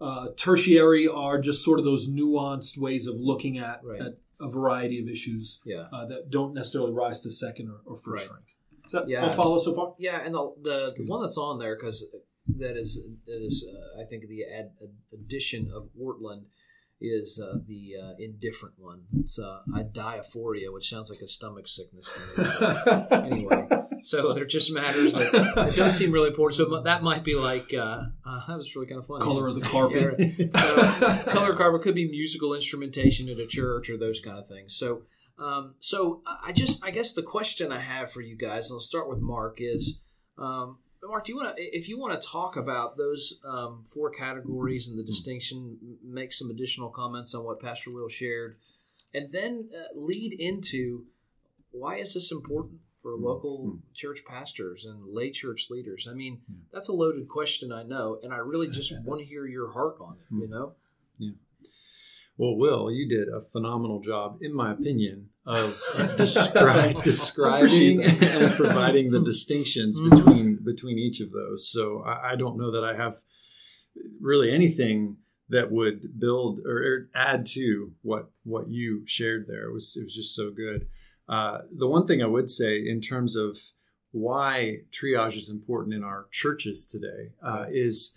uh, 0.00 0.28
tertiary 0.36 1.06
are 1.06 1.38
just 1.38 1.62
sort 1.62 1.78
of 1.78 1.84
those 1.84 2.08
nuanced 2.10 2.78
ways 2.78 3.06
of 3.06 3.16
looking 3.18 3.58
at, 3.58 3.80
right. 3.84 4.00
at 4.00 4.12
a 4.40 4.48
variety 4.48 5.00
of 5.00 5.08
issues 5.08 5.60
yeah. 5.64 5.86
uh, 5.92 6.06
that 6.06 6.30
don't 6.30 6.54
necessarily 6.54 6.92
rise 6.92 7.20
to 7.20 7.30
second 7.30 7.68
or, 7.68 7.80
or 7.84 7.96
first 7.96 8.28
right. 8.28 8.34
rank. 8.34 8.46
Does 8.84 8.92
that 8.92 9.08
yeah, 9.08 9.24
all 9.24 9.30
follow 9.30 9.58
so 9.58 9.74
far? 9.74 9.94
Yeah, 9.98 10.20
and 10.24 10.34
the, 10.34 10.52
the, 10.62 10.94
the 10.96 11.04
one 11.04 11.22
that's 11.22 11.38
on 11.38 11.58
there 11.58 11.76
because 11.76 12.04
that 12.58 12.76
is 12.76 13.02
that 13.26 13.44
is 13.44 13.66
uh, 13.68 14.00
I 14.00 14.04
think 14.04 14.28
the 14.28 14.44
ad, 14.44 14.70
addition 15.12 15.70
of 15.74 15.88
Ortlund 16.00 16.44
is 17.00 17.40
uh, 17.42 17.58
the 17.66 17.94
uh, 18.02 18.12
indifferent 18.18 18.74
one. 18.78 19.02
It's 19.18 19.38
uh, 19.38 19.60
adiaphoria, 19.70 20.72
which 20.72 20.88
sounds 20.88 21.10
like 21.10 21.20
a 21.20 21.26
stomach 21.26 21.68
sickness 21.68 22.10
to 22.12 22.42
me. 22.42 23.06
anyway, 23.32 23.68
so 24.02 24.32
there 24.32 24.46
just 24.46 24.72
matters 24.72 25.12
that 25.14 25.34
it 25.68 25.76
does 25.76 25.96
seem 25.96 26.12
really 26.12 26.28
important. 26.28 26.56
So 26.56 26.80
that 26.80 27.02
might 27.02 27.24
be 27.24 27.34
like 27.34 27.74
uh, 27.74 28.02
uh, 28.24 28.46
that 28.48 28.56
was 28.56 28.74
really 28.74 28.88
kind 28.88 29.00
of 29.00 29.06
fun. 29.06 29.20
Color 29.20 29.48
of 29.48 29.56
the 29.56 29.60
carpet. 29.60 30.14
Yeah, 30.18 31.18
so, 31.18 31.30
color 31.32 31.52
of 31.52 31.58
carpet 31.58 31.82
could 31.82 31.94
be 31.94 32.08
musical 32.08 32.54
instrumentation 32.54 33.28
at 33.28 33.38
a 33.38 33.46
church 33.46 33.90
or 33.90 33.96
those 33.96 34.20
kind 34.20 34.38
of 34.38 34.46
things. 34.46 34.76
So. 34.76 35.02
Um, 35.38 35.74
so 35.80 36.22
I 36.42 36.52
just, 36.52 36.82
I 36.82 36.90
guess 36.90 37.12
the 37.12 37.22
question 37.22 37.70
I 37.70 37.80
have 37.80 38.10
for 38.10 38.22
you 38.22 38.38
guys, 38.38 38.70
and 38.70 38.76
I'll 38.76 38.80
start 38.80 39.06
with 39.06 39.18
Mark, 39.18 39.58
is 39.60 40.00
um, 40.38 40.78
Mark, 41.08 41.24
do 41.24 41.32
you 41.32 41.36
want 41.36 41.56
to, 41.56 41.62
if 41.62 41.88
you 41.88 41.98
want 41.98 42.20
to 42.20 42.28
talk 42.28 42.56
about 42.56 42.96
those 42.96 43.34
um, 43.44 43.84
four 43.92 44.10
categories 44.10 44.88
and 44.88 44.98
the 44.98 45.02
hmm. 45.02 45.06
distinction, 45.06 45.78
make 46.04 46.32
some 46.32 46.50
additional 46.50 46.90
comments 46.90 47.34
on 47.34 47.44
what 47.44 47.60
Pastor 47.60 47.90
Will 47.92 48.08
shared, 48.08 48.56
and 49.14 49.32
then 49.32 49.70
uh, 49.74 49.82
lead 49.94 50.34
into 50.38 51.04
why 51.70 51.96
is 51.96 52.14
this 52.14 52.32
important 52.32 52.80
for 53.02 53.16
hmm. 53.16 53.24
local 53.24 53.66
mm-hmm. 53.66 53.76
church 53.94 54.20
pastors 54.26 54.84
and 54.84 55.02
lay 55.06 55.30
church 55.30 55.68
leaders? 55.70 56.08
I 56.10 56.14
mean, 56.14 56.40
yeah. 56.48 56.56
that's 56.72 56.88
a 56.88 56.92
loaded 56.94 57.28
question, 57.28 57.72
I 57.72 57.82
know, 57.82 58.18
and 58.22 58.32
I 58.32 58.38
really 58.38 58.68
just 58.68 58.92
want 59.04 59.20
to 59.20 59.26
hear 59.26 59.46
your 59.46 59.72
heart 59.72 59.96
on 60.00 60.16
it. 60.18 60.34
You 60.34 60.48
know? 60.48 60.74
Yeah. 61.18 61.30
Well, 62.38 62.56
Will, 62.56 62.90
you 62.90 63.08
did 63.08 63.28
a 63.28 63.40
phenomenal 63.40 64.00
job, 64.00 64.38
in 64.42 64.54
my 64.54 64.72
opinion, 64.72 65.30
of 65.46 65.80
descri- 66.16 67.02
describing 67.02 68.02
and 68.02 68.52
providing 68.54 69.10
the 69.10 69.20
distinctions 69.24 69.98
mm-hmm. 69.98 70.14
between 70.14 70.58
between 70.62 70.98
each 70.98 71.20
of 71.20 71.32
those. 71.32 71.70
So 71.70 72.02
I, 72.04 72.32
I, 72.32 72.36
don't 72.36 72.58
know 72.58 72.70
that 72.72 72.84
I 72.84 72.94
have 72.94 73.16
really 74.20 74.52
anything 74.52 75.18
that 75.48 75.70
would 75.70 76.18
build 76.18 76.60
or, 76.66 76.82
or 76.82 77.08
add 77.14 77.46
to 77.46 77.92
what 78.02 78.30
what 78.44 78.68
you 78.68 79.06
shared 79.06 79.46
there. 79.48 79.68
It 79.68 79.72
was 79.72 79.96
it 79.96 80.02
was 80.02 80.14
just 80.14 80.34
so 80.34 80.50
good. 80.50 80.88
Uh, 81.28 81.60
the 81.74 81.88
one 81.88 82.06
thing 82.06 82.22
I 82.22 82.26
would 82.26 82.50
say 82.50 82.76
in 82.86 83.00
terms 83.00 83.34
of 83.34 83.56
why 84.12 84.78
triage 84.90 85.36
is 85.36 85.48
important 85.50 85.94
in 85.94 86.04
our 86.04 86.26
churches 86.30 86.86
today 86.86 87.32
uh, 87.42 87.66
is 87.70 88.14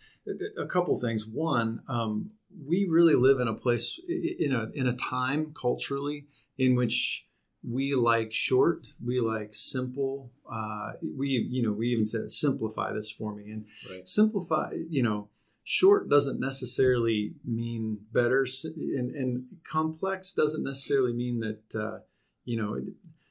a 0.58 0.66
couple 0.66 1.00
things. 1.00 1.26
One, 1.26 1.82
um, 1.88 2.30
we 2.66 2.88
really 2.90 3.16
live 3.16 3.40
in 3.40 3.48
a 3.48 3.54
place 3.54 4.00
in 4.08 4.54
a 4.54 4.70
in 4.74 4.88
a 4.88 4.94
time 4.94 5.54
culturally 5.60 6.28
in 6.58 6.76
which 6.76 7.26
we 7.68 7.94
like 7.94 8.34
short, 8.34 8.94
we 9.04 9.20
like 9.20 9.54
simple. 9.54 10.32
Uh, 10.50 10.94
we 11.18 11.48
you 11.50 11.62
know 11.62 11.74
we 11.74 11.88
even 11.90 12.06
said 12.06 12.32
simplify 12.32 12.94
this 12.94 13.12
for 13.12 13.34
me 13.36 13.52
and 13.52 13.66
right. 13.90 14.08
simplify. 14.08 14.72
You 14.90 15.04
know, 15.04 15.30
short 15.64 16.10
doesn't 16.10 16.40
necessarily 16.40 17.34
mean 17.44 18.00
better, 18.12 18.46
and, 18.76 19.12
and 19.16 19.46
complex 19.70 20.32
doesn't 20.32 20.64
necessarily 20.64 21.14
mean 21.14 21.40
that 21.42 21.80
uh, 21.80 22.00
you 22.46 22.58
know 22.58 22.80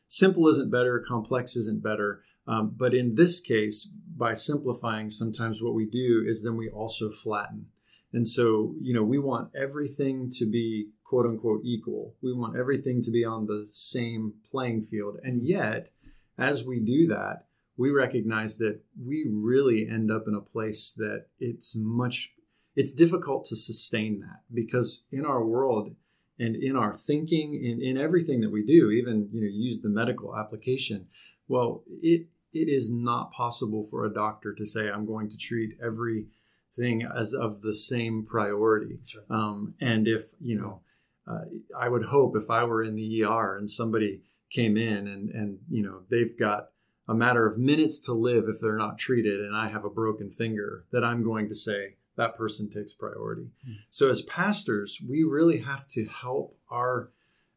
simple 0.06 0.46
isn't 0.48 0.70
better, 0.70 0.98
complex 0.98 1.56
isn't 1.56 1.82
better. 1.82 2.22
Um, 2.46 2.74
but 2.74 2.94
in 2.94 3.14
this 3.14 3.40
case, 3.40 3.90
by 4.18 4.34
simplifying, 4.34 5.10
sometimes 5.10 5.62
what 5.62 5.74
we 5.74 5.86
do 5.86 6.24
is 6.26 6.42
then 6.42 6.56
we 6.56 6.68
also 6.68 7.08
flatten. 7.08 7.66
And 8.12 8.26
so, 8.26 8.74
you 8.80 8.92
know, 8.92 9.04
we 9.04 9.18
want 9.18 9.50
everything 9.54 10.30
to 10.38 10.46
be 10.46 10.88
quote 11.04 11.26
unquote 11.26 11.60
equal. 11.64 12.14
We 12.22 12.32
want 12.32 12.56
everything 12.56 13.00
to 13.02 13.10
be 13.10 13.24
on 13.24 13.46
the 13.46 13.66
same 13.70 14.34
playing 14.50 14.82
field. 14.82 15.18
And 15.22 15.42
yet, 15.42 15.90
as 16.36 16.64
we 16.64 16.80
do 16.80 17.06
that, 17.08 17.46
we 17.76 17.90
recognize 17.90 18.56
that 18.56 18.80
we 19.00 19.26
really 19.30 19.88
end 19.88 20.10
up 20.10 20.24
in 20.26 20.34
a 20.34 20.40
place 20.40 20.90
that 20.96 21.26
it's 21.38 21.74
much 21.76 22.30
it's 22.74 22.92
difficult 22.92 23.44
to 23.44 23.56
sustain 23.56 24.20
that 24.20 24.42
because 24.52 25.04
in 25.10 25.24
our 25.24 25.44
world 25.44 25.94
and 26.38 26.54
in 26.54 26.76
our 26.76 26.94
thinking, 26.94 27.54
in, 27.54 27.82
in 27.82 27.98
everything 27.98 28.40
that 28.40 28.52
we 28.52 28.64
do, 28.64 28.90
even 28.90 29.28
you 29.32 29.40
know, 29.40 29.48
use 29.50 29.80
the 29.80 29.88
medical 29.88 30.36
application. 30.36 31.08
Well, 31.48 31.82
it 31.88 32.26
it 32.62 32.68
is 32.68 32.90
not 32.90 33.32
possible 33.32 33.84
for 33.84 34.04
a 34.04 34.12
doctor 34.12 34.54
to 34.54 34.66
say 34.66 34.88
I'm 34.88 35.06
going 35.06 35.28
to 35.30 35.36
treat 35.36 35.76
everything 35.82 37.02
as 37.04 37.34
of 37.34 37.62
the 37.62 37.74
same 37.74 38.24
priority. 38.24 38.98
Right. 39.30 39.38
Um, 39.38 39.74
and 39.80 40.08
if 40.08 40.22
you 40.40 40.60
know, 40.60 40.80
uh, 41.26 41.44
I 41.76 41.88
would 41.88 42.04
hope 42.04 42.36
if 42.36 42.50
I 42.50 42.64
were 42.64 42.82
in 42.82 42.96
the 42.96 43.24
ER 43.24 43.56
and 43.56 43.68
somebody 43.68 44.22
came 44.50 44.76
in 44.76 45.06
and 45.06 45.30
and 45.30 45.58
you 45.68 45.82
know 45.82 46.00
they've 46.08 46.38
got 46.38 46.70
a 47.06 47.14
matter 47.14 47.46
of 47.46 47.58
minutes 47.58 47.98
to 48.00 48.12
live 48.12 48.48
if 48.48 48.60
they're 48.60 48.76
not 48.76 48.98
treated 48.98 49.40
and 49.40 49.56
I 49.56 49.68
have 49.68 49.84
a 49.84 49.90
broken 49.90 50.30
finger 50.30 50.84
that 50.92 51.04
I'm 51.04 51.22
going 51.22 51.48
to 51.48 51.54
say 51.54 51.96
that 52.16 52.36
person 52.36 52.68
takes 52.68 52.92
priority. 52.92 53.50
Mm. 53.66 53.76
So 53.88 54.08
as 54.10 54.22
pastors, 54.22 55.00
we 55.08 55.22
really 55.22 55.58
have 55.58 55.86
to 55.88 56.04
help 56.04 56.58
our 56.70 57.10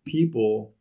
people 0.05 0.73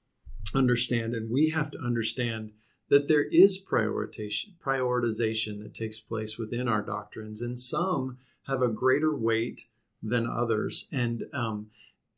understand 0.54 1.14
and 1.14 1.30
we 1.30 1.50
have 1.50 1.70
to 1.72 1.78
understand 1.78 2.52
that 2.90 3.08
there 3.08 3.24
is 3.24 3.62
prioritization 3.62 4.50
prioritization 4.64 5.62
that 5.62 5.74
takes 5.74 6.00
place 6.00 6.36
within 6.36 6.68
our 6.68 6.82
doctrines 6.82 7.40
and 7.40 7.56
some 7.58 8.18
have 8.46 8.62
a 8.62 8.68
greater 8.68 9.14
weight 9.16 9.62
than 10.02 10.26
others 10.28 10.88
and 10.92 11.24
um, 11.32 11.68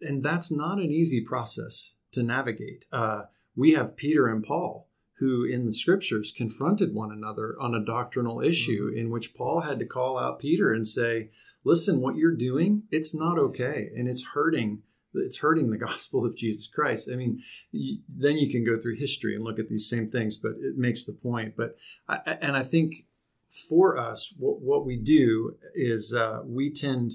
and 0.01 0.23
that's 0.23 0.51
not 0.51 0.79
an 0.79 0.91
easy 0.91 1.21
process 1.21 1.95
to 2.13 2.23
navigate 2.23 2.87
uh, 2.93 3.23
we 3.57 3.73
have 3.73 3.97
peter 3.97 4.27
and 4.29 4.45
paul 4.45 4.89
who 5.19 5.45
in 5.45 5.67
the 5.67 5.73
scriptures 5.73 6.33
confronted 6.37 6.93
one 6.95 7.13
another 7.13 7.55
on 7.61 7.75
a 7.75 7.85
doctrinal 7.85 8.41
issue 8.41 8.91
Mhm. 8.91 8.97
in 8.97 9.11
which 9.11 9.35
paul 9.35 9.61
had 9.61 9.79
to 9.79 9.87
call 9.87 10.19
out 10.19 10.39
peter 10.41 10.73
and 10.73 10.87
say 10.87 11.31
listen 11.65 12.01
what 12.01 12.17
you're 12.17 12.35
doing 12.35 12.85
it's 12.91 13.15
not 13.15 13.39
okay 13.39 13.91
and 13.97 14.09
it's 14.09 14.25
hurting 14.35 14.83
it's 15.15 15.39
hurting 15.39 15.71
the 15.71 15.77
gospel 15.89 16.25
of 16.25 16.37
jesus 16.37 16.67
christ 16.67 17.09
i 17.13 17.17
mean 17.17 17.41
y- 17.73 17.99
then 18.09 18.37
you 18.37 18.51
can 18.51 18.65
go 18.65 18.79
through 18.81 18.97
history 18.97 19.35
and 19.35 19.45
look 19.45 19.59
at 19.59 19.69
these 19.69 19.89
same 19.89 20.09
things 20.09 20.37
but 20.37 20.53
it 20.61 20.77
makes 20.77 21.05
the 21.05 21.13
point 21.13 21.55
but 21.57 21.77
I, 22.09 22.37
and 22.41 22.57
i 22.57 22.63
think 22.63 23.05
for 23.51 23.99
us 23.99 24.33
what, 24.39 24.61
what 24.61 24.87
we 24.87 24.97
do 24.97 25.57
is 25.75 26.15
uh, 26.15 26.41
we 26.45 26.71
tend 26.71 27.13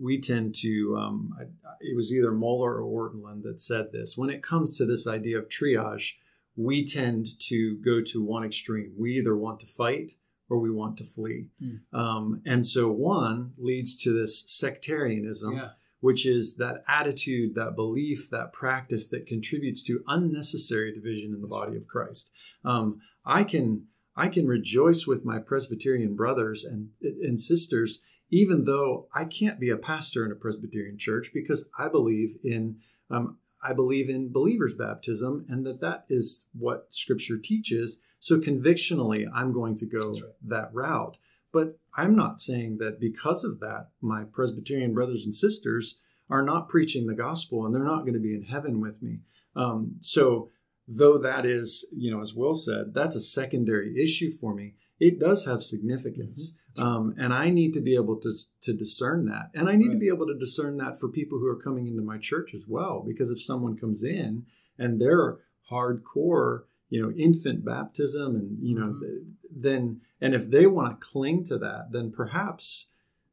we 0.00 0.20
tend 0.20 0.54
to 0.56 0.96
um, 0.98 1.34
I, 1.38 1.42
it 1.80 1.94
was 1.94 2.12
either 2.12 2.32
Mohler 2.32 2.82
or 2.82 3.10
Ortlund 3.10 3.42
that 3.42 3.60
said 3.60 3.92
this 3.92 4.16
when 4.16 4.30
it 4.30 4.42
comes 4.42 4.76
to 4.78 4.86
this 4.86 5.06
idea 5.06 5.38
of 5.38 5.48
triage 5.48 6.14
we 6.56 6.84
tend 6.84 7.38
to 7.40 7.76
go 7.78 8.00
to 8.02 8.22
one 8.22 8.42
extreme 8.44 8.92
we 8.98 9.16
either 9.18 9.36
want 9.36 9.60
to 9.60 9.66
fight 9.66 10.12
or 10.48 10.58
we 10.58 10.70
want 10.70 10.96
to 10.98 11.04
flee 11.04 11.46
Hmm. 11.60 11.76
um, 11.96 12.42
and 12.44 12.64
so 12.66 12.88
one 12.90 13.52
leads 13.58 13.96
to 13.98 14.12
this 14.18 14.42
sectarianism 14.46 15.56
Yeah. 15.56 15.70
Which 16.02 16.26
is 16.26 16.56
that 16.56 16.82
attitude, 16.88 17.54
that 17.54 17.76
belief, 17.76 18.28
that 18.28 18.52
practice 18.52 19.06
that 19.06 19.24
contributes 19.24 19.84
to 19.84 20.02
unnecessary 20.08 20.92
division 20.92 21.32
in 21.32 21.40
the 21.40 21.46
body 21.46 21.76
of 21.76 21.86
Christ. 21.86 22.32
Um, 22.64 23.00
I 23.24 23.44
can 23.44 23.86
I 24.16 24.28
can 24.28 24.46
rejoice 24.46 25.06
with 25.06 25.24
my 25.24 25.38
Presbyterian 25.38 26.16
brothers 26.16 26.64
and 26.64 26.88
and 27.00 27.38
sisters, 27.38 28.02
even 28.30 28.64
though 28.64 29.06
I 29.14 29.24
can't 29.24 29.60
be 29.60 29.70
a 29.70 29.76
pastor 29.76 30.26
in 30.26 30.32
a 30.32 30.34
Presbyterian 30.34 30.98
church 30.98 31.30
because 31.32 31.68
I 31.78 31.88
believe 31.88 32.34
in 32.42 32.78
um, 33.08 33.38
I 33.62 33.72
believe 33.72 34.10
in 34.10 34.32
believers' 34.32 34.74
baptism 34.74 35.46
and 35.48 35.64
that 35.66 35.80
that 35.82 36.04
is 36.10 36.46
what 36.52 36.88
Scripture 36.90 37.38
teaches. 37.38 38.00
So 38.18 38.40
convictionally, 38.40 39.24
I'm 39.32 39.52
going 39.52 39.76
to 39.76 39.86
go 39.86 40.10
right. 40.10 40.22
that 40.48 40.70
route. 40.72 41.18
But 41.52 41.78
I'm 41.94 42.16
not 42.16 42.40
saying 42.40 42.78
that 42.78 43.00
because 43.00 43.44
of 43.44 43.60
that, 43.60 43.88
my 44.00 44.24
Presbyterian 44.24 44.94
brothers 44.94 45.24
and 45.24 45.34
sisters 45.34 45.98
are 46.30 46.42
not 46.42 46.68
preaching 46.68 47.06
the 47.06 47.14
gospel 47.14 47.66
and 47.66 47.74
they're 47.74 47.84
not 47.84 48.02
going 48.02 48.14
to 48.14 48.20
be 48.20 48.34
in 48.34 48.44
heaven 48.44 48.80
with 48.80 49.02
me. 49.02 49.20
Um, 49.54 49.96
so, 50.00 50.50
though 50.88 51.18
that 51.18 51.44
is, 51.44 51.86
you 51.92 52.10
know, 52.10 52.20
as 52.20 52.34
Will 52.34 52.54
said, 52.54 52.94
that's 52.94 53.14
a 53.14 53.20
secondary 53.20 54.02
issue 54.02 54.30
for 54.30 54.54
me, 54.54 54.74
it 54.98 55.20
does 55.20 55.44
have 55.44 55.62
significance. 55.62 56.54
Um, 56.78 57.14
and 57.18 57.34
I 57.34 57.50
need 57.50 57.74
to 57.74 57.80
be 57.80 57.94
able 57.94 58.16
to, 58.20 58.32
to 58.62 58.72
discern 58.72 59.26
that. 59.26 59.50
And 59.54 59.68
I 59.68 59.76
need 59.76 59.90
to 59.90 59.98
be 59.98 60.08
able 60.08 60.26
to 60.26 60.38
discern 60.38 60.78
that 60.78 60.98
for 60.98 61.08
people 61.08 61.38
who 61.38 61.46
are 61.46 61.60
coming 61.60 61.86
into 61.86 62.02
my 62.02 62.16
church 62.16 62.54
as 62.54 62.64
well. 62.66 63.04
Because 63.06 63.30
if 63.30 63.42
someone 63.42 63.76
comes 63.76 64.02
in 64.02 64.46
and 64.78 64.98
they're 64.98 65.38
hardcore, 65.70 66.62
you 66.92 67.00
know, 67.00 67.10
infant 67.12 67.64
baptism 67.64 68.36
and, 68.36 68.58
you 68.68 68.74
know, 68.78 68.90
Mhm. 68.92 69.24
then, 69.50 69.82
and 70.20 70.34
if 70.34 70.44
they 70.50 70.66
want 70.66 70.88
to 71.00 71.06
cling 71.12 71.42
to 71.44 71.56
that, 71.56 71.90
then 71.90 72.10
perhaps 72.10 72.88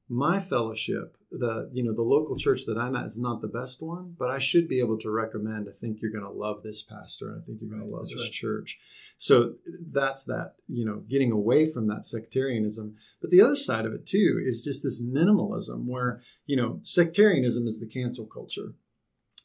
my 0.08 0.40
fellowship, 0.40 1.18
the, 1.30 1.70
you 1.74 1.84
know, 1.84 1.94
the 1.94 2.02
local 2.16 2.38
church 2.38 2.66
that 2.66 2.78
I'm 2.78 2.96
at 2.96 3.06
is 3.06 3.20
not 3.20 3.42
the 3.42 3.50
best 3.60 3.82
one, 3.82 4.16
but 4.18 4.30
I 4.30 4.40
should 4.40 4.68
be 4.70 4.80
able 4.80 4.98
to 5.00 5.12
recommend, 5.12 5.68
I 5.68 5.74
think 5.74 6.02
you're 6.02 6.10
going 6.18 6.24
to 6.24 6.40
love 6.46 6.64
this 6.64 6.82
pastor. 6.82 7.28
And 7.32 7.42
I 7.42 7.46
think 7.46 7.60
you're 7.60 7.70
going 7.70 7.82
Right, 7.82 7.90
to 7.90 7.96
love 7.98 8.08
this 8.08 8.24
right. 8.28 8.32
church. 8.32 8.80
So 9.18 9.56
that's 9.92 10.24
that, 10.24 10.56
you 10.70 10.86
know, 10.86 11.04
getting 11.10 11.32
away 11.34 11.70
from 11.70 11.88
that 11.88 12.06
sectarianism. 12.06 12.96
But 13.22 13.30
the 13.30 13.42
other 13.42 13.58
side 13.58 13.86
of 13.86 13.94
it 13.94 14.06
too 14.06 14.42
is 14.44 14.64
just 14.64 14.84
this 14.84 15.02
minimalism 15.02 15.86
where, 15.86 16.22
you 16.46 16.56
know, 16.56 16.80
sectarianism 16.82 17.68
is 17.68 17.80
the 17.80 17.88
cancel 17.88 18.26
culture. 18.26 18.74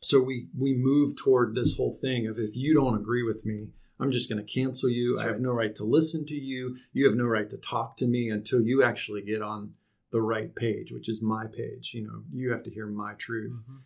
So 0.01 0.21
we 0.21 0.49
we 0.57 0.73
move 0.75 1.17
toward 1.17 1.55
this 1.57 1.77
whole 1.77 1.93
thing 1.93 2.29
of 2.29 2.39
if 2.39 2.55
you 2.57 2.75
don't 2.75 2.97
agree 2.97 3.25
with 3.25 3.45
me, 3.45 3.71
I'm 4.01 4.11
just 4.11 4.29
going 4.29 4.45
to 4.45 4.53
cancel 4.53 4.89
you. 4.89 5.15
That's 5.17 5.23
I 5.25 5.27
have 5.29 5.35
right. 5.37 5.43
no 5.43 5.53
right 5.53 5.75
to 5.77 5.85
listen 5.85 6.25
to 6.27 6.35
you. 6.35 6.77
You 6.93 7.07
have 7.07 7.17
no 7.17 7.25
right 7.27 7.49
to 7.51 7.57
talk 7.57 7.97
to 7.99 8.07
me 8.07 8.29
until 8.31 8.61
you 8.61 8.83
actually 8.83 9.23
get 9.23 9.41
on 9.43 9.75
the 10.11 10.21
right 10.23 10.55
page, 10.55 10.93
which 10.93 11.09
is 11.09 11.23
my 11.23 11.47
page. 11.47 11.93
You 11.95 12.03
know, 12.05 12.23
you 12.33 12.51
have 12.51 12.63
to 12.65 12.71
hear 12.71 12.87
my 12.87 13.15
truth 13.15 13.63
Mhm. 13.69 13.79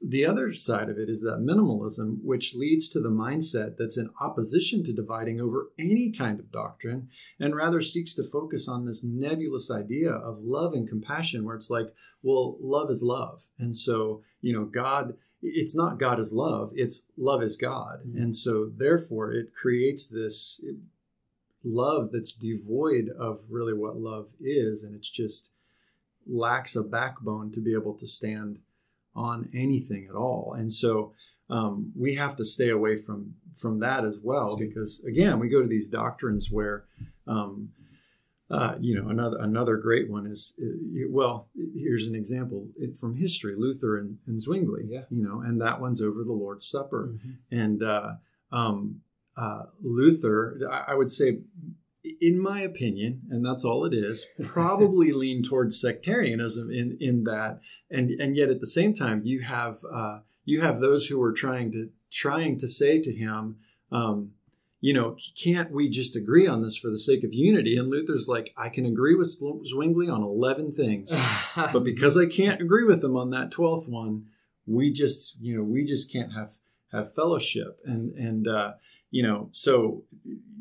the 0.00 0.24
other 0.24 0.52
side 0.52 0.88
of 0.88 0.96
it 0.96 1.08
is 1.10 1.22
that 1.22 1.40
minimalism, 1.40 2.22
which 2.22 2.54
leads 2.54 2.88
to 2.88 3.00
the 3.00 3.08
mindset 3.10 3.76
that's 3.76 3.96
in 3.98 4.08
opposition 4.20 4.84
to 4.84 4.92
dividing 4.92 5.40
over 5.40 5.72
any 5.76 6.12
kind 6.12 6.38
of 6.38 6.52
doctrine 6.52 7.08
and 7.40 7.56
rather 7.56 7.80
seeks 7.80 8.14
to 8.14 8.22
focus 8.22 8.68
on 8.68 8.84
this 8.84 9.02
nebulous 9.02 9.72
idea 9.72 10.12
of 10.12 10.38
love 10.44 10.72
and 10.72 10.88
compassion, 10.88 11.44
where 11.44 11.56
it's 11.56 11.68
like, 11.68 11.92
well, 12.22 12.56
love 12.60 12.90
is 12.90 13.02
love. 13.02 13.48
And 13.58 13.74
so, 13.74 14.22
you 14.40 14.52
know, 14.52 14.64
God, 14.66 15.16
it's 15.42 15.76
not 15.76 15.98
God 15.98 16.18
is 16.18 16.32
love, 16.32 16.72
it's 16.74 17.04
love 17.16 17.42
is 17.42 17.56
God. 17.56 18.00
Mhm. 18.06 18.22
And 18.22 18.34
so, 18.34 18.66
therefore, 18.76 19.32
it 19.32 19.54
creates 19.54 20.06
this 20.06 20.60
love 21.64 22.10
that's 22.12 22.32
devoid 22.32 23.08
of 23.08 23.40
really 23.50 23.72
what 23.74 23.96
love 23.98 24.32
is. 24.40 24.82
And 24.82 24.94
it's 24.94 25.10
just 25.10 25.52
lacks 26.26 26.76
a 26.76 26.82
backbone 26.82 27.50
to 27.52 27.60
be 27.60 27.72
able 27.74 27.94
to 27.94 28.06
stand 28.06 28.58
on 29.14 29.48
anything 29.52 30.06
at 30.08 30.14
all. 30.14 30.54
And 30.56 30.72
so 30.72 31.12
um, 31.50 31.92
we 31.96 32.14
have 32.14 32.36
to 32.36 32.44
stay 32.44 32.68
away 32.68 32.96
from 32.96 33.34
from 33.54 33.80
that 33.80 34.04
as 34.04 34.18
well, 34.22 34.56
because 34.56 35.02
again, 35.04 35.40
we 35.40 35.48
go 35.48 35.62
to 35.62 35.66
these 35.66 35.88
doctrines 35.88 36.48
where, 36.50 36.84
um, 37.26 37.72
uh, 38.50 38.76
you 38.80 38.94
know, 38.94 39.08
another 39.08 39.38
another 39.40 39.76
great 39.76 40.10
one 40.10 40.26
is 40.26 40.54
uh, 40.62 41.06
well, 41.10 41.48
here's 41.74 42.06
an 42.06 42.14
example 42.14 42.68
from 42.98 43.16
history: 43.16 43.54
Luther 43.56 43.96
and, 43.98 44.18
and 44.26 44.40
Zwingli. 44.40 44.84
Yeah. 44.88 45.02
You 45.10 45.22
know, 45.24 45.40
and 45.40 45.60
that 45.60 45.80
one's 45.80 46.00
over 46.00 46.24
the 46.24 46.32
Lord's 46.32 46.66
Supper, 46.66 47.14
Mhm. 47.14 47.36
and 47.50 47.82
uh, 47.82 48.10
um, 48.50 49.02
uh, 49.36 49.64
Luther, 49.82 50.60
I, 50.70 50.92
I 50.92 50.94
would 50.94 51.10
say. 51.10 51.40
In 52.20 52.40
my 52.40 52.60
opinion, 52.62 53.22
and 53.28 53.44
that's 53.44 53.64
all 53.66 53.84
it 53.84 53.92
is, 53.92 54.26
probably 54.42 55.12
lean 55.12 55.42
towards 55.42 55.78
sectarianism 55.78 56.70
in 56.70 56.96
in 57.00 57.24
that 57.24 57.60
and 57.90 58.10
and 58.12 58.34
yet 58.36 58.48
at 58.48 58.60
the 58.60 58.66
same 58.66 58.94
time 58.94 59.20
you 59.24 59.42
have 59.42 59.84
uh, 59.92 60.20
you 60.44 60.62
have 60.62 60.80
those 60.80 61.08
who 61.08 61.20
are 61.20 61.32
trying 61.32 61.70
to 61.72 61.90
trying 62.10 62.56
to 62.60 62.68
say 62.68 62.98
to 63.00 63.12
him 63.12 63.56
um, 63.92 64.30
you 64.80 64.92
know 64.92 65.16
can't 65.42 65.70
we 65.70 65.88
just 65.88 66.16
agree 66.16 66.46
on 66.46 66.62
this 66.62 66.76
for 66.76 66.90
the 66.90 66.98
sake 66.98 67.24
of 67.24 67.34
unity? 67.34 67.76
And 67.76 67.88
luther's 67.88 68.28
like 68.28 68.52
i 68.56 68.68
can 68.68 68.86
agree 68.86 69.14
with 69.14 69.38
zwingli 69.66 70.08
on 70.08 70.22
11 70.22 70.72
things 70.72 71.12
but 71.56 71.84
because 71.84 72.16
i 72.16 72.26
can't 72.26 72.60
agree 72.60 72.84
with 72.84 73.00
them 73.00 73.16
on 73.16 73.30
that 73.30 73.50
12th 73.50 73.88
one 73.88 74.26
we 74.66 74.92
just 74.92 75.36
you 75.40 75.56
know 75.56 75.64
we 75.64 75.84
just 75.84 76.12
can't 76.12 76.32
have 76.32 76.58
have 76.92 77.14
fellowship. 77.14 77.78
And 77.84 78.12
and 78.14 78.48
uh, 78.48 78.72
you 79.10 79.22
know 79.22 79.48
so 79.52 80.04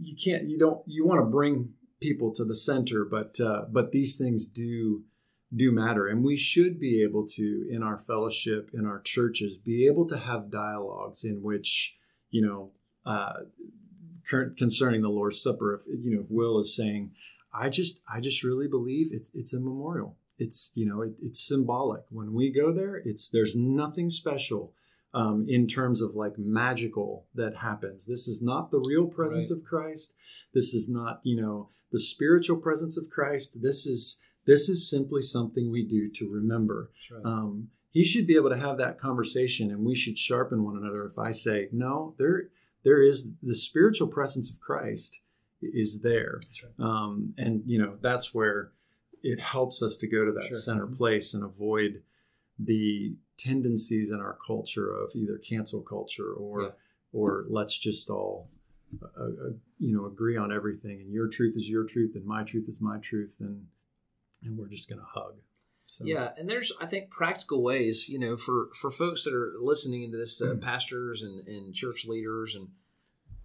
you 0.02 0.16
can't 0.16 0.50
you 0.50 0.58
don't 0.58 0.82
you 0.86 1.06
want 1.06 1.20
to 1.22 1.26
bring 1.26 1.74
people 2.00 2.32
to 2.34 2.46
the 2.46 2.56
center 2.56 3.06
but 3.06 3.40
uh, 3.40 3.66
but 3.70 3.92
these 3.92 4.16
things 4.16 4.48
do 4.48 5.04
do 5.56 5.72
matter. 5.72 6.08
And 6.08 6.24
we 6.24 6.36
should 6.38 6.80
be 6.80 7.04
able 7.04 7.26
to 7.36 7.68
in 7.70 7.84
our 7.84 7.98
fellowship 7.98 8.72
in 8.74 8.86
our 8.86 9.02
churches 9.02 9.58
be 9.58 9.88
able 9.88 10.08
to 10.08 10.18
have 10.18 10.52
dialogues 10.52 11.24
in 11.24 11.42
which 11.42 11.96
you 12.30 12.46
know 12.46 12.72
uh, 13.06 13.34
concerning 14.58 15.02
the 15.02 15.10
lord's 15.10 15.42
supper 15.42 15.74
if 15.76 15.82
you 16.04 16.12
know 16.16 16.22
if 16.22 16.30
will 16.30 16.60
is 16.60 16.76
saying 16.76 17.12
i 17.54 17.70
just 17.70 18.02
i 18.14 18.20
just 18.20 18.44
really 18.44 18.68
believe 18.68 19.08
it's 19.12 19.32
it's 19.34 19.54
a 19.54 19.60
memorial. 19.60 20.16
It's 20.40 20.72
you 20.76 20.86
know 20.86 21.02
it, 21.02 21.14
it's 21.24 21.40
symbolic. 21.48 22.04
When 22.12 22.32
we 22.34 22.52
go 22.52 22.72
there 22.72 22.96
it's 23.04 23.30
there's 23.30 23.56
nothing 23.56 24.10
special 24.12 24.74
um, 25.14 25.46
in 25.50 25.66
terms 25.66 26.00
of 26.02 26.14
like 26.14 26.34
magical 26.38 27.26
that 27.34 27.56
happens. 27.58 28.06
This 28.06 28.28
is 28.28 28.40
not 28.42 28.70
the 28.70 28.80
real 28.80 29.08
presence 29.08 29.50
Right. 29.50 29.58
of 29.58 29.64
christ. 29.66 30.14
This 30.54 30.74
is 30.76 30.88
not 30.88 31.22
you 31.24 31.42
know 31.42 31.70
the 31.92 32.00
spiritual 32.00 32.58
presence 32.58 32.98
of 32.98 33.10
christ. 33.10 33.62
This 33.62 33.88
is 33.88 34.20
this 34.46 34.70
is 34.70 34.88
simply 34.90 35.24
something 35.24 35.72
we 35.72 35.84
do 35.84 36.08
to 36.18 36.30
remember. 36.30 36.92
Right. 37.12 37.26
um, 37.26 37.70
he 37.90 38.04
should 38.04 38.28
be 38.28 38.36
able 38.36 38.52
to 38.52 38.58
have 38.58 38.78
that 38.78 39.00
conversation 39.00 39.72
and 39.72 39.84
we 39.84 39.96
should 39.96 40.20
sharpen 40.20 40.64
one 40.64 40.78
another 40.78 41.04
if 41.06 41.18
i 41.18 41.32
say 41.32 41.68
no 41.72 42.14
there 42.20 42.50
there 42.88 43.02
is 43.12 43.18
the 43.52 43.56
spiritual 43.70 44.08
presence 44.18 44.48
of 44.52 44.58
christ 44.68 45.12
is 45.62 46.02
there 46.02 46.40
right. 46.64 46.86
um, 46.90 47.34
and 47.38 47.54
you 47.66 47.78
know 47.82 47.92
that's 48.02 48.28
where 48.34 48.72
it 49.24 49.40
helps 49.40 49.82
us 49.88 49.98
to 49.98 50.08
go 50.08 50.22
to 50.26 50.32
that 50.32 50.46
Sure. 50.52 50.60
center 50.68 50.88
place 51.00 51.34
and 51.36 51.44
avoid 51.44 51.92
the 52.72 53.16
tendencies 53.38 54.08
in 54.12 54.20
our 54.20 54.38
culture 54.52 54.90
of 55.02 55.08
either 55.16 55.38
cancel 55.52 55.82
culture 55.82 56.32
or 56.46 56.62
Yeah. 56.64 56.70
or 57.14 57.46
let's 57.58 57.78
just 57.88 58.10
all 58.10 58.50
uh, 59.04 59.06
uh, 59.24 59.50
you 59.86 59.92
know 59.96 60.06
agree 60.14 60.38
on 60.38 60.50
everything 60.60 60.98
and 61.02 61.12
your 61.12 61.28
truth 61.28 61.56
is 61.58 61.68
your 61.76 61.86
truth 61.94 62.14
and 62.16 62.26
my 62.26 62.42
truth 62.52 62.68
is 62.70 62.80
my 62.92 62.98
truth 63.10 63.34
and 63.40 63.56
and 64.44 64.58
we're 64.58 64.70
just 64.78 64.88
going 64.90 65.00
to 65.06 65.06
hug 65.20 65.36
so 65.88 66.06
Yeah, 66.06 66.34
and 66.38 66.48
there's 66.50 66.72
I 66.80 66.86
think 66.86 67.10
practical 67.10 67.64
ways, 67.64 68.08
you 68.10 68.20
know, 68.20 68.38
for 68.38 68.70
for 68.76 68.92
folks 68.92 69.24
that 69.24 69.34
are 69.34 69.54
listening 69.60 70.12
to 70.12 70.18
this, 70.18 70.42
uh, 70.42 70.54
Mm. 70.56 70.62
pastors 70.62 71.22
and, 71.24 71.48
and 71.48 71.74
church 71.74 72.06
leaders, 72.06 72.56
and 72.56 72.68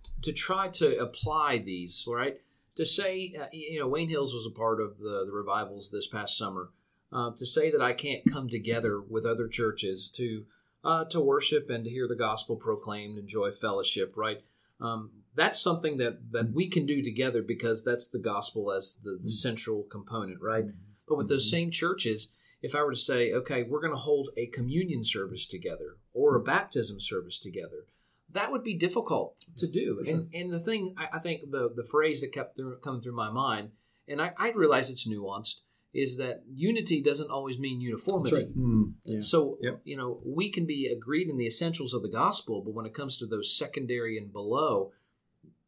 t- 0.03 0.12
to 0.22 0.32
try 0.32 0.68
to 0.68 0.99
apply 0.99 1.59
these, 1.59 2.05
right? 2.09 2.40
To 2.76 2.84
say, 2.84 3.34
uh, 3.40 3.47
you 3.53 3.78
know, 3.80 3.88
Wayne 3.88 4.09
Hills 4.09 4.34
was 4.34 4.47
a 4.47 4.51
part 4.51 4.80
of 4.80 4.99
the 4.99 5.24
the 5.24 5.32
revivals 5.32 5.90
this 5.90 6.07
past 6.09 6.36
summer. 6.36 6.70
Uh, 7.12 7.30
to 7.36 7.45
say 7.45 7.70
that 7.70 7.82
I 7.82 7.93
can't 7.93 8.22
come 8.32 8.49
together 8.49 8.99
with 9.01 9.26
other 9.26 9.47
churches 9.47 10.11
to 10.16 10.47
uh, 10.84 11.05
to 11.07 11.20
worship 11.20 11.70
and 11.70 11.84
to 11.84 11.90
hear 11.90 12.09
the 12.09 12.16
gospel 12.16 12.57
proclaimed, 12.57 13.18
enjoy 13.18 13.53
fellowship, 13.53 14.14
right? 14.16 14.40
Um, 14.80 15.11
that's 15.34 15.61
something 15.61 15.99
that 15.99 16.32
that 16.32 16.53
we 16.53 16.68
can 16.68 16.86
do 16.86 17.03
together 17.03 17.40
because 17.43 17.84
that's 17.84 18.09
the 18.09 18.18
gospel 18.18 18.72
as 18.72 18.99
the, 19.05 19.18
the 19.22 19.30
central 19.30 19.84
component, 19.84 20.40
right? 20.40 20.64
But 21.09 21.18
with 21.18 21.28
those 21.28 21.50
same 21.50 21.70
churches, 21.70 22.30
if 22.62 22.74
I 22.74 22.82
were 22.82 22.92
to 22.92 22.96
say, 22.98 23.32
okay, 23.32 23.64
we're 23.64 23.80
going 23.80 23.92
to 23.92 23.98
hold 23.98 24.30
a 24.36 24.46
communion 24.46 25.03
service 25.05 25.46
together 25.46 25.96
or 26.14 26.36
a 26.36 26.40
baptism 26.42 27.00
service 27.00 27.38
together, 27.38 27.86
that 28.30 28.50
would 28.50 28.62
be 28.64 28.76
difficult 28.78 29.36
to 29.57 29.66
do. 29.66 30.00
Sure. 30.05 30.14
And 30.14 30.34
and 30.34 30.53
the 30.53 30.61
thing, 30.61 30.94
I, 30.96 31.16
I 31.16 31.18
think 31.18 31.50
the 31.50 31.70
the 31.74 31.84
phrase 31.84 32.20
that 32.22 32.32
kept 32.32 32.57
through, 32.57 32.78
coming 32.78 33.00
through 33.03 33.16
my 33.16 33.30
mind, 33.30 33.70
and 34.09 34.22
I, 34.22 34.32
I 34.38 34.50
realize 34.53 34.88
it's 34.88 35.07
nuanced, 35.07 35.61
is 35.92 36.16
that 36.16 36.42
unity 36.50 37.03
doesn't 37.03 37.30
always 37.30 37.59
mean 37.59 37.80
uniformity. 37.80 38.34
right. 38.36 38.57
Mm, 38.59 38.94
yeah. 39.05 39.14
And 39.14 39.24
so, 39.24 39.59
Yep. 39.61 39.80
you 39.84 39.96
know, 39.96 40.20
we 40.24 40.50
can 40.50 40.64
be 40.64 40.86
agreed 40.86 41.28
in 41.28 41.36
the 41.36 41.46
essentials 41.46 41.92
of 41.92 42.03
the 42.03 42.09
gospel, 42.09 42.62
but 42.62 42.72
when 42.72 42.86
it 42.86 42.94
comes 42.94 43.18
to 43.18 43.26
those 43.26 43.55
secondary 43.55 44.16
and 44.16 44.32
below, 44.32 44.92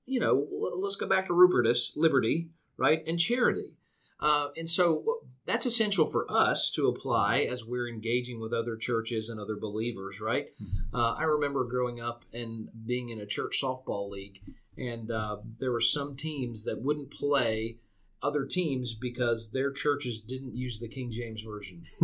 you 0.07 0.21
know, 0.21 0.47
let's 0.79 0.97
go 0.97 1.07
back 1.07 1.27
to 1.27 1.35
Rupertus, 1.35 1.93
liberty, 1.97 2.49
right, 2.79 3.03
and 3.07 3.19
charity. 3.19 3.77
Uh, 4.21 4.49
and 4.57 4.71
so 4.71 5.21
that's 5.47 5.67
essential 5.67 6.07
for 6.07 6.31
us 6.31 6.71
to 6.71 6.89
apply 6.89 7.41
as 7.41 7.65
we're 7.65 7.89
engaging 7.89 8.41
with 8.41 8.53
other 8.53 8.77
churches 8.77 9.29
and 9.29 9.39
other 9.39 9.57
believers, 9.57 10.21
right? 10.21 10.47
Uh, 10.93 11.13
I 11.13 11.25
remember 11.25 11.65
growing 11.65 12.01
up 12.01 12.25
and 12.33 12.69
being 12.87 13.11
in 13.11 13.21
a 13.21 13.27
church 13.27 13.61
softball 13.63 14.09
league, 14.09 14.41
and 14.79 15.11
uh, 15.11 15.39
there 15.59 15.73
were 15.73 15.81
some 15.81 16.17
teams 16.17 16.65
that 16.65 16.83
wouldn't 16.83 17.13
play 17.13 17.79
other 18.23 18.47
teams 18.47 18.95
because 18.95 19.51
their 19.51 19.71
churches 19.71 20.21
didn't 20.21 20.55
use 20.55 20.81
the 20.81 20.89
King 20.89 21.11
James 21.11 21.43
version. 21.43 21.83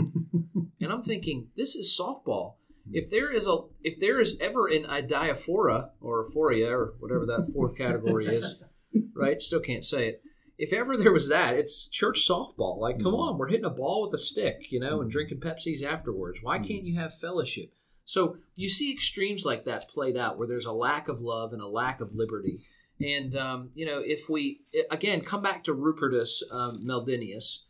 and 0.81 0.93
I'm 0.93 1.03
thinking, 1.03 1.49
this 1.57 1.75
is 1.75 1.99
softball. 1.99 2.55
If 2.93 3.11
there 3.11 3.31
is 3.31 3.47
a 3.47 3.59
if 3.83 4.01
there 4.01 4.21
is 4.21 4.37
ever 4.41 4.67
an 4.67 4.85
idiaphora 4.85 5.91
or 6.01 6.27
aphoria 6.27 6.71
or 6.71 6.95
whatever 6.99 7.25
that 7.27 7.51
fourth 7.53 7.77
category 7.77 8.27
is, 8.27 8.65
right? 9.15 9.41
Still 9.41 9.61
can't 9.61 9.85
say 9.85 10.09
it. 10.09 10.23
If 10.63 10.75
ever 10.75 10.95
there 10.95 11.11
was 11.11 11.31
that, 11.31 11.57
it's 11.57 11.89
church 11.89 12.29
softball. 12.29 12.79
Like, 12.79 13.03
come 13.03 13.15
on, 13.15 13.39
we're 13.39 13.49
hitting 13.49 13.65
a 13.65 13.71
ball 13.71 14.03
with 14.03 14.13
a 14.13 14.19
stick, 14.19 14.71
you 14.71 14.79
know, 14.79 15.01
and 15.01 15.11
drinking 15.11 15.41
Pepsis 15.41 15.83
afterwards. 15.83 16.41
Why 16.43 16.59
can't 16.59 16.85
you 16.85 17.01
have 17.01 17.15
fellowship? 17.19 17.73
So 18.05 18.37
you 18.57 18.69
see 18.69 18.93
extremes 18.93 19.47
like 19.47 19.65
that 19.65 19.89
played 19.89 20.19
out 20.19 20.37
where 20.37 20.47
there's 20.47 20.67
a 20.67 20.73
lack 20.73 21.09
of 21.09 21.23
love 21.23 21.55
and 21.55 21.63
a 21.63 21.67
lack 21.67 22.03
of 22.03 22.15
liberty. 22.15 22.61
And, 23.01 23.35
um, 23.37 23.71
you 23.75 23.87
know, 23.87 24.03
if 24.05 24.29
we, 24.29 24.61
again, 24.91 25.23
come 25.23 25.41
back 25.41 25.65
to 25.65 25.75
Rupertus 25.75 26.43
um, 26.53 26.87
Meldenius, 26.87 27.61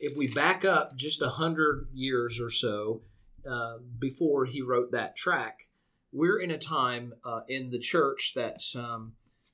if 0.00 0.16
we 0.16 0.26
back 0.26 0.64
up 0.64 0.96
just 0.96 1.22
a 1.22 1.28
hundred 1.28 1.86
years 1.92 2.40
or 2.40 2.50
so 2.50 3.02
uh, 3.48 3.74
before 4.00 4.46
he 4.46 4.60
wrote 4.60 4.90
that 4.90 5.14
track, 5.14 5.68
we're 6.12 6.40
in 6.40 6.50
a 6.50 6.58
time 6.58 7.12
uh, 7.24 7.42
in 7.46 7.70
the 7.70 7.78
church 7.78 8.32
that, 8.34 8.58
um, 8.74 9.12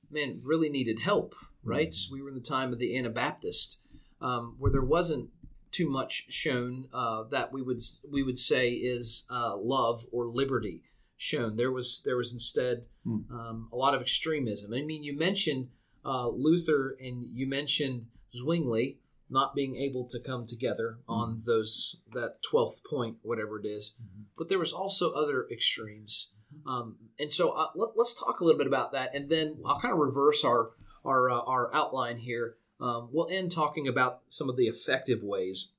man, 0.09 0.41
really 0.43 0.69
needed 0.69 0.97
help, 0.97 1.35
right? 1.67 1.95
We 2.11 2.21
were 2.21 2.29
in 2.29 2.35
the 2.35 2.41
time 2.41 2.73
of 2.73 2.79
the 2.79 2.97
Anabaptist, 2.97 3.79
um, 4.21 4.55
where 4.59 4.71
there 4.71 4.81
wasn't 4.81 5.29
too 5.71 5.89
much 5.89 6.25
shown 6.29 6.87
uh, 6.93 7.23
that 7.29 7.51
we 7.51 7.61
would 7.61 7.81
we 8.09 8.23
would 8.23 8.39
say 8.39 8.71
is 8.71 9.25
uh, 9.29 9.55
love 9.57 10.05
or 10.11 10.25
liberty 10.25 10.83
shown. 11.17 11.55
There 11.57 11.71
was 11.71 12.01
there 12.05 12.17
was 12.17 12.33
instead 12.33 12.87
Hmm. 13.03 13.31
um, 13.31 13.69
a 13.71 13.75
lot 13.75 13.93
of 13.93 14.01
extremism. 14.01 14.73
I 14.73 14.81
mean, 14.81 15.03
you 15.03 15.15
mentioned 15.17 15.69
uh, 16.05 16.29
Luther 16.29 16.95
and 16.99 17.23
you 17.23 17.47
mentioned 17.47 18.07
Zwingli 18.35 18.99
not 19.29 19.53
being 19.53 19.75
able 19.75 20.07
to 20.07 20.19
come 20.19 20.45
together 20.45 20.99
on 21.07 21.41
those 21.45 21.97
that 22.13 22.41
twelfth 22.49 22.81
point, 22.89 23.17
whatever 23.23 23.59
it 23.59 23.65
is. 23.65 23.93
But 24.37 24.47
there 24.49 24.59
was 24.59 24.71
also 24.71 25.11
other 25.11 25.47
extremes, 25.51 26.31
um, 26.65 26.95
and 27.19 27.31
so 27.31 27.49
uh, 27.49 27.67
let, 27.75 27.89
us 27.99 28.15
talk 28.15 28.39
a 28.39 28.45
little 28.45 28.57
bit 28.57 28.67
about 28.67 28.93
that, 28.93 29.13
and 29.13 29.29
then 29.29 29.57
I'll 29.65 29.81
kind 29.81 29.93
of 29.93 29.99
reverse 29.99 30.45
our 30.45 30.69
our 31.07 31.29
uh, 31.29 31.39
our 31.41 31.73
outline 31.73 32.17
here. 32.17 32.55
Um, 32.79 33.09
we'll 33.11 33.29
end 33.29 33.51
talking 33.51 33.87
about 33.87 34.21
some 34.29 34.49
of 34.49 34.57
the 34.57 34.67
effective 34.67 35.23
ways 35.23 35.69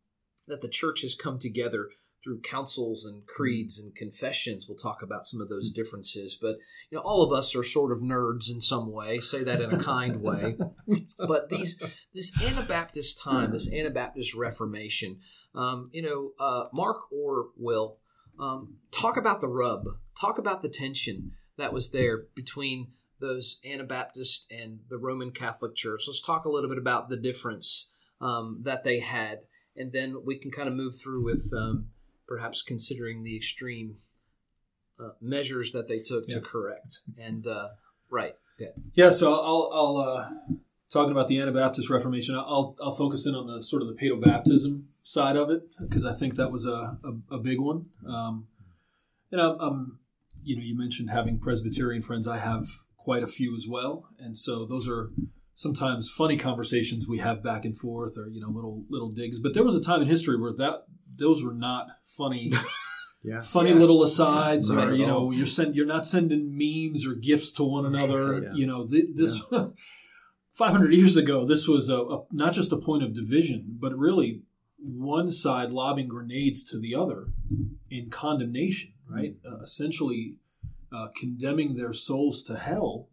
that 0.48 0.62
the 0.62 0.68
church 0.68 1.02
has 1.02 1.14
come 1.14 1.38
together 1.38 1.90
through 2.24 2.40
councils 2.40 3.04
and 3.04 3.24
creeds 3.26 3.78
and 3.78 3.94
confessions. 3.94 4.66
We'll 4.68 4.76
talk 4.76 5.02
about 5.02 5.26
some 5.26 5.40
of 5.40 5.48
those 5.48 5.70
differences, 5.70 6.36
but 6.40 6.56
you 6.90 6.96
know, 6.96 7.02
all 7.02 7.22
of 7.22 7.32
us 7.32 7.54
are 7.54 7.62
sort 7.62 7.92
of 7.92 8.00
nerds 8.00 8.50
in 8.50 8.60
some 8.60 8.90
way. 8.92 9.20
Say 9.20 9.44
that 9.44 9.62
in 9.62 9.72
a 9.72 9.82
kind 9.82 10.20
way. 10.20 10.56
But 11.18 11.48
these 11.48 11.80
this 12.14 12.32
Anabaptist 12.42 13.22
time, 13.22 13.52
this 13.52 13.72
Anabaptist 13.72 14.34
Reformation, 14.34 15.20
um, 15.54 15.90
you 15.92 16.02
know, 16.02 16.32
uh, 16.40 16.68
Mark 16.72 17.12
or 17.12 17.48
Will 17.56 17.98
um, 18.38 18.78
talk 18.90 19.16
about 19.16 19.40
the 19.40 19.48
rub, 19.48 19.84
talk 20.20 20.38
about 20.38 20.62
the 20.62 20.68
tension 20.68 21.32
that 21.56 21.72
was 21.72 21.90
there 21.90 22.24
between 22.34 22.88
those 23.20 23.60
Anabaptist 23.64 24.46
and 24.50 24.80
the 24.88 24.98
Roman 24.98 25.30
Catholic 25.30 25.74
Church. 25.74 26.04
Let's 26.06 26.20
talk 26.20 26.44
a 26.44 26.50
little 26.50 26.68
bit 26.68 26.78
about 26.78 27.08
the 27.08 27.16
difference 27.16 27.86
um, 28.20 28.60
that 28.62 28.84
they 28.84 29.00
had, 29.00 29.40
and 29.76 29.92
then 29.92 30.22
we 30.24 30.36
can 30.38 30.50
kind 30.50 30.68
of 30.68 30.74
move 30.74 30.96
through 30.98 31.24
with 31.24 31.52
um, 31.56 31.88
perhaps 32.26 32.62
considering 32.62 33.22
the 33.22 33.36
extreme 33.36 33.96
uh, 35.00 35.10
measures 35.20 35.72
that 35.72 35.88
they 35.88 35.98
took 35.98 36.24
Yeah. 36.28 36.36
to 36.36 36.40
correct. 36.40 37.00
And 37.18 37.46
uh, 37.46 37.68
right, 38.10 38.34
yeah, 38.58 38.68
Yeah, 38.94 39.10
so 39.10 39.32
I'll, 39.34 39.70
I'll 39.72 39.96
uh, 39.98 40.28
talking 40.90 41.12
about 41.12 41.28
the 41.28 41.40
Anabaptist 41.40 41.88
Reformation. 41.90 42.34
I'll 42.34 42.76
I'll 42.82 42.94
focus 42.96 43.26
in 43.26 43.34
on 43.34 43.46
the 43.46 43.62
sort 43.62 43.82
of 43.82 43.88
the 43.88 43.94
paedobaptism 43.94 44.82
side 45.02 45.36
of 45.36 45.50
it 45.50 45.62
because 45.80 46.04
I 46.04 46.12
think 46.14 46.34
that 46.36 46.50
was 46.50 46.66
a, 46.66 46.98
a, 47.04 47.36
a 47.36 47.38
big 47.38 47.60
one. 47.60 47.86
Um, 48.06 48.48
and 49.30 49.40
I'm, 49.40 49.60
I'm, 49.60 49.98
you 50.42 50.56
know, 50.56 50.62
you 50.62 50.76
mentioned 50.76 51.10
having 51.10 51.38
Presbyterian 51.38 52.02
friends. 52.02 52.26
I 52.26 52.38
have 52.38 52.66
quite 53.08 53.22
a 53.22 53.26
few 53.38 53.56
as 53.56 53.66
well, 53.66 53.94
and 54.18 54.36
so 54.36 54.66
those 54.66 54.86
are 54.86 55.10
sometimes 55.54 56.10
funny 56.10 56.36
conversations 56.36 57.06
we 57.08 57.18
have 57.18 57.42
back 57.42 57.64
and 57.64 57.74
forth, 57.84 58.18
or 58.18 58.28
you 58.28 58.40
know, 58.42 58.50
little 58.50 58.84
little 58.90 59.10
digs. 59.20 59.40
But 59.40 59.54
there 59.54 59.64
was 59.64 59.74
a 59.74 59.80
time 59.80 60.02
in 60.02 60.08
history 60.08 60.36
where 60.38 60.52
that 60.58 60.84
those 61.24 61.42
were 61.42 61.54
not 61.54 61.86
funny 62.04 62.52
yeah 63.24 63.40
funny 63.40 63.70
Yeah. 63.70 63.76
little 63.76 64.02
asides, 64.02 64.66
Right. 64.70 64.88
or 64.88 64.94
you 64.94 65.06
know, 65.06 65.30
you're 65.30 65.46
send 65.58 65.74
you're 65.74 65.86
not 65.96 66.04
sending 66.06 66.42
memes 66.62 67.06
or 67.06 67.14
gifts 67.14 67.50
to 67.52 67.62
one 67.64 67.86
another. 67.86 68.42
Yeah. 68.42 68.52
You 68.60 68.66
know, 68.66 68.86
th- 68.86 69.10
this 69.14 69.40
500 70.52 70.92
years 70.92 71.16
ago, 71.16 71.46
this 71.46 71.66
was 71.68 71.88
a, 71.88 71.98
a 71.98 72.24
not 72.32 72.52
just 72.52 72.72
a 72.72 72.76
point 72.76 73.02
of 73.04 73.14
division, 73.14 73.78
but 73.80 73.96
really 73.96 74.42
one 74.80 75.30
side 75.30 75.72
lobbing 75.72 76.08
grenades 76.08 76.62
to 76.70 76.78
the 76.78 76.94
other 76.94 77.28
in 77.90 78.10
condemnation, 78.10 78.92
right? 79.08 79.34
Uh, 79.48 79.58
essentially, 79.62 80.36
uh, 80.92 81.08
condemning 81.18 81.74
their 81.74 81.92
souls 81.92 82.42
to 82.44 82.56
hell 82.56 83.08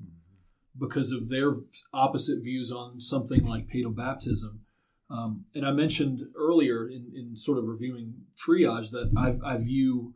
because 0.78 1.12
of 1.12 1.30
their 1.30 1.54
opposite 1.94 2.44
views 2.44 2.72
on 2.72 3.00
something 3.00 3.46
like 3.46 3.68
paedobaptism. 3.68 4.60
Um, 5.10 5.46
and 5.54 5.66
I 5.66 5.72
mentioned 5.72 6.22
earlier 6.36 6.88
in, 6.88 7.12
in 7.16 7.38
sort 7.38 7.58
of 7.58 7.66
reviewing 7.66 8.16
triage 8.36 8.92
that 8.92 9.12
I, 9.16 9.54
I 9.54 9.58
view 9.58 10.16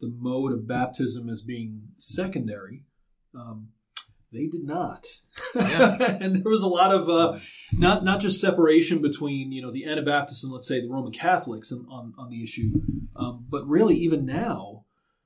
the 0.00 0.12
mode 0.12 0.52
of 0.52 0.66
baptism 0.66 1.28
as 1.28 1.40
being 1.42 1.88
secondary. 1.98 2.84
Um, 3.34 3.68
they 4.32 4.48
did 4.48 4.64
not, 4.64 5.06
Yeah. 5.54 5.96
and 6.20 6.34
there 6.34 6.50
was 6.50 6.62
a 6.62 6.68
lot 6.68 6.92
of 6.92 7.08
uh, 7.08 7.38
not 7.72 8.04
not 8.04 8.18
just 8.18 8.40
separation 8.40 9.00
between 9.00 9.52
you 9.52 9.62
know 9.62 9.70
the 9.70 9.86
Anabaptists 9.86 10.42
and 10.42 10.52
let's 10.52 10.66
say 10.66 10.80
the 10.80 10.90
Roman 10.90 11.12
Catholics 11.12 11.70
on 11.70 11.86
on, 11.88 12.14
on 12.18 12.30
the 12.30 12.42
issue, 12.42 12.70
um, 13.14 13.46
but 13.48 13.64
really 13.68 13.94
even 13.94 14.26
now, 14.26 14.83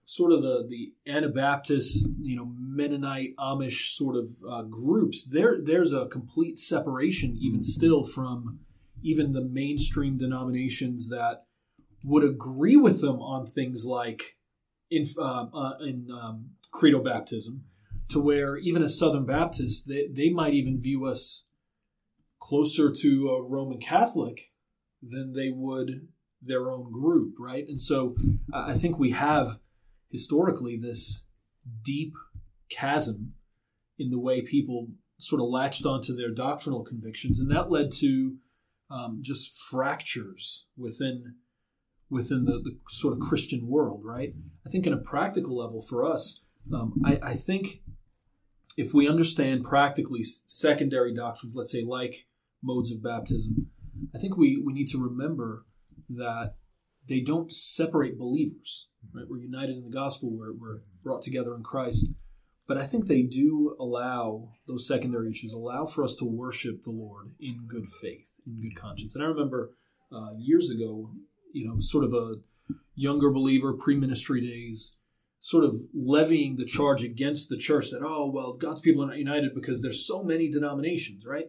sort 0.09 0.33
of 0.33 0.41
the 0.41 0.67
the 0.67 0.95
Anabaptist 1.07 2.09
you 2.19 2.35
know 2.35 2.51
Mennonite 2.59 3.37
Amish 3.39 3.95
sort 3.95 4.17
of 4.17 4.31
uh, 4.49 4.63
groups. 4.63 5.27
There 5.27 5.61
there's 5.63 5.93
a 5.93 6.07
complete 6.07 6.59
separation 6.59 7.37
even 7.39 7.63
still 7.63 8.05
from 8.05 8.61
even 9.03 9.33
the 9.33 9.45
mainstream 9.45 10.17
denominations 10.17 11.11
that 11.11 11.45
would 12.03 12.25
agree 12.25 12.77
with 12.77 13.03
them 13.03 13.21
on 13.21 13.47
things 13.47 13.85
like 13.85 14.39
in 14.91 15.07
uh, 15.19 15.47
uh, 15.53 15.75
in 15.83 16.09
um, 16.11 16.53
credo 16.71 17.03
baptism, 17.03 17.65
to 18.09 18.19
where 18.19 18.57
even 18.57 18.83
a 18.83 18.89
Southern 18.89 19.27
Baptist 19.27 19.89
they, 19.89 20.07
they 20.11 20.31
might 20.31 20.55
even 20.55 20.81
view 20.81 21.05
us 21.05 21.45
closer 22.41 22.91
to 22.91 23.29
a 23.29 23.43
Roman 23.43 23.79
Catholic 23.79 24.53
than 25.03 25.35
they 25.35 25.51
would 25.51 26.09
their 26.41 26.71
own 26.71 26.91
group, 26.91 27.35
right? 27.39 27.69
And 27.69 27.81
so 27.81 28.17
uh, 28.55 28.65
I 28.69 28.73
think 28.75 28.99
we 28.99 29.11
have 29.11 29.59
historically 30.11 30.77
this 30.77 31.25
deep 31.83 32.15
chasm 32.71 33.35
in 33.99 34.11
the 34.11 34.19
way 34.19 34.43
people 34.43 34.89
sort 35.19 35.41
of 35.41 35.49
latched 35.49 35.85
onto 35.85 36.15
their 36.15 36.31
doctrinal 36.31 36.85
convictions, 36.85 37.41
and 37.41 37.51
that 37.51 37.71
led 37.71 37.91
to 37.91 38.37
um, 38.91 39.19
just 39.21 39.59
fractures 39.71 40.67
within 40.77 41.35
within 42.11 42.47
the, 42.47 42.53
the 42.53 42.79
sort 42.89 43.13
of 43.13 43.21
Christian 43.21 43.69
world, 43.69 44.01
right? 44.03 44.33
I 44.67 44.71
think 44.71 44.87
in 44.87 44.95
a 44.95 44.99
practical 44.99 45.59
level 45.59 45.83
for 45.83 46.07
us, 46.07 46.41
um, 46.73 46.95
I, 47.05 47.19
I 47.23 47.35
think 47.35 47.83
if 48.79 48.95
we 48.95 49.09
understand 49.09 49.65
practically 49.65 50.25
secondary 50.47 51.15
doctrines, 51.15 51.55
let's 51.55 51.71
say 51.71 51.85
like 51.87 52.27
modes 52.63 52.91
of 52.91 53.03
baptism, 53.03 53.67
I 54.15 54.19
think 54.19 54.39
we, 54.39 54.63
we 54.65 54.73
need 54.73 54.89
to 54.89 54.99
remember 54.99 55.67
that 56.09 56.55
they 57.09 57.21
don't 57.21 57.53
separate 57.53 58.19
believers. 58.19 58.89
Right? 59.15 59.25
We're 59.29 59.39
united 59.39 59.77
in 59.77 59.85
the 59.85 59.91
gospel, 59.91 60.31
we're, 60.31 60.53
we're 60.53 60.81
brought 61.03 61.23
together 61.23 61.55
in 61.55 61.63
Christ. 61.63 62.11
But 62.67 62.77
I 62.77 62.85
think 62.85 63.07
they 63.07 63.23
do 63.23 63.75
allow 63.81 64.51
those 64.67 64.87
secondary 64.87 65.31
issues, 65.31 65.55
allow 65.55 65.87
for 65.87 66.05
us 66.05 66.15
to 66.17 66.27
worship 66.27 66.83
the 66.83 66.91
Lord 66.91 67.33
in 67.41 67.65
good 67.67 67.89
faith, 67.89 68.27
in 68.47 68.61
good 68.61 68.77
conscience. 68.79 69.15
And 69.15 69.25
I 69.25 69.29
remember 69.29 69.73
uh, 70.13 70.33
years 70.37 70.71
ago, 70.71 71.11
you 71.53 71.67
know, 71.67 71.77
sort 71.81 72.05
of 72.05 72.13
a 72.13 72.35
younger 72.95 73.31
believer, 73.31 73.73
pre 73.73 73.97
ministry 73.97 74.43
days, 74.43 74.97
sort 75.41 75.65
of 75.65 75.77
levying 75.95 76.57
the 76.57 76.67
charge 76.67 77.03
against 77.03 77.49
the 77.49 77.57
church 77.57 77.91
that, 77.91 78.03
oh, 78.03 78.31
well, 78.31 78.53
God's 78.53 78.83
people 78.83 79.03
are 79.03 79.07
not 79.07 79.19
united 79.19 79.55
because 79.55 79.81
there's 79.81 80.07
so 80.07 80.23
many 80.23 80.51
denominations, 80.51 81.25
right? 81.25 81.47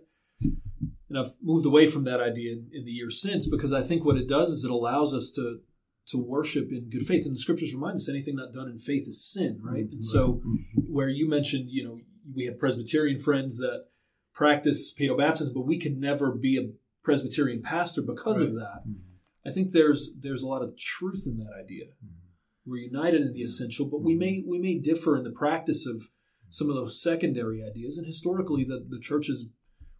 And 1.09 1.17
I've 1.17 1.35
moved 1.41 1.65
away 1.65 1.87
from 1.87 2.03
that 2.03 2.21
idea 2.21 2.53
in, 2.53 2.69
in 2.71 2.85
the 2.85 2.91
years 2.91 3.21
since 3.21 3.47
because 3.47 3.73
I 3.73 3.81
think 3.81 4.05
what 4.05 4.17
it 4.17 4.29
does 4.29 4.51
is 4.51 4.63
it 4.63 4.71
allows 4.71 5.13
us 5.13 5.31
to 5.31 5.61
to 6.09 6.17
worship 6.17 6.71
in 6.71 6.89
good 6.89 7.05
faith. 7.05 7.25
And 7.25 7.35
the 7.35 7.39
scriptures 7.39 7.73
remind 7.73 7.97
us 7.97 8.09
anything 8.09 8.35
not 8.35 8.51
done 8.51 8.67
in 8.67 8.79
faith 8.79 9.07
is 9.07 9.23
sin, 9.23 9.59
right? 9.61 9.85
And 9.91 10.03
so, 10.03 10.33
mm-hmm. 10.33 10.81
where 10.91 11.09
you 11.09 11.29
mentioned, 11.29 11.69
you 11.69 11.83
know, 11.83 11.99
we 12.33 12.45
have 12.45 12.59
Presbyterian 12.59 13.19
friends 13.19 13.57
that 13.57 13.85
practice 14.33 14.93
paedo 14.93 15.17
baptism, 15.17 15.53
but 15.53 15.67
we 15.67 15.79
could 15.79 15.97
never 15.97 16.31
be 16.31 16.57
a 16.57 16.69
Presbyterian 17.03 17.61
pastor 17.61 18.01
because 18.01 18.39
right. 18.39 18.49
of 18.49 18.55
that. 18.55 18.81
Mm-hmm. 18.87 19.01
I 19.45 19.51
think 19.51 19.71
there's 19.71 20.11
there's 20.19 20.41
a 20.41 20.47
lot 20.47 20.63
of 20.63 20.77
truth 20.77 21.23
in 21.25 21.37
that 21.37 21.51
idea. 21.59 21.85
Mm-hmm. 21.85 22.71
We're 22.71 22.83
united 22.83 23.21
in 23.21 23.33
the 23.33 23.41
essential, 23.41 23.85
but 23.85 24.01
we 24.01 24.15
may 24.15 24.43
we 24.45 24.59
may 24.59 24.75
differ 24.75 25.15
in 25.15 25.23
the 25.23 25.31
practice 25.31 25.85
of 25.85 26.09
some 26.49 26.69
of 26.69 26.75
those 26.75 27.01
secondary 27.01 27.63
ideas. 27.63 27.97
And 27.97 28.07
historically, 28.07 28.63
the 28.63 28.85
the 28.87 28.99
church 28.99 29.29
is 29.29 29.47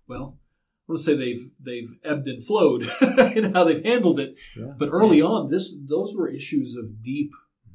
well. 0.08 0.40
I 0.90 0.94
want 0.94 1.02
to 1.02 1.06
say 1.06 1.16
they've 1.16 1.50
they've 1.60 1.92
ebbed 2.04 2.28
and 2.28 2.44
flowed 2.44 2.82
in 3.36 3.54
how 3.54 3.64
they've 3.64 3.84
handled 3.84 4.20
it, 4.20 4.34
yeah. 4.58 4.74
but 4.76 4.90
early 4.92 5.22
on, 5.22 5.52
this 5.52 5.76
those 5.88 6.16
were 6.16 6.28
issues 6.28 6.76
of 6.76 7.04
deep, 7.04 7.30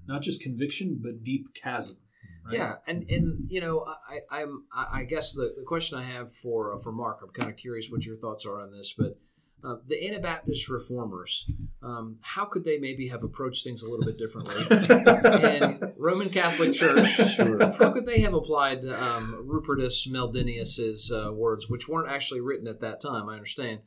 not 0.09 0.23
just 0.23 0.43
conviction, 0.43 0.99
but 1.01 1.23
deep 1.23 1.47
chasm. 1.55 1.99
Right? 2.45 2.57
Yeah, 2.57 2.75
and 2.89 3.09
and 3.09 3.49
you 3.49 3.61
know, 3.61 3.85
I, 3.87 4.41
I'm 4.41 4.65
I 4.75 5.05
guess 5.05 5.33
the, 5.33 5.55
the 5.57 5.63
question 5.65 5.97
I 5.97 6.03
have 6.03 6.35
for 6.35 6.75
uh, 6.75 6.81
for 6.81 6.91
Mark, 6.91 7.21
I'm 7.23 7.31
kind 7.31 7.49
of 7.49 7.57
curious 7.57 7.87
what 7.89 8.05
your 8.05 8.17
thoughts 8.17 8.45
are 8.45 8.61
on 8.61 8.73
this, 8.73 8.93
but 8.99 9.17
uh, 9.65 9.77
the 9.87 10.07
Anabaptist 10.07 10.69
reformers, 10.69 11.51
um, 11.83 12.19
how 12.21 12.45
could 12.45 12.65
they 12.65 12.79
maybe 12.79 13.09
have 13.09 13.25
approached 13.25 13.65
things 13.65 13.83
a 13.83 13.89
little 13.89 14.05
bit 14.05 14.19
differently? 14.19 14.63
and 14.71 15.95
Roman 15.97 16.29
Catholic 16.29 16.75
Church, 16.75 17.09
sure. 17.35 17.59
how 17.79 17.91
could 17.91 18.05
they 18.05 18.21
have 18.21 18.35
applied 18.35 18.87
um, 18.87 19.47
Rupertus 19.49 20.07
Meldenius's 20.07 21.11
uh, 21.11 21.33
words, 21.33 21.69
which 21.69 21.89
weren't 21.89 22.11
actually 22.11 22.41
written 22.41 22.69
at 22.69 22.81
that 22.81 23.01
time? 23.01 23.29
I 23.29 23.35
understand. 23.35 23.81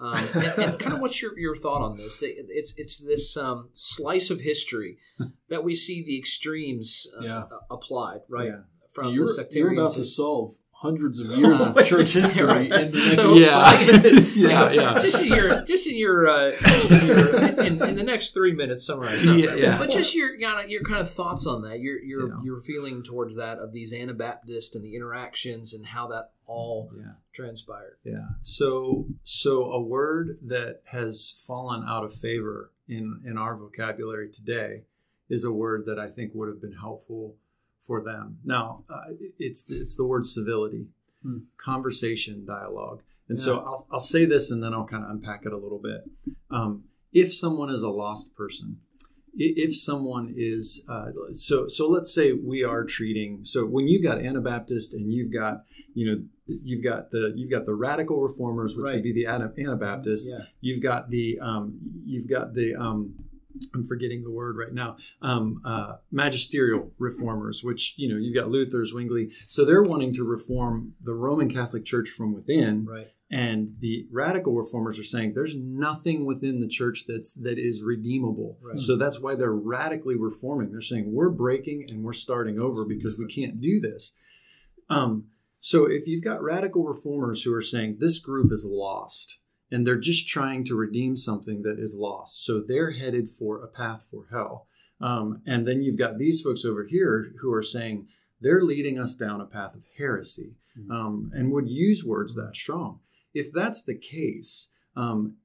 Um, 0.00 0.16
and, 0.34 0.58
and, 0.58 0.78
kind 0.78 0.92
of 0.92 1.00
what's 1.00 1.20
your, 1.20 1.38
your 1.38 1.56
thought 1.56 1.82
on 1.82 1.96
this? 1.96 2.22
It's 2.22 2.74
it's 2.76 2.98
this 2.98 3.36
um, 3.36 3.70
slice 3.72 4.30
of 4.30 4.40
history 4.40 4.98
that 5.48 5.64
we 5.64 5.74
see 5.74 6.04
the 6.04 6.18
extremes 6.18 7.06
uh, 7.18 7.24
yeah. 7.24 7.42
applied, 7.70 8.20
right? 8.28 8.48
Yeah. 8.48 8.60
From 8.92 9.12
you're, 9.12 9.26
the 9.26 9.34
sectarians. 9.34 9.74
You're 9.74 9.84
about 9.84 9.94
to 9.96 10.04
solve 10.04 10.52
hundreds 10.84 11.18
of 11.18 11.26
years 11.38 11.62
of 11.62 11.74
church 11.86 12.10
history 12.12 12.66
in 12.66 12.90
the 12.90 12.90
next 12.90 13.14
so, 13.14 13.34
yeah. 13.36 13.80
yeah, 14.34 14.70
yeah. 14.70 14.98
Just 15.00 15.22
in 15.22 15.28
your, 15.28 15.64
just 15.64 15.86
in 15.86 15.96
your, 15.96 16.28
uh, 16.28 16.52
in, 17.58 17.66
in, 17.66 17.82
in, 17.88 17.94
the 17.96 18.02
next 18.02 18.34
three 18.34 18.52
minutes, 18.52 18.84
summarize. 18.84 19.24
Yeah, 19.24 19.54
yeah. 19.54 19.78
But 19.78 19.90
just 19.90 20.14
your, 20.14 20.38
kind 20.38 20.62
of, 20.62 20.70
your 20.70 20.82
kind 20.82 21.00
of 21.00 21.10
thoughts 21.10 21.46
on 21.46 21.62
that. 21.62 21.80
Your, 21.80 21.98
your, 22.02 22.28
yeah. 22.28 22.34
your 22.44 22.60
feeling 22.60 23.02
towards 23.02 23.36
that 23.36 23.58
of 23.58 23.72
these 23.72 23.94
Anabaptists 23.94 24.76
and 24.76 24.84
the 24.84 24.94
interactions 24.94 25.72
and 25.72 25.86
how 25.86 26.06
that 26.08 26.32
all 26.46 26.90
yeah. 26.94 27.12
transpired. 27.32 27.96
Yeah. 28.04 28.26
So, 28.42 29.06
so 29.22 29.72
a 29.72 29.80
word 29.80 30.36
that 30.42 30.82
has 30.92 31.42
fallen 31.46 31.82
out 31.88 32.04
of 32.04 32.12
favor 32.12 32.70
in 32.86 33.22
in 33.24 33.38
our 33.38 33.56
vocabulary 33.56 34.28
today 34.30 34.82
is 35.30 35.44
a 35.44 35.50
word 35.50 35.84
that 35.86 35.98
I 35.98 36.10
think 36.10 36.32
would 36.34 36.48
have 36.48 36.60
been 36.60 36.74
helpful 36.74 37.36
for 37.86 38.02
them. 38.02 38.38
Now, 38.44 38.84
uh, 38.88 39.12
it's 39.38 39.64
it's 39.68 39.96
the 39.96 40.04
word 40.04 40.26
civility, 40.26 40.86
hmm. 41.22 41.38
conversation, 41.56 42.44
dialogue, 42.46 43.02
and 43.28 43.38
yeah. 43.38 43.44
so 43.44 43.58
I'll 43.58 43.86
I'll 43.92 44.00
say 44.00 44.24
this 44.24 44.50
and 44.50 44.62
then 44.62 44.74
I'll 44.74 44.86
kind 44.86 45.04
of 45.04 45.10
unpack 45.10 45.44
it 45.46 45.52
a 45.52 45.58
little 45.58 45.80
bit. 45.80 46.04
Um, 46.50 46.84
if 47.12 47.32
someone 47.32 47.70
is 47.70 47.82
a 47.82 47.90
lost 47.90 48.34
person, 48.34 48.78
if 49.36 49.76
someone 49.76 50.32
is 50.36 50.84
uh, 50.88 51.06
so 51.32 51.66
so 51.68 51.88
let's 51.88 52.12
say 52.14 52.32
we 52.32 52.62
are 52.62 52.84
treating 52.84 53.40
so 53.44 53.64
when 53.64 53.88
you've 53.88 54.02
got 54.02 54.18
Anabaptist 54.18 54.94
and 54.94 55.12
you've 55.12 55.32
got 55.32 55.64
you 55.94 56.06
know 56.06 56.22
you've 56.46 56.84
got 56.84 57.10
the 57.10 57.32
you've 57.34 57.50
got 57.50 57.66
the 57.66 57.74
radical 57.74 58.20
reformers 58.20 58.76
which 58.76 58.84
right. 58.84 58.94
would 58.94 59.02
be 59.02 59.12
the 59.12 59.26
Anabaptists 59.26 60.32
yeah. 60.32 60.44
you've 60.60 60.82
got 60.82 61.10
the 61.10 61.38
um, 61.40 61.78
you've 62.04 62.28
got 62.28 62.54
the 62.54 62.74
um, 62.76 63.14
I'm 63.74 63.84
forgetting 63.84 64.22
the 64.22 64.30
word 64.30 64.56
right 64.56 64.72
now. 64.72 64.96
Um, 65.22 65.60
uh, 65.64 65.96
magisterial 66.10 66.92
reformers, 66.98 67.62
which 67.62 67.94
you 67.96 68.08
know 68.08 68.16
you've 68.16 68.34
got 68.34 68.50
Luther, 68.50 68.84
Zwingli, 68.84 69.30
so 69.46 69.64
they're 69.64 69.82
wanting 69.82 70.12
to 70.14 70.24
reform 70.24 70.94
the 71.02 71.14
Roman 71.14 71.52
Catholic 71.52 71.84
Church 71.84 72.08
from 72.08 72.34
within. 72.34 72.86
Right. 72.86 73.08
And 73.30 73.76
the 73.80 74.06
radical 74.12 74.54
reformers 74.54 74.98
are 74.98 75.04
saying 75.04 75.32
there's 75.34 75.56
nothing 75.56 76.24
within 76.24 76.60
the 76.60 76.68
church 76.68 77.04
that's 77.08 77.34
that 77.34 77.58
is 77.58 77.82
redeemable. 77.82 78.58
Right. 78.62 78.78
So 78.78 78.96
that's 78.96 79.20
why 79.20 79.34
they're 79.34 79.52
radically 79.52 80.16
reforming. 80.16 80.70
They're 80.70 80.80
saying 80.80 81.12
we're 81.12 81.30
breaking 81.30 81.86
and 81.88 82.04
we're 82.04 82.12
starting 82.12 82.60
over 82.60 82.84
because 82.84 83.18
we 83.18 83.26
can't 83.26 83.60
do 83.60 83.80
this. 83.80 84.12
Um, 84.88 85.28
so 85.58 85.86
if 85.86 86.06
you've 86.06 86.22
got 86.22 86.42
radical 86.42 86.84
reformers 86.84 87.42
who 87.42 87.54
are 87.54 87.62
saying 87.62 87.96
this 87.98 88.18
group 88.18 88.52
is 88.52 88.66
lost, 88.68 89.40
and 89.70 89.86
they're 89.86 89.96
just 89.96 90.28
trying 90.28 90.64
to 90.64 90.74
redeem 90.74 91.16
something 91.16 91.62
that 91.62 91.78
is 91.78 91.96
lost. 91.96 92.44
So 92.44 92.60
they're 92.60 92.92
headed 92.92 93.28
for 93.28 93.62
a 93.62 93.68
path 93.68 94.08
for 94.10 94.26
hell. 94.30 94.66
Um, 95.00 95.42
and 95.46 95.66
then 95.66 95.82
you've 95.82 95.98
got 95.98 96.18
these 96.18 96.40
folks 96.40 96.64
over 96.64 96.84
here 96.84 97.32
who 97.40 97.52
are 97.52 97.62
saying 97.62 98.08
they're 98.40 98.62
leading 98.62 98.98
us 98.98 99.14
down 99.14 99.40
a 99.40 99.46
path 99.46 99.74
of 99.74 99.84
heresy 99.98 100.54
mm-hmm. 100.78 100.90
um, 100.90 101.30
and 101.34 101.50
would 101.50 101.68
use 101.68 102.04
words 102.04 102.34
that 102.34 102.54
strong. 102.54 103.00
If 103.32 103.52
that's 103.52 103.82
the 103.82 103.96
case, 103.96 104.68
um, 104.96 105.36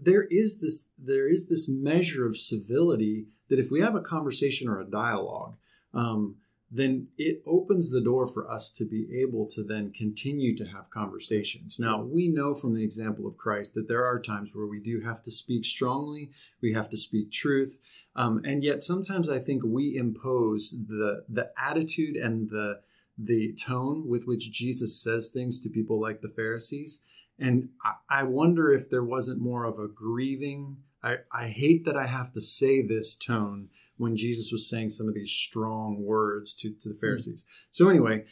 there 0.00 0.26
is 0.30 0.58
this 0.60 0.88
there 0.98 1.28
is 1.28 1.48
this 1.48 1.68
measure 1.68 2.26
of 2.26 2.36
civility 2.36 3.26
that 3.48 3.58
if 3.58 3.70
we 3.70 3.80
have 3.80 3.94
a 3.94 4.00
conversation 4.00 4.68
or 4.68 4.80
a 4.80 4.90
dialogue, 4.90 5.56
um, 5.92 6.36
then 6.74 7.06
it 7.16 7.40
opens 7.46 7.90
the 7.90 8.00
door 8.00 8.26
for 8.26 8.50
us 8.50 8.68
to 8.68 8.84
be 8.84 9.06
able 9.22 9.46
to 9.46 9.62
then 9.62 9.92
continue 9.92 10.56
to 10.56 10.64
have 10.64 10.90
conversations. 10.90 11.78
Now, 11.78 12.02
we 12.02 12.26
know 12.26 12.52
from 12.52 12.74
the 12.74 12.82
example 12.82 13.28
of 13.28 13.38
Christ 13.38 13.74
that 13.74 13.86
there 13.86 14.04
are 14.04 14.20
times 14.20 14.50
where 14.52 14.66
we 14.66 14.80
do 14.80 15.00
have 15.00 15.22
to 15.22 15.30
speak 15.30 15.64
strongly, 15.64 16.32
we 16.60 16.72
have 16.72 16.88
to 16.90 16.96
speak 16.96 17.30
truth, 17.30 17.78
um, 18.16 18.42
and 18.44 18.64
yet 18.64 18.82
sometimes 18.82 19.28
I 19.28 19.38
think 19.38 19.62
we 19.64 19.96
impose 19.96 20.74
the 20.88 21.24
the 21.28 21.50
attitude 21.56 22.16
and 22.16 22.50
the 22.50 22.80
the 23.16 23.54
tone 23.54 24.08
with 24.08 24.24
which 24.26 24.50
Jesus 24.50 25.00
says 25.00 25.30
things 25.30 25.60
to 25.60 25.68
people 25.68 26.00
like 26.00 26.20
the 26.20 26.28
Pharisees. 26.28 27.02
And 27.38 27.68
I, 27.84 28.20
I 28.20 28.22
wonder 28.24 28.72
if 28.72 28.90
there 28.90 29.04
wasn't 29.04 29.40
more 29.40 29.64
of 29.64 29.78
a 29.78 29.86
grieving, 29.86 30.78
I, 31.04 31.18
I 31.30 31.48
hate 31.48 31.84
that 31.84 31.96
I 31.96 32.06
have 32.06 32.32
to 32.32 32.40
say 32.40 32.82
this 32.82 33.14
tone 33.14 33.68
when 33.96 34.16
Jesus 34.16 34.50
was 34.50 34.68
saying 34.68 34.90
some 34.90 35.08
of 35.08 35.14
these 35.14 35.30
strong 35.30 36.02
words 36.02 36.54
to, 36.56 36.72
to 36.80 36.88
the 36.88 36.94
Pharisees. 36.94 37.42
Mm-hmm. 37.42 37.66
So, 37.70 37.88
anyway, 37.88 38.24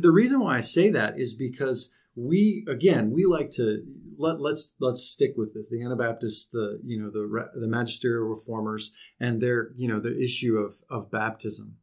the 0.00 0.10
reason 0.10 0.40
why 0.40 0.56
I 0.56 0.60
say 0.60 0.90
that 0.90 1.18
is 1.18 1.34
because 1.34 1.90
we 2.14 2.64
again 2.68 3.12
we 3.12 3.24
like 3.26 3.48
to 3.48 3.84
let 4.16 4.40
let's 4.40 4.74
let's 4.80 5.02
stick 5.02 5.34
with 5.36 5.54
this 5.54 5.68
the 5.68 5.84
Anabaptists 5.84 6.48
the 6.52 6.80
you 6.84 7.00
know 7.00 7.10
the 7.10 7.48
the 7.60 7.68
magisterial 7.68 8.24
reformers 8.24 8.90
and 9.20 9.40
their 9.40 9.70
you 9.76 9.86
know 9.86 10.00
the 10.00 10.18
issue 10.20 10.56
of 10.56 10.74
of 10.90 11.12
baptism 11.12 11.76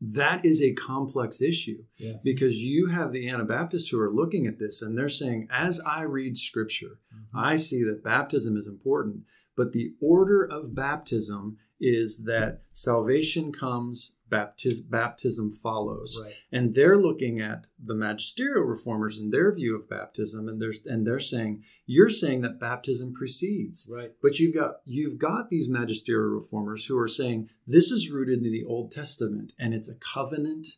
that 0.00 0.44
is 0.44 0.62
a 0.62 0.74
complex 0.74 1.40
issue 1.40 1.84
yeah. 1.96 2.14
because 2.22 2.58
you 2.58 2.88
have 2.88 3.12
the 3.12 3.28
Anabaptists 3.28 3.88
who 3.88 4.00
are 4.00 4.12
looking 4.12 4.46
at 4.46 4.58
this 4.58 4.82
and 4.82 4.98
they're 4.98 5.08
saying, 5.08 5.48
as 5.50 5.80
I 5.80 6.02
read 6.02 6.36
scripture, 6.36 6.98
mm-hmm. 7.14 7.38
I 7.38 7.56
see 7.56 7.82
that 7.84 8.04
baptism 8.04 8.56
is 8.56 8.66
important, 8.66 9.22
but 9.56 9.72
the 9.72 9.94
order 10.02 10.42
of 10.42 10.74
baptism 10.74 11.56
is 11.80 12.22
that 12.24 12.62
salvation 12.72 13.52
comes, 13.52 14.14
baptism, 14.28 14.86
baptism 14.88 15.50
follows. 15.50 16.20
Right. 16.22 16.34
And 16.52 16.74
they're 16.74 16.98
looking 16.98 17.40
at 17.40 17.66
the 17.82 17.94
magisterial 17.94 18.64
reformers 18.64 19.18
and 19.18 19.32
their 19.32 19.52
view 19.52 19.76
of 19.76 19.88
baptism, 19.88 20.48
and 20.48 20.60
they're 20.60 20.74
and 20.86 21.06
they're 21.06 21.20
saying 21.20 21.62
you're 21.86 22.10
saying 22.10 22.42
that 22.42 22.60
baptism 22.60 23.12
precedes. 23.12 23.88
Right. 23.92 24.12
But 24.22 24.38
you've 24.38 24.54
got 24.54 24.76
you've 24.84 25.18
got 25.18 25.50
these 25.50 25.68
magisterial 25.68 26.30
reformers 26.30 26.86
who 26.86 26.98
are 26.98 27.08
saying 27.08 27.50
this 27.66 27.90
is 27.90 28.10
rooted 28.10 28.44
in 28.44 28.52
the 28.52 28.64
Old 28.64 28.90
Testament 28.90 29.52
and 29.58 29.74
it's 29.74 29.88
a 29.88 29.96
covenant 29.96 30.68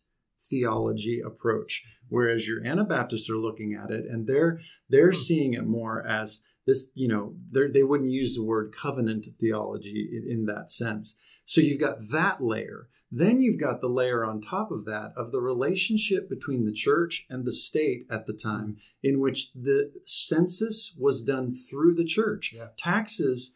theology 0.48 1.20
approach. 1.24 1.84
Whereas 2.08 2.46
your 2.46 2.64
Anabaptists 2.64 3.28
are 3.28 3.36
looking 3.36 3.74
at 3.74 3.90
it 3.90 4.06
and 4.08 4.26
they're 4.26 4.60
they're 4.88 5.10
hmm. 5.10 5.16
seeing 5.16 5.54
it 5.54 5.66
more 5.66 6.06
as 6.06 6.42
this, 6.66 6.88
you 6.94 7.08
know, 7.08 7.34
they 7.50 7.82
wouldn't 7.82 8.10
use 8.10 8.34
the 8.34 8.42
word 8.42 8.74
covenant 8.76 9.26
theology 9.38 10.22
in, 10.28 10.46
that 10.46 10.68
sense. 10.68 11.16
So 11.44 11.60
you've 11.60 11.80
got 11.80 12.10
that 12.10 12.42
layer. 12.42 12.88
Then 13.10 13.40
you've 13.40 13.60
got 13.60 13.80
the 13.80 13.88
layer 13.88 14.24
on 14.24 14.40
top 14.40 14.72
of 14.72 14.84
that 14.86 15.12
of 15.16 15.30
the 15.30 15.40
relationship 15.40 16.28
between 16.28 16.64
the 16.64 16.72
church 16.72 17.24
and 17.30 17.44
the 17.44 17.52
state 17.52 18.04
at 18.10 18.26
the 18.26 18.32
time, 18.32 18.78
in 19.00 19.20
which 19.20 19.52
the 19.52 19.92
census 20.04 20.92
was 20.98 21.22
done 21.22 21.52
through 21.52 21.94
the 21.94 22.04
church. 22.04 22.52
Yeah. 22.52 22.68
Taxes, 22.76 23.54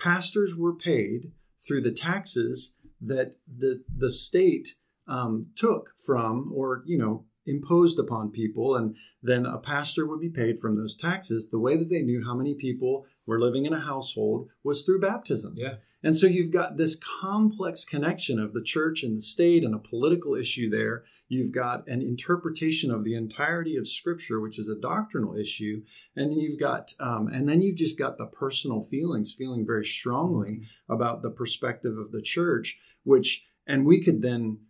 pastors 0.00 0.54
were 0.56 0.74
paid 0.74 1.32
through 1.60 1.82
the 1.82 1.90
taxes 1.90 2.74
that 3.00 3.34
the 3.46 3.82
the 3.94 4.12
state 4.12 4.76
um, 5.08 5.48
took 5.56 5.90
from, 6.04 6.52
or 6.54 6.84
you 6.86 6.98
know, 6.98 7.24
imposed 7.48 7.98
upon 7.98 8.30
people, 8.30 8.76
and 8.76 8.94
then 9.22 9.46
a 9.46 9.58
pastor 9.58 10.06
would 10.06 10.20
be 10.20 10.30
paid 10.30 10.60
from 10.60 10.76
those 10.76 10.96
taxes. 10.96 11.48
The 11.48 11.58
way 11.58 11.76
that 11.76 11.90
they 11.90 12.02
knew 12.02 12.24
how 12.24 12.34
many 12.34 12.54
people 12.54 13.06
were 13.26 13.40
living 13.40 13.66
in 13.66 13.72
a 13.72 13.80
household 13.80 14.48
was 14.62 14.82
through 14.82 15.00
baptism. 15.00 15.54
Yeah. 15.56 15.74
And 16.02 16.16
so 16.16 16.26
you've 16.26 16.52
got 16.52 16.76
this 16.76 16.96
complex 17.20 17.84
connection 17.84 18.38
of 18.38 18.52
the 18.52 18.62
church 18.62 19.02
and 19.02 19.16
the 19.16 19.22
state 19.22 19.64
and 19.64 19.74
a 19.74 19.78
political 19.78 20.34
issue 20.34 20.70
there. 20.70 21.04
You've 21.28 21.52
got 21.52 21.86
an 21.88 22.00
interpretation 22.00 22.90
of 22.90 23.04
the 23.04 23.14
entirety 23.14 23.76
of 23.76 23.88
Scripture, 23.88 24.40
which 24.40 24.58
is 24.58 24.68
a 24.68 24.80
doctrinal 24.80 25.36
issue, 25.36 25.82
and 26.16 26.30
then 26.30 26.38
you've 26.38 26.60
got, 26.60 26.92
um, 27.00 27.28
and 27.28 27.48
then 27.48 27.60
you've 27.60 27.76
just 27.76 27.98
got 27.98 28.16
the 28.16 28.26
personal 28.26 28.80
feelings, 28.80 29.34
feeling 29.34 29.66
very 29.66 29.84
strongly 29.84 30.62
about 30.88 31.20
the 31.20 31.30
perspective 31.30 31.98
of 31.98 32.12
the 32.12 32.22
church, 32.22 32.78
which, 33.04 33.44
and 33.66 33.84
we 33.84 34.00
could 34.00 34.22
then 34.22 34.60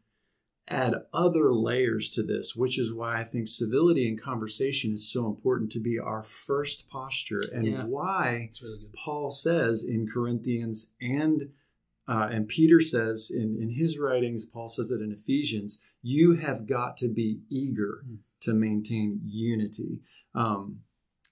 add 0.71 0.95
other 1.13 1.53
layers 1.55 2.11
to 2.11 2.23
this, 2.23 2.55
which 2.55 2.79
is 2.79 2.93
why 2.93 3.21
I 3.21 3.25
think 3.25 3.49
civility 3.49 4.09
and 4.09 4.21
conversation 4.21 4.93
is 4.93 5.11
so 5.11 5.27
important 5.27 5.73
to 5.73 5.81
be 5.81 5.99
our 5.99 6.23
first 6.23 6.89
posture, 6.89 7.41
and 7.53 7.67
Yeah. 7.67 7.85
why 7.87 8.53
really. 8.63 8.89
Paul 8.95 9.31
says 9.31 9.83
in 9.85 10.07
Corinthians 10.07 10.91
and 11.01 11.51
uh, 12.07 12.27
and 12.33 12.49
Peter 12.49 12.81
says 12.81 13.31
in, 13.31 13.59
in 13.61 13.69
his 13.69 13.99
writings, 13.99 14.47
Paul 14.47 14.71
says 14.71 14.91
it 14.91 15.03
in 15.03 15.13
Ephesians, 15.13 15.79
you 16.01 16.37
have 16.37 16.65
got 16.67 16.97
to 16.99 17.09
be 17.09 17.41
eager 17.51 18.03
Hmm. 18.07 18.15
to 18.41 18.55
maintain 18.55 19.21
unity. 19.27 20.01
Um, 20.35 20.81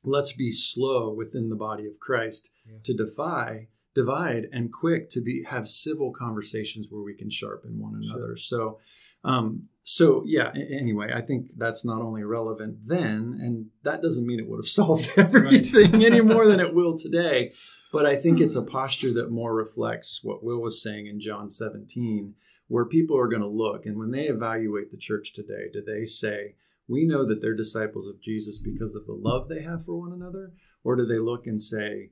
let's 0.04 0.32
be 0.32 0.50
slow 0.50 1.12
within 1.14 1.48
the 1.48 1.56
body 1.56 1.86
of 1.86 1.98
Christ 1.98 2.50
Yeah. 2.66 2.78
to 2.84 2.92
defy, 2.94 3.68
divide, 3.94 4.48
and 4.52 4.70
quick 4.72 5.08
to 5.10 5.22
be 5.22 5.44
have 5.44 5.66
civil 5.66 6.12
conversations 6.12 6.88
where 6.90 7.02
we 7.02 7.14
can 7.14 7.30
sharpen 7.30 7.78
one 7.78 7.94
another. 7.94 8.36
So 8.36 8.78
um, 9.24 9.68
so 9.82 10.24
yeah. 10.26 10.50
Anyway, 10.54 11.12
I 11.14 11.20
think 11.20 11.50
that's 11.56 11.84
not 11.84 12.02
only 12.02 12.24
relevant 12.24 12.78
then, 12.86 13.38
and 13.40 13.66
that 13.84 14.02
doesn't 14.02 14.26
mean 14.26 14.40
it 14.40 14.48
would 14.48 14.58
have 14.58 14.68
solved 14.68 15.10
everything 15.16 16.04
any 16.04 16.20
more 16.20 16.46
than 16.46 16.60
it 16.60 16.74
will 16.74 16.98
today. 16.98 17.52
But 17.92 18.04
I 18.04 18.16
think 18.16 18.40
it's 18.40 18.56
a 18.56 18.62
posture 18.62 19.12
that 19.14 19.30
more 19.30 19.54
reflects 19.54 20.20
what 20.22 20.42
Will 20.42 20.60
was 20.60 20.82
saying 20.82 21.06
in 21.06 21.20
John 21.20 21.48
17, 21.48 22.34
where 22.68 22.84
people 22.84 23.16
are 23.16 23.28
going 23.28 23.42
to 23.42 23.48
look 23.48 23.86
and 23.86 23.96
when 23.96 24.10
they 24.10 24.26
evaluate 24.26 24.90
the 24.90 24.98
church 24.98 25.32
today, 25.32 25.70
do 25.72 25.82
they 25.82 26.04
say, 26.04 26.56
we 26.88 27.06
know 27.06 27.24
that 27.24 27.40
they're 27.40 27.54
disciples 27.54 28.06
of 28.06 28.20
Jesus 28.20 28.58
because 28.58 28.94
of 28.94 29.06
the 29.06 29.14
love 29.14 29.48
they 29.48 29.62
have 29.62 29.84
for 29.84 29.98
one 29.98 30.12
another? 30.12 30.52
Or 30.84 30.96
do 30.96 31.06
they 31.06 31.18
look 31.18 31.46
and 31.46 31.62
say, 31.62 32.10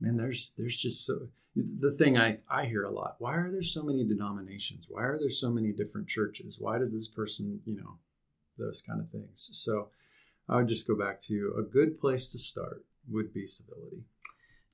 man, 0.00 0.16
there's 0.16 0.52
there's 0.56 0.76
just 0.76 1.04
so 1.04 1.28
the 1.56 1.92
thing 1.92 2.18
I, 2.18 2.38
I 2.48 2.66
hear 2.66 2.84
a 2.84 2.90
lot, 2.90 3.16
why 3.18 3.34
are 3.36 3.50
there 3.50 3.62
so 3.62 3.82
many 3.82 4.04
denominations? 4.04 4.86
Why 4.88 5.04
are 5.04 5.18
there 5.18 5.30
so 5.30 5.50
many 5.50 5.72
different 5.72 6.08
churches? 6.08 6.58
Why 6.58 6.78
does 6.78 6.92
this 6.92 7.08
person, 7.08 7.60
you 7.64 7.76
know, 7.76 7.98
those 8.58 8.82
kind 8.86 9.00
of 9.00 9.10
things. 9.10 9.50
So 9.52 9.88
I 10.48 10.56
would 10.56 10.68
just 10.68 10.86
go 10.86 10.96
back 10.96 11.20
to 11.22 11.34
you. 11.34 11.54
a 11.58 11.62
good 11.62 12.00
place 12.00 12.28
to 12.28 12.38
start 12.38 12.84
would 13.10 13.32
be 13.32 13.46
civility. 13.46 14.04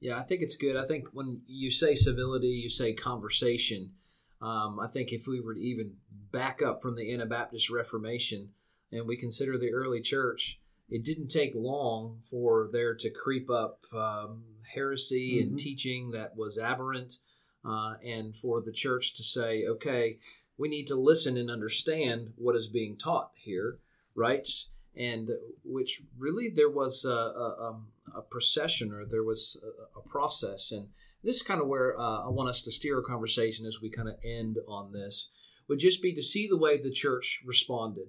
Yeah, 0.00 0.18
I 0.18 0.22
think 0.22 0.42
it's 0.42 0.56
good. 0.56 0.76
I 0.76 0.86
think 0.86 1.08
when 1.12 1.42
you 1.46 1.70
say 1.70 1.94
civility, 1.94 2.48
you 2.48 2.70
say 2.70 2.92
conversation. 2.92 3.92
Um, 4.40 4.80
I 4.80 4.88
think 4.88 5.12
if 5.12 5.26
we 5.26 5.40
were 5.40 5.54
to 5.54 5.60
even 5.60 5.96
back 6.32 6.62
up 6.62 6.80
from 6.80 6.96
the 6.96 7.12
Anabaptist 7.12 7.68
Reformation 7.68 8.50
and 8.90 9.06
we 9.06 9.16
consider 9.16 9.58
the 9.58 9.72
early 9.72 10.00
church, 10.00 10.59
it 10.90 11.04
didn't 11.04 11.28
take 11.28 11.52
long 11.54 12.18
for 12.22 12.68
there 12.72 12.94
to 12.94 13.10
creep 13.10 13.48
up 13.50 13.84
um, 13.92 14.44
heresy 14.74 15.36
Mhm. 15.36 15.42
and 15.42 15.58
teaching 15.58 16.10
that 16.10 16.36
was 16.36 16.58
aberrant, 16.58 17.18
uh, 17.64 17.94
and 18.02 18.36
for 18.36 18.60
the 18.60 18.72
church 18.72 19.14
to 19.14 19.22
say, 19.22 19.66
okay, 19.66 20.18
we 20.56 20.68
need 20.68 20.86
to 20.86 20.96
listen 20.96 21.36
and 21.36 21.50
understand 21.50 22.32
what 22.36 22.56
is 22.56 22.68
being 22.68 22.96
taught 22.96 23.32
here, 23.36 23.78
right? 24.14 24.48
And 24.94 25.30
which 25.64 26.02
really 26.18 26.50
there 26.50 26.68
was 26.70 27.04
a, 27.04 27.10
a, 27.10 27.68
um, 27.68 27.92
a 28.14 28.22
procession 28.22 28.92
or 28.92 29.04
there 29.06 29.22
was 29.24 29.56
a, 29.62 29.98
a 29.98 30.02
process. 30.02 30.72
And 30.72 30.88
this 31.22 31.36
is 31.36 31.42
kind 31.42 31.60
of 31.60 31.68
where 31.68 31.98
uh, 31.98 32.24
I 32.26 32.28
want 32.28 32.50
us 32.50 32.62
to 32.62 32.72
steer 32.72 32.98
a 32.98 33.02
conversation 33.04 33.66
as 33.66 33.80
we 33.80 33.90
kind 33.90 34.08
of 34.08 34.16
end 34.24 34.58
on 34.68 34.92
this, 34.92 35.28
would 35.68 35.78
just 35.78 36.02
be 36.02 36.14
to 36.14 36.22
see 36.22 36.48
the 36.48 36.58
way 36.58 36.76
the 36.76 36.90
church 36.90 37.40
responded, 37.46 38.08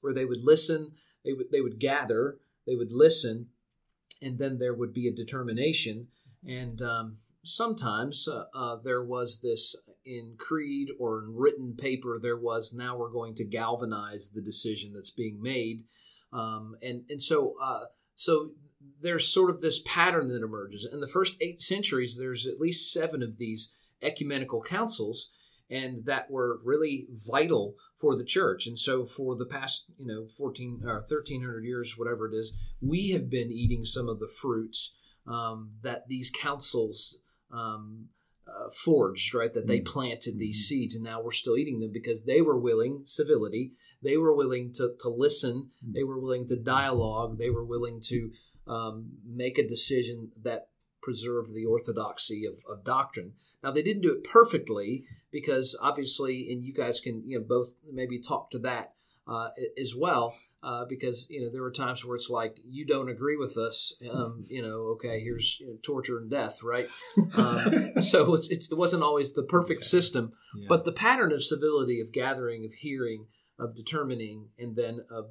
where 0.00 0.12
they 0.12 0.24
would 0.24 0.42
listen, 0.42 0.92
they 1.24 1.32
would 1.32 1.50
they 1.50 1.60
would 1.60 1.78
gather, 1.78 2.38
they 2.66 2.76
would 2.76 2.92
listen, 2.92 3.48
and 4.22 4.38
then 4.38 4.58
there 4.58 4.74
would 4.74 4.92
be 4.92 5.08
a 5.08 5.12
determination. 5.12 6.08
And 6.46 6.80
um, 6.80 7.18
sometimes 7.44 8.28
uh, 8.28 8.44
uh, 8.54 8.76
there 8.82 9.04
was 9.04 9.40
this 9.42 9.76
in 10.04 10.36
creed 10.38 10.88
or 10.98 11.20
in 11.20 11.34
written 11.36 11.76
paper. 11.76 12.18
There 12.20 12.38
was 12.38 12.72
now 12.74 12.96
we're 12.96 13.10
going 13.10 13.34
to 13.36 13.44
galvanize 13.44 14.30
the 14.30 14.42
decision 14.42 14.92
that's 14.94 15.10
being 15.10 15.40
made, 15.42 15.84
um, 16.32 16.76
and 16.82 17.04
and 17.08 17.22
so 17.22 17.54
uh, 17.62 17.84
so 18.14 18.52
there's 19.02 19.28
sort 19.28 19.50
of 19.50 19.60
this 19.60 19.82
pattern 19.86 20.28
that 20.28 20.42
emerges. 20.42 20.86
In 20.90 21.00
the 21.00 21.08
first 21.08 21.36
eight 21.40 21.60
centuries, 21.60 22.16
there's 22.18 22.46
at 22.46 22.60
least 22.60 22.92
seven 22.92 23.22
of 23.22 23.38
these 23.38 23.72
ecumenical 24.02 24.62
councils 24.62 25.30
and 25.70 26.04
that 26.04 26.30
were 26.30 26.60
really 26.64 27.06
vital 27.12 27.76
for 27.96 28.16
the 28.16 28.24
church. 28.24 28.66
And 28.66 28.78
so 28.78 29.04
for 29.04 29.36
the 29.36 29.46
past, 29.46 29.86
you 29.96 30.06
know, 30.06 30.26
14 30.26 30.82
or 30.84 30.96
1300 31.00 31.64
years, 31.64 31.96
whatever 31.96 32.28
it 32.30 32.34
is, 32.34 32.52
we 32.80 33.10
have 33.10 33.30
been 33.30 33.52
eating 33.52 33.84
some 33.84 34.08
of 34.08 34.18
the 34.18 34.28
fruits 34.28 34.92
um, 35.26 35.72
that 35.82 36.08
these 36.08 36.30
councils 36.30 37.18
um, 37.52 38.08
uh, 38.46 38.68
forged, 38.70 39.32
right? 39.34 39.52
That 39.54 39.66
they 39.68 39.80
Mm. 39.80 39.84
planted 39.86 40.38
these 40.38 40.60
Mhm. 40.64 40.68
seeds, 40.68 40.94
and 40.96 41.04
now 41.04 41.22
we're 41.22 41.30
still 41.30 41.56
eating 41.56 41.78
them 41.78 41.92
because 41.92 42.24
they 42.24 42.40
were 42.40 42.58
willing, 42.58 43.02
civility, 43.04 43.74
they 44.02 44.16
were 44.16 44.34
willing 44.34 44.72
to, 44.72 44.94
to 45.00 45.08
listen, 45.08 45.70
Mm. 45.84 45.92
they 45.92 46.02
were 46.04 46.18
willing 46.18 46.46
to 46.48 46.56
dialogue, 46.56 47.38
they 47.38 47.50
were 47.50 47.64
willing 47.64 48.00
to 48.02 48.32
um, 48.66 49.18
make 49.24 49.58
a 49.58 49.66
decision 49.66 50.30
that 50.42 50.68
preserved 51.02 51.54
the 51.54 51.64
orthodoxy 51.66 52.44
of, 52.46 52.54
of 52.70 52.84
doctrine. 52.84 53.32
Now 53.62 53.70
they 53.70 53.82
didn't 53.82 54.02
do 54.02 54.12
it 54.12 54.24
perfectly 54.24 55.04
because 55.30 55.76
obviously, 55.80 56.50
and 56.50 56.64
you 56.64 56.72
guys 56.74 57.00
can 57.00 57.22
you 57.26 57.38
know 57.38 57.44
both 57.46 57.70
maybe 57.90 58.18
talk 58.20 58.50
to 58.52 58.58
that 58.60 58.94
uh, 59.28 59.50
as 59.80 59.94
well 59.94 60.34
uh, 60.62 60.84
because 60.86 61.26
you 61.30 61.40
know 61.42 61.50
there 61.50 61.62
were 61.62 61.70
times 61.70 62.04
where 62.04 62.16
it's 62.16 62.30
like 62.30 62.56
you 62.64 62.84
don't 62.86 63.08
agree 63.08 63.36
with 63.36 63.56
us, 63.56 63.94
um, 64.10 64.40
you 64.48 64.62
know, 64.62 64.94
okay, 64.94 65.20
here's 65.20 65.58
you 65.60 65.66
know, 65.68 65.76
torture 65.82 66.18
and 66.18 66.30
death, 66.30 66.62
right? 66.62 66.88
Um, 67.34 67.92
so 68.00 68.34
it's, 68.34 68.48
it's, 68.50 68.70
it 68.72 68.78
wasn't 68.78 69.02
always 69.02 69.32
the 69.32 69.42
perfect 69.42 69.84
system, 69.84 70.32
Yeah. 70.56 70.66
but 70.68 70.84
the 70.84 70.92
pattern 70.92 71.32
of 71.32 71.42
civility, 71.42 72.00
of 72.00 72.12
gathering, 72.12 72.64
of 72.64 72.72
hearing, 72.74 73.26
of 73.58 73.74
determining, 73.76 74.48
and 74.58 74.74
then 74.74 75.00
of 75.10 75.30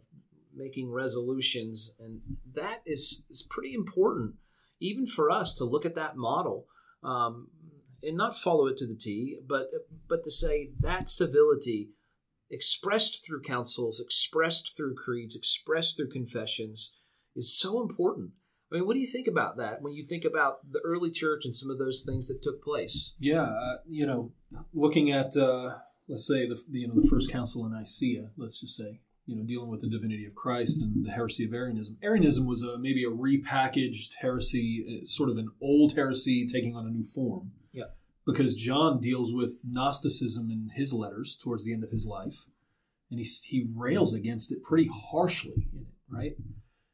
making 0.55 0.91
resolutions, 0.91 1.93
and 1.99 2.21
that 2.55 2.81
is 2.85 3.23
is 3.29 3.43
pretty 3.49 3.73
important, 3.73 4.35
even 4.79 5.05
for 5.05 5.29
us 5.29 5.53
to 5.55 5.63
look 5.63 5.85
at 5.85 5.95
that 5.95 6.15
model 6.15 6.67
um, 7.03 7.49
and 8.01 8.17
not 8.17 8.37
follow 8.37 8.67
it 8.67 8.77
to 8.77 8.87
the 8.87 8.95
T, 8.95 9.37
but 9.47 9.67
but 10.07 10.23
to 10.23 10.31
say 10.31 10.71
that 10.79 11.09
civility 11.09 11.89
expressed 12.49 13.25
through 13.25 13.41
councils, 13.41 13.99
expressed 13.99 14.75
through 14.75 14.95
creeds, 14.95 15.35
expressed 15.35 15.97
through 15.97 16.09
confessions 16.09 16.93
is 17.35 17.57
so 17.57 17.81
important. 17.81 18.31
I 18.71 18.75
mean, 18.75 18.85
what 18.85 18.93
do 18.93 18.99
you 18.99 19.07
think 19.07 19.27
about 19.27 19.57
that 19.57 19.81
when 19.81 19.93
you 19.93 20.05
think 20.05 20.25
about 20.25 20.71
the 20.71 20.79
early 20.83 21.11
church 21.11 21.45
and 21.45 21.55
some 21.55 21.71
of 21.71 21.79
those 21.79 22.03
things 22.05 22.27
that 22.27 22.41
took 22.41 22.63
place? 22.63 23.13
Yeah, 23.19 23.43
uh, 23.43 23.77
you 23.87 24.05
know, 24.05 24.31
looking 24.73 25.11
at 25.11 25.35
uh, 25.35 25.77
let's 26.07 26.27
say 26.27 26.47
the, 26.47 26.61
you 26.69 26.87
know 26.87 26.99
the 26.99 27.07
first 27.07 27.31
council 27.31 27.65
in 27.65 27.73
Nicaea, 27.73 28.31
let's 28.37 28.59
just 28.59 28.75
say 28.75 29.01
you 29.29 29.35
know, 29.35 29.43
dealing 29.43 29.69
with 29.69 29.81
the 29.81 29.89
divinity 29.89 30.25
of 30.25 30.33
Christ 30.33 30.81
and 30.81 31.05
the 31.05 31.11
heresy 31.11 31.45
of 31.45 31.53
Arianism. 31.53 31.97
Arianism 32.01 32.47
was 32.47 32.63
a, 32.63 32.79
maybe 32.79 33.03
a 33.03 33.11
repackaged 33.11 34.15
heresy, 34.21 34.83
uh, 34.89 35.05
sort 35.05 35.29
of 35.29 35.37
an 35.37 35.49
old 35.61 35.93
heresy 35.95 36.47
taking 36.47 36.75
on 36.75 36.87
a 36.87 36.89
new 36.89 37.03
form. 37.03 37.51
Yeah. 37.71 37.91
Because 38.25 38.55
John 38.55 38.99
deals 38.99 39.31
with 39.31 39.61
Gnosticism 39.63 40.49
in 40.49 40.71
his 40.73 40.93
letters 40.93 41.37
towards 41.37 41.63
the 41.63 41.73
end 41.73 41.83
of 41.83 41.91
his 41.91 42.07
life, 42.07 42.45
and 43.11 43.19
he, 43.19 43.25
he 43.43 43.67
rails 43.75 44.15
against 44.15 44.51
it 44.51 44.63
pretty 44.63 44.89
harshly 44.91 45.67
in 45.73 45.81
it, 45.81 45.93
right? 46.09 46.35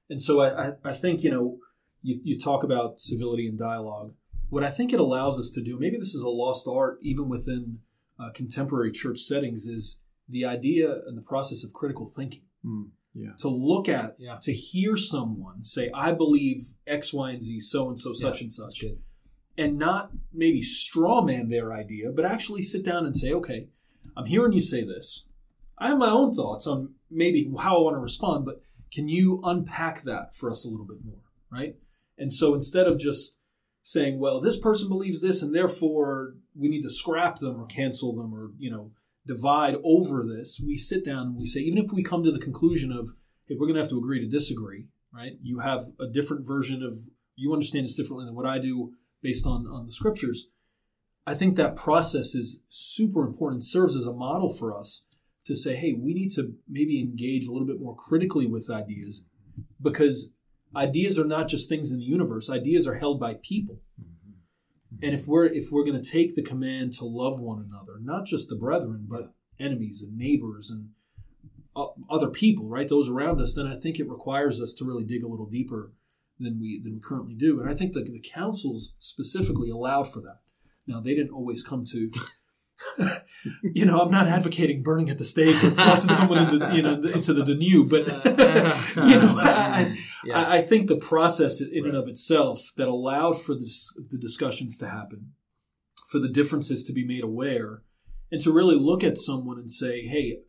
And 0.09 0.21
so 0.21 0.41
I, 0.41 0.67
I, 0.67 0.71
I 0.83 0.93
think, 0.93 1.23
you 1.23 1.31
know, 1.31 1.57
you, 2.01 2.19
you 2.21 2.37
talk 2.37 2.63
about 2.63 2.99
civility 2.99 3.47
and 3.47 3.57
dialogue. 3.57 4.13
What 4.49 4.63
I 4.65 4.69
think 4.69 4.91
it 4.91 4.99
allows 4.99 5.39
us 5.39 5.49
to 5.51 5.63
do, 5.63 5.79
maybe 5.79 5.97
this 5.97 6.13
is 6.13 6.21
a 6.21 6.29
lost 6.29 6.67
art 6.67 6.99
even 7.01 7.29
within 7.29 7.79
uh, 8.19 8.31
contemporary 8.33 8.91
church 8.91 9.21
settings, 9.21 9.67
is 9.67 9.99
the 10.27 10.45
idea 10.45 11.01
and 11.07 11.17
the 11.17 11.21
process 11.21 11.63
of 11.63 11.73
critical 11.73 12.11
thinking. 12.15 12.41
Mm, 12.65 12.89
yeah. 13.13 13.31
To 13.39 13.49
look 13.49 13.87
at, 13.87 14.15
Yeah. 14.19 14.37
to 14.41 14.53
hear 14.53 14.97
someone 14.97 15.63
say, 15.63 15.89
I 15.93 16.11
believe 16.11 16.67
X, 16.87 17.13
Y, 17.13 17.31
and 17.31 17.41
Z, 17.41 17.59
so 17.61 17.89
and 17.89 17.99
so, 17.99 18.13
such 18.13 18.41
and 18.41 18.51
such, 18.51 18.81
good. 18.81 18.99
and 19.57 19.77
not 19.77 20.11
maybe 20.33 20.61
straw 20.61 21.21
man 21.21 21.49
their 21.49 21.71
idea, 21.71 22.11
but 22.11 22.25
actually 22.25 22.61
sit 22.61 22.83
down 22.83 23.05
and 23.05 23.15
say, 23.15 23.31
okay, 23.31 23.69
I'm 24.17 24.25
hearing 24.25 24.53
you 24.53 24.61
say 24.61 24.83
this. 24.83 25.27
I 25.77 25.89
have 25.89 25.97
my 25.97 26.09
own 26.09 26.33
thoughts 26.33 26.67
on 26.67 26.95
maybe 27.09 27.51
how 27.59 27.77
I 27.77 27.81
want 27.81 27.95
to 27.95 27.99
respond, 27.99 28.45
but 28.45 28.61
can 28.91 29.07
you 29.09 29.41
unpack 29.43 30.03
that 30.03 30.33
for 30.33 30.49
us 30.49 30.65
a 30.65 30.69
little 30.69 30.85
bit 30.85 31.03
more, 31.03 31.21
right? 31.51 31.75
And 32.17 32.31
so 32.31 32.53
instead 32.53 32.87
of 32.87 32.97
just 32.97 33.37
saying, 33.81 34.19
well, 34.19 34.39
this 34.41 34.57
person 34.57 34.87
believes 34.89 35.21
this, 35.21 35.41
and 35.41 35.53
therefore 35.53 36.35
we 36.57 36.69
need 36.69 36.81
to 36.83 36.89
scrap 36.89 37.35
them 37.37 37.59
or 37.61 37.65
cancel 37.65 38.15
them 38.15 38.33
or, 38.33 38.51
you 38.57 38.71
know, 38.71 38.91
divide 39.25 39.75
over 39.83 40.23
this, 40.23 40.61
we 40.63 40.77
sit 40.77 41.05
down 41.05 41.27
and 41.27 41.35
we 41.35 41.45
say, 41.45 41.59
even 41.61 41.83
if 41.83 41.91
we 41.91 42.03
come 42.03 42.23
to 42.23 42.31
the 42.31 42.39
conclusion 42.39 42.91
of, 42.91 43.13
hey, 43.47 43.55
we're 43.59 43.67
going 43.67 43.75
to 43.75 43.81
have 43.81 43.89
to 43.89 43.97
agree 43.97 44.19
to 44.19 44.27
disagree, 44.27 44.87
right? 45.13 45.33
You 45.41 45.59
have 45.59 45.89
a 45.99 46.07
different 46.07 46.45
version 46.45 46.83
of, 46.83 46.99
you 47.35 47.51
understand 47.53 47.85
this 47.85 47.95
differently 47.95 48.25
than 48.25 48.35
what 48.35 48.45
I 48.45 48.59
do 48.59 48.93
based 49.21 49.45
on, 49.45 49.65
on 49.67 49.85
the 49.87 49.91
scriptures. 49.91 50.47
I 51.27 51.33
think 51.33 51.55
that 51.55 51.75
process 51.75 52.35
is 52.35 52.61
super 52.67 53.25
important, 53.25 53.63
serves 53.63 53.95
as 53.95 54.05
a 54.05 54.13
model 54.13 54.53
for 54.53 54.71
us 54.71 55.05
to 55.45 55.55
say, 55.55 55.75
hey, 55.75 55.93
we 55.93 56.13
need 56.13 56.31
to 56.31 56.53
maybe 56.67 56.99
engage 56.99 57.47
a 57.47 57.51
little 57.51 57.67
bit 57.67 57.81
more 57.81 57.95
critically 57.95 58.45
with 58.45 58.69
ideas 58.69 59.25
because 59.81 60.33
ideas 60.75 61.17
are 61.17 61.25
not 61.25 61.47
just 61.47 61.67
things 61.69 61.91
in 61.91 61.97
the 61.97 62.03
universe. 62.03 62.49
Ideas 62.49 62.87
are 62.87 62.95
held 62.95 63.19
by 63.19 63.35
people. 63.41 63.79
Mm-hmm. 63.99 64.11
And 65.01 65.13
if 65.13 65.27
we're 65.27 65.45
if 65.45 65.71
we're 65.71 65.83
going 65.83 66.01
to 66.01 66.11
take 66.11 66.35
the 66.35 66.41
command 66.41 66.93
to 66.93 67.05
love 67.05 67.39
one 67.39 67.59
another, 67.59 67.99
not 68.01 68.25
just 68.25 68.49
the 68.49 68.55
brethren, 68.55 69.07
but 69.09 69.33
enemies 69.59 70.01
and 70.01 70.17
neighbors 70.17 70.69
and 70.69 70.89
uh, 71.75 71.87
other 72.09 72.29
people, 72.29 72.67
right? 72.67 72.87
Those 72.87 73.09
around 73.09 73.41
us, 73.41 73.53
then 73.53 73.67
I 73.67 73.75
think 73.75 73.99
it 73.99 74.09
requires 74.09 74.61
us 74.61 74.73
to 74.75 74.85
really 74.85 75.03
dig 75.03 75.23
a 75.23 75.27
little 75.27 75.47
deeper 75.47 75.91
than 76.39 76.59
we 76.59 76.81
than 76.81 76.93
we 76.93 76.99
currently 76.99 77.33
do. 77.33 77.59
And 77.59 77.69
I 77.69 77.73
think 77.73 77.93
the, 77.93 78.03
the 78.03 78.19
councils 78.19 78.93
specifically 78.97 79.69
allowed 79.69 80.11
for 80.11 80.21
that. 80.21 80.39
Now 80.87 80.99
they 80.99 81.15
didn't 81.15 81.33
always 81.33 81.63
come 81.63 81.83
to. 81.85 82.11
you 83.63 83.85
know, 83.85 84.01
I'm 84.01 84.11
not 84.11 84.27
advocating 84.27 84.83
burning 84.83 85.09
at 85.09 85.17
the 85.17 85.23
stake 85.23 85.63
or 85.63 85.71
tossing 85.71 86.13
someone 86.13 86.53
into 86.53 86.75
you 86.75 86.81
know 86.81 86.93
into 86.93 87.33
the 87.33 87.43
Danube, 87.43 87.89
but 87.89 88.07
you 88.95 89.15
know, 89.19 89.35
I, 89.39 89.97
Yeah. 90.25 90.41
I, 90.41 90.57
I 90.57 90.61
think 90.61 90.87
the 90.87 90.97
process 90.97 91.61
in 91.61 91.85
and 91.85 91.95
of 91.95 92.07
itself 92.07 92.71
that 92.77 92.87
allowed 92.87 93.41
for 93.41 93.53
this, 93.55 93.93
the 94.09 94.17
discussions 94.17 94.77
to 94.79 94.87
happen, 94.87 95.33
for 96.09 96.19
the 96.19 96.29
differences 96.29 96.83
to 96.85 96.93
be 96.93 97.05
made 97.05 97.23
aware, 97.23 97.83
and 98.31 98.41
to 98.41 98.51
really 98.51 98.75
look 98.75 99.03
at 99.03 99.17
someone 99.17 99.59
and 99.59 99.69
say, 99.69 100.01
"Hey, 100.01 100.39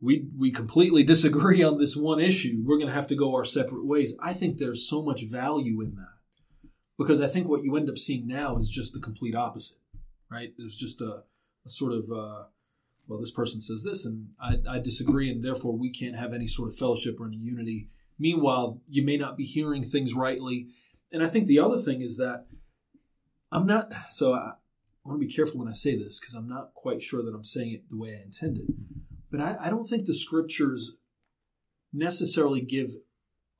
we 0.00 0.28
we 0.36 0.50
completely 0.50 1.02
disagree 1.02 1.62
on 1.62 1.78
this 1.78 1.96
one 1.96 2.20
issue. 2.20 2.62
We're 2.64 2.78
going 2.78 2.88
to 2.88 2.94
have 2.94 3.06
to 3.08 3.16
go 3.16 3.34
our 3.34 3.44
separate 3.44 3.86
ways." 3.86 4.14
I 4.20 4.32
think 4.32 4.58
there's 4.58 4.88
so 4.88 5.02
much 5.02 5.24
value 5.24 5.80
in 5.80 5.94
that 5.96 6.70
because 6.98 7.20
I 7.20 7.26
think 7.26 7.48
what 7.48 7.62
you 7.62 7.76
end 7.76 7.90
up 7.90 7.98
seeing 7.98 8.26
now 8.26 8.56
is 8.56 8.68
just 8.68 8.92
the 8.92 9.00
complete 9.00 9.34
opposite, 9.34 9.78
right? 10.30 10.52
There's 10.56 10.76
just 10.76 11.00
a, 11.00 11.24
a 11.66 11.70
sort 11.70 11.92
of 11.92 12.10
uh, 12.10 12.44
well, 13.06 13.20
this 13.20 13.30
person 13.30 13.60
says 13.60 13.82
this, 13.82 14.04
and 14.04 14.28
I, 14.40 14.58
I 14.68 14.78
disagree, 14.78 15.30
and 15.30 15.42
therefore 15.42 15.76
we 15.76 15.90
can't 15.90 16.16
have 16.16 16.32
any 16.32 16.46
sort 16.46 16.70
of 16.70 16.76
fellowship 16.76 17.20
or 17.20 17.26
any 17.26 17.36
unity. 17.36 17.88
Meanwhile, 18.18 18.80
you 18.88 19.04
may 19.04 19.16
not 19.16 19.36
be 19.36 19.44
hearing 19.44 19.82
things 19.82 20.14
rightly. 20.14 20.68
And 21.12 21.22
I 21.22 21.28
think 21.28 21.46
the 21.46 21.58
other 21.58 21.78
thing 21.78 22.02
is 22.02 22.16
that 22.16 22.46
I'm 23.50 23.66
not, 23.66 23.92
so 24.10 24.32
I, 24.32 24.52
I 25.04 25.08
want 25.08 25.20
to 25.20 25.26
be 25.26 25.32
careful 25.32 25.58
when 25.58 25.68
I 25.68 25.72
say 25.72 25.96
this 25.96 26.20
because 26.20 26.34
I'm 26.34 26.48
not 26.48 26.74
quite 26.74 27.02
sure 27.02 27.22
that 27.22 27.34
I'm 27.34 27.44
saying 27.44 27.72
it 27.72 27.90
the 27.90 27.98
way 27.98 28.18
I 28.18 28.22
intended. 28.22 28.66
But 29.30 29.40
I, 29.40 29.56
I 29.62 29.70
don't 29.70 29.86
think 29.86 30.06
the 30.06 30.14
scriptures 30.14 30.96
necessarily 31.92 32.60
give 32.60 32.94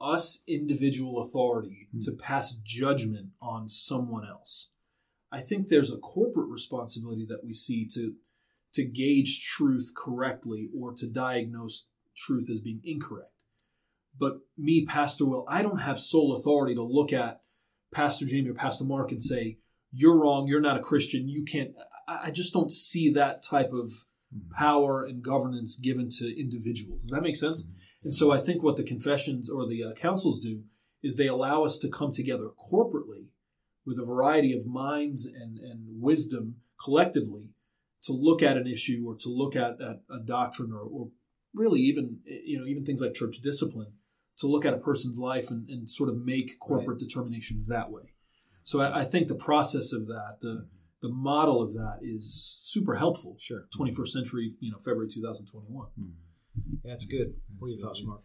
us 0.01 0.43
individual 0.47 1.21
authority 1.21 1.89
hmm. 1.93 2.01
to 2.01 2.13
pass 2.13 2.53
judgment 2.53 3.31
on 3.41 3.69
someone 3.69 4.27
else. 4.27 4.71
I 5.33 5.41
think 5.41 5.69
there's 5.69 5.93
a 5.93 5.99
corporate 5.99 6.49
responsibility 6.49 7.27
that 7.29 7.45
we 7.45 7.53
see 7.53 7.87
to 7.95 8.15
to 8.75 8.85
gauge 8.85 9.45
truth 9.45 9.93
correctly 9.97 10.69
or 10.77 10.93
to 10.93 11.07
diagnose 11.07 11.87
truth 12.17 12.51
as 12.51 12.61
being 12.61 12.81
incorrect. 12.83 13.31
But 14.19 14.39
me, 14.57 14.87
Pastor 14.87 15.25
Will, 15.25 15.45
I 15.49 15.63
don't 15.63 15.81
have 15.81 15.99
sole 15.99 16.35
authority 16.35 16.75
to 16.75 16.83
look 16.83 17.13
at 17.13 17.41
Pastor 17.93 18.27
Jamie 18.27 18.51
or 18.51 18.55
Pastor 18.55 18.85
Mark 18.85 19.11
and 19.11 19.23
say, 19.23 19.59
you're 19.93 20.19
wrong, 20.19 20.47
you're 20.47 20.61
not 20.61 20.77
a 20.77 20.81
Christian, 20.81 21.29
you 21.29 21.45
can't. 21.45 21.71
I 22.07 22.31
just 22.31 22.53
don't 22.53 22.71
see 22.71 23.11
that 23.13 23.43
type 23.43 23.73
of 23.73 23.91
power 24.57 25.05
and 25.05 25.23
governance 25.23 25.77
given 25.77 26.09
to 26.19 26.41
individuals. 26.41 27.03
Does 27.03 27.11
that 27.13 27.23
make 27.23 27.37
sense? 27.37 27.65
And 28.03 28.15
so 28.15 28.33
I 28.33 28.39
think 28.39 28.63
what 28.63 28.77
the 28.77 28.83
confessions 28.83 29.49
or 29.49 29.67
the 29.67 29.85
uh, 29.85 29.93
councils 29.95 30.41
do 30.41 30.65
is 31.03 31.17
they 31.17 31.29
allow 31.29 31.65
us 31.65 31.79
to 31.79 31.89
come 31.89 32.13
together 32.13 32.49
corporately 32.71 33.31
with 33.87 33.99
a 33.99 34.05
variety 34.05 34.57
of 34.57 34.67
minds 34.67 35.27
and, 35.27 35.59
and 35.59 36.01
wisdom 36.01 36.57
collectively 36.83 37.55
to 38.03 38.13
look 38.13 38.43
at 38.43 38.57
an 38.57 38.67
issue 38.67 39.05
or 39.07 39.15
to 39.17 39.29
look 39.29 39.57
at, 39.57 39.81
at 39.81 40.01
a 40.11 40.19
doctrine 40.25 40.73
or, 40.73 40.81
or 40.81 41.09
really 41.55 41.81
even 41.81 42.19
you 42.25 42.59
know 42.59 42.67
even 42.67 42.85
things 42.85 43.01
like 43.01 43.15
church 43.15 43.39
discipline 43.41 43.93
to 44.39 44.47
look 44.47 44.65
at 44.65 44.75
a 44.75 44.79
person's 44.79 45.19
life 45.19 45.51
and, 45.51 45.69
and 45.69 45.89
sort 45.89 46.09
of 46.09 46.17
make 46.17 46.59
corporate 46.61 46.99
determinations 46.99 47.67
that 47.69 47.91
way. 47.91 48.13
So 48.65 48.81
I, 48.81 49.01
I 49.01 49.05
think 49.05 49.29
the 49.29 49.35
process 49.35 49.93
of 49.93 50.07
that, 50.07 50.39
the 50.41 50.69
the 51.03 51.09
model 51.11 51.61
of 51.61 51.75
that, 51.75 51.99
is 52.01 52.57
super 52.63 52.95
helpful. 52.95 53.37
Sure. 53.39 53.67
21st 53.79 54.09
century, 54.09 54.55
you 54.61 54.71
know, 54.73 54.79
February 54.79 55.09
2021. 55.13 55.87
That's 56.83 57.05
good. 57.05 57.35
What 57.59 57.69
are 57.69 57.71
your 57.73 57.81
thoughts, 57.81 58.03
Mark? 58.03 58.23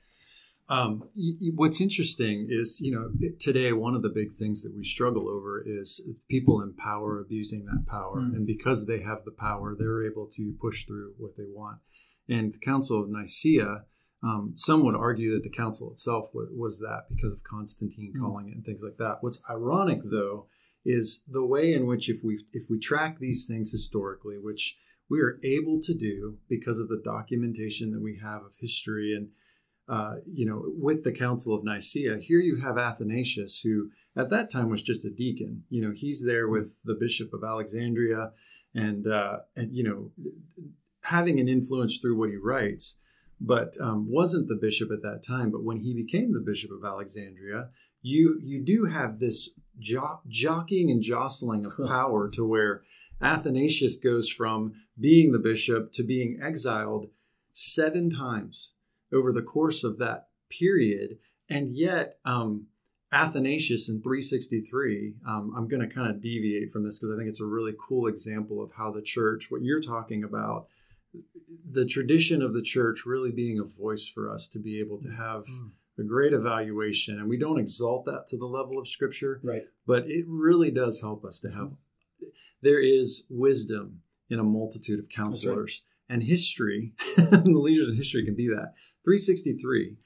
Um, 0.70 1.10
what's 1.56 1.82
interesting 1.82 2.48
is, 2.50 2.80
you 2.80 2.92
know, 2.92 3.10
today 3.40 3.74
one 3.74 3.96
of 3.96 4.02
the 4.04 4.10
big 4.10 4.36
things 4.36 4.62
that 4.62 4.74
we 4.76 4.84
struggle 4.84 5.28
over 5.28 5.62
is 5.66 6.00
people 6.30 6.62
in 6.62 6.74
power 6.74 7.20
abusing 7.20 7.66
that 7.66 7.86
power, 7.88 8.22
Mm. 8.22 8.36
and 8.36 8.48
because 8.48 8.86
they 8.86 9.00
have 9.02 9.26
the 9.26 9.32
power, 9.32 9.76
they're 9.78 10.06
able 10.06 10.28
to 10.38 10.54
push 10.62 10.86
through 10.86 11.16
what 11.18 11.36
they 11.36 11.48
want. 11.52 11.80
And 12.30 12.54
the 12.54 12.60
Council 12.60 13.02
of 13.02 13.10
Nicaea, 13.10 13.86
um, 14.22 14.54
some 14.56 14.84
would 14.84 14.96
argue 14.96 15.34
that 15.34 15.44
the 15.44 15.50
council 15.50 15.92
itself 15.92 16.30
was, 16.34 16.50
was 16.52 16.80
that 16.80 17.04
because 17.10 17.34
of 17.34 17.44
Constantine 17.44 18.14
Mm. 18.16 18.20
calling 18.20 18.50
it 18.50 18.56
and 18.56 18.66
things 18.66 18.82
like 18.84 18.98
that. 18.98 19.18
What's 19.22 19.42
ironic, 19.50 20.02
though, 20.04 20.48
is 20.86 21.24
the 21.28 21.46
way 21.46 21.74
in 21.74 21.86
which 21.86 22.10
if 22.10 22.24
we 22.24 22.40
if 22.54 22.70
we 22.70 22.80
track 22.80 23.20
these 23.20 23.46
things 23.46 23.72
historically, 23.72 24.38
which 24.38 24.78
we 25.10 25.20
are 25.22 25.40
able 25.44 25.82
to 25.82 25.94
do 25.94 26.38
because 26.48 26.80
of 26.80 26.88
the 26.90 27.02
documentation 27.04 27.92
that 27.92 28.02
we 28.02 28.20
have 28.22 28.44
of 28.44 28.56
history 28.60 29.14
and 29.16 29.30
uh, 29.90 30.18
you 30.32 30.46
know, 30.46 30.62
with 30.78 31.04
the 31.04 31.12
Council 31.12 31.56
of 31.56 31.64
Nicaea, 31.64 32.20
here 32.20 32.40
you 32.40 32.62
have 32.62 32.78
Athanasius, 32.78 33.62
who 33.62 33.90
at 34.16 34.30
that 34.30 34.52
time 34.52 34.70
was 34.70 34.84
just 34.84 35.04
a 35.04 35.10
deacon. 35.10 35.64
You 35.70 35.82
know, 35.82 35.94
he's 35.96 36.24
there 36.24 36.48
with 36.48 36.80
the 36.84 36.94
Bishop 36.94 37.34
of 37.34 37.44
Alexandria, 37.44 38.32
and 38.76 39.08
uh, 39.08 39.38
and 39.56 39.76
you 39.76 39.84
know, 39.84 40.12
having 41.06 41.40
an 41.40 41.48
influence 41.48 41.98
through 41.98 42.20
what 42.20 42.30
he 42.30 42.36
writes, 42.36 42.98
but 43.42 43.76
um, 43.82 44.08
wasn't 44.10 44.48
the 44.48 44.56
bishop 44.56 44.92
at 44.92 45.02
that 45.02 45.24
time. 45.24 45.52
But 45.52 45.64
when 45.64 45.78
he 45.78 45.94
became 45.94 46.34
the 46.34 46.40
Bishop 46.40 46.72
of 46.72 46.84
Alexandria, 46.84 47.70
you 48.02 48.40
you 48.42 48.64
do 48.64 48.86
have 48.86 49.20
this 49.20 49.50
jo- 49.80 50.22
jockeying 50.28 50.90
and 50.90 51.02
jostling 51.02 51.66
of 51.66 51.74
power 51.88 52.30
to 52.30 52.46
where 52.46 52.84
Athanasius 53.22 53.98
goes 53.98 54.30
from 54.30 54.74
being 55.00 55.32
the 55.32 55.40
bishop 55.40 55.92
to 55.94 56.04
being 56.04 56.40
exiled 56.42 57.10
seven 57.54 58.10
times 58.10 58.74
over 59.14 59.32
the 59.32 59.42
course 59.42 59.84
of 59.84 59.98
that 59.98 60.28
period. 60.50 61.18
And 61.50 61.76
yet, 61.76 62.20
um, 62.26 62.68
Athanasius 63.12 63.90
in 63.90 64.02
363, 64.02 65.16
um, 65.28 65.54
I'm 65.58 65.68
going 65.68 65.82
to 65.82 65.94
kind 65.94 66.10
of 66.10 66.22
deviate 66.22 66.72
from 66.72 66.84
this 66.84 67.00
because 67.00 67.14
I 67.14 67.18
think 67.18 67.28
it's 67.28 67.42
a 67.42 67.46
really 67.46 67.74
cool 67.88 68.08
example 68.08 68.62
of 68.62 68.72
how 68.72 68.92
the 68.92 69.02
church, 69.02 69.48
what 69.50 69.64
you're 69.64 69.82
talking 69.82 70.24
about, 70.24 70.68
the 71.72 71.86
tradition 71.86 72.42
of 72.42 72.54
the 72.54 72.62
church 72.62 73.06
really 73.06 73.32
being 73.32 73.60
a 73.60 73.64
voice 73.64 74.08
for 74.08 74.32
us 74.32 74.48
to 74.50 74.60
be 74.60 74.80
able 74.80 75.00
to 75.00 75.10
have 75.10 75.44
Mm. 75.46 75.72
a 76.00 76.04
great 76.04 76.34
evaluation. 76.34 77.20
And 77.20 77.28
we 77.30 77.38
don't 77.38 77.60
exalt 77.60 78.06
that 78.06 78.28
to 78.28 78.38
the 78.38 78.46
level 78.48 78.78
of 78.80 78.88
scripture, 78.88 79.40
Right. 79.44 79.64
but 79.86 80.10
it 80.10 80.26
really 80.28 80.72
does 80.72 81.02
help 81.02 81.24
us 81.26 81.40
to 81.42 81.52
have 81.52 81.76
there 82.62 82.82
is 82.82 83.24
wisdom 83.30 84.02
in 84.30 84.40
a 84.40 84.44
multitude 84.44 85.00
of 85.00 85.08
counselors 85.10 85.84
and 86.10 86.24
history, 86.24 86.94
the 87.16 87.44
leaders 87.46 87.88
in 87.88 87.96
history 87.96 88.26
can 88.26 88.36
be 88.36 88.48
that. 88.48 88.74
363, 89.06 89.98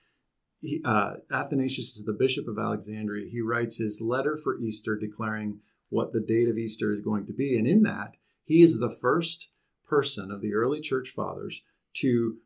he, 0.60 0.82
uh, 0.86 1.16
Athanasius 1.32 1.98
is 1.98 2.04
the 2.04 2.14
bishop 2.14 2.48
of 2.48 2.58
Alexandria. 2.60 3.28
He 3.30 3.42
writes 3.42 3.78
his 3.78 4.02
letter 4.02 4.38
for 4.38 4.60
Easter 4.60 4.96
declaring 4.96 5.62
what 5.90 6.14
the 6.14 6.22
date 6.22 6.48
of 6.48 6.58
Easter 6.58 6.92
is 6.92 7.02
going 7.02 7.26
to 7.26 7.34
be. 7.34 7.58
And 7.58 7.66
in 7.68 7.84
that, 7.84 8.16
he 8.46 8.62
is 8.62 8.80
the 8.80 8.92
first 8.92 9.50
person 9.88 10.32
of 10.32 10.42
the 10.42 10.54
early 10.54 10.82
church 10.82 11.10
fathers 11.10 11.62
to 11.96 12.38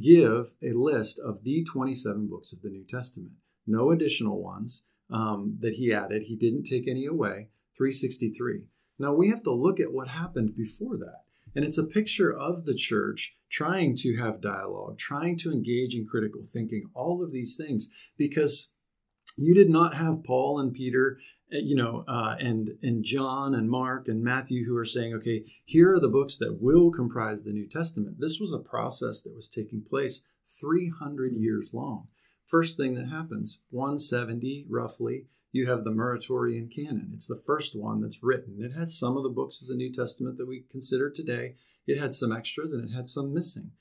give 0.00 0.52
a 0.62 0.72
list 0.72 1.18
of 1.18 1.44
the 1.44 1.64
27 1.64 2.28
books 2.28 2.52
of 2.52 2.62
the 2.62 2.70
New 2.70 2.84
Testament. 2.84 3.32
No 3.66 3.90
additional 3.90 4.42
ones 4.42 4.82
um, 5.10 5.58
that 5.60 5.74
he 5.74 5.92
added. 5.92 6.22
He 6.22 6.36
didn't 6.36 6.64
take 6.64 6.88
any 6.88 7.06
away. 7.06 7.48
363. 7.76 8.62
Now 8.98 9.14
we 9.14 9.28
have 9.28 9.42
to 9.44 9.52
look 9.52 9.78
at 9.80 9.92
what 9.92 10.08
happened 10.08 10.56
before 10.56 10.96
that. 10.98 11.22
And 11.54 11.64
it's 11.64 11.78
a 11.78 11.84
picture 11.84 12.36
of 12.36 12.66
the 12.66 12.74
church 12.74 13.34
trying 13.50 13.96
to 13.96 14.16
have 14.16 14.40
dialogue, 14.40 14.98
trying 14.98 15.36
to 15.38 15.52
engage 15.52 15.94
in 15.94 16.06
critical 16.06 16.42
thinking, 16.44 16.84
all 16.94 17.22
of 17.22 17.32
these 17.32 17.56
things, 17.56 17.88
because 18.16 18.70
you 19.36 19.54
did 19.54 19.70
not 19.70 19.94
have 19.94 20.24
Paul 20.24 20.58
and 20.58 20.74
Peter, 20.74 21.18
you 21.50 21.74
know, 21.74 22.04
uh, 22.06 22.36
and 22.38 22.76
and 22.82 23.04
John 23.04 23.54
and 23.54 23.70
Mark 23.70 24.08
and 24.08 24.22
Matthew 24.22 24.66
who 24.66 24.76
are 24.76 24.84
saying, 24.84 25.14
okay, 25.14 25.44
here 25.64 25.94
are 25.94 26.00
the 26.00 26.08
books 26.08 26.36
that 26.36 26.60
will 26.60 26.90
comprise 26.90 27.42
the 27.42 27.52
New 27.52 27.66
Testament. 27.66 28.20
This 28.20 28.38
was 28.38 28.52
a 28.52 28.58
process 28.58 29.22
that 29.22 29.34
was 29.34 29.48
taking 29.48 29.82
place 29.82 30.20
300 30.60 31.32
years 31.32 31.70
long. 31.72 32.08
First 32.46 32.76
thing 32.76 32.94
that 32.94 33.08
happens, 33.08 33.60
170 33.70 34.66
roughly, 34.68 35.26
you 35.52 35.66
have 35.66 35.84
the 35.84 35.90
Muratorian 35.90 36.74
canon. 36.74 37.10
It's 37.14 37.26
the 37.26 37.40
first 37.46 37.78
one 37.78 38.00
that's 38.00 38.22
written. 38.22 38.58
It 38.60 38.72
has 38.72 38.98
some 38.98 39.16
of 39.16 39.22
the 39.22 39.28
books 39.28 39.60
of 39.60 39.68
the 39.68 39.74
New 39.74 39.92
Testament 39.92 40.38
that 40.38 40.48
we 40.48 40.64
consider 40.70 41.10
today. 41.10 41.54
It 41.86 41.98
had 41.98 42.14
some 42.14 42.32
extras 42.32 42.72
and 42.72 42.88
it 42.88 42.94
had 42.94 43.08
some 43.08 43.32
missing. 43.32 43.72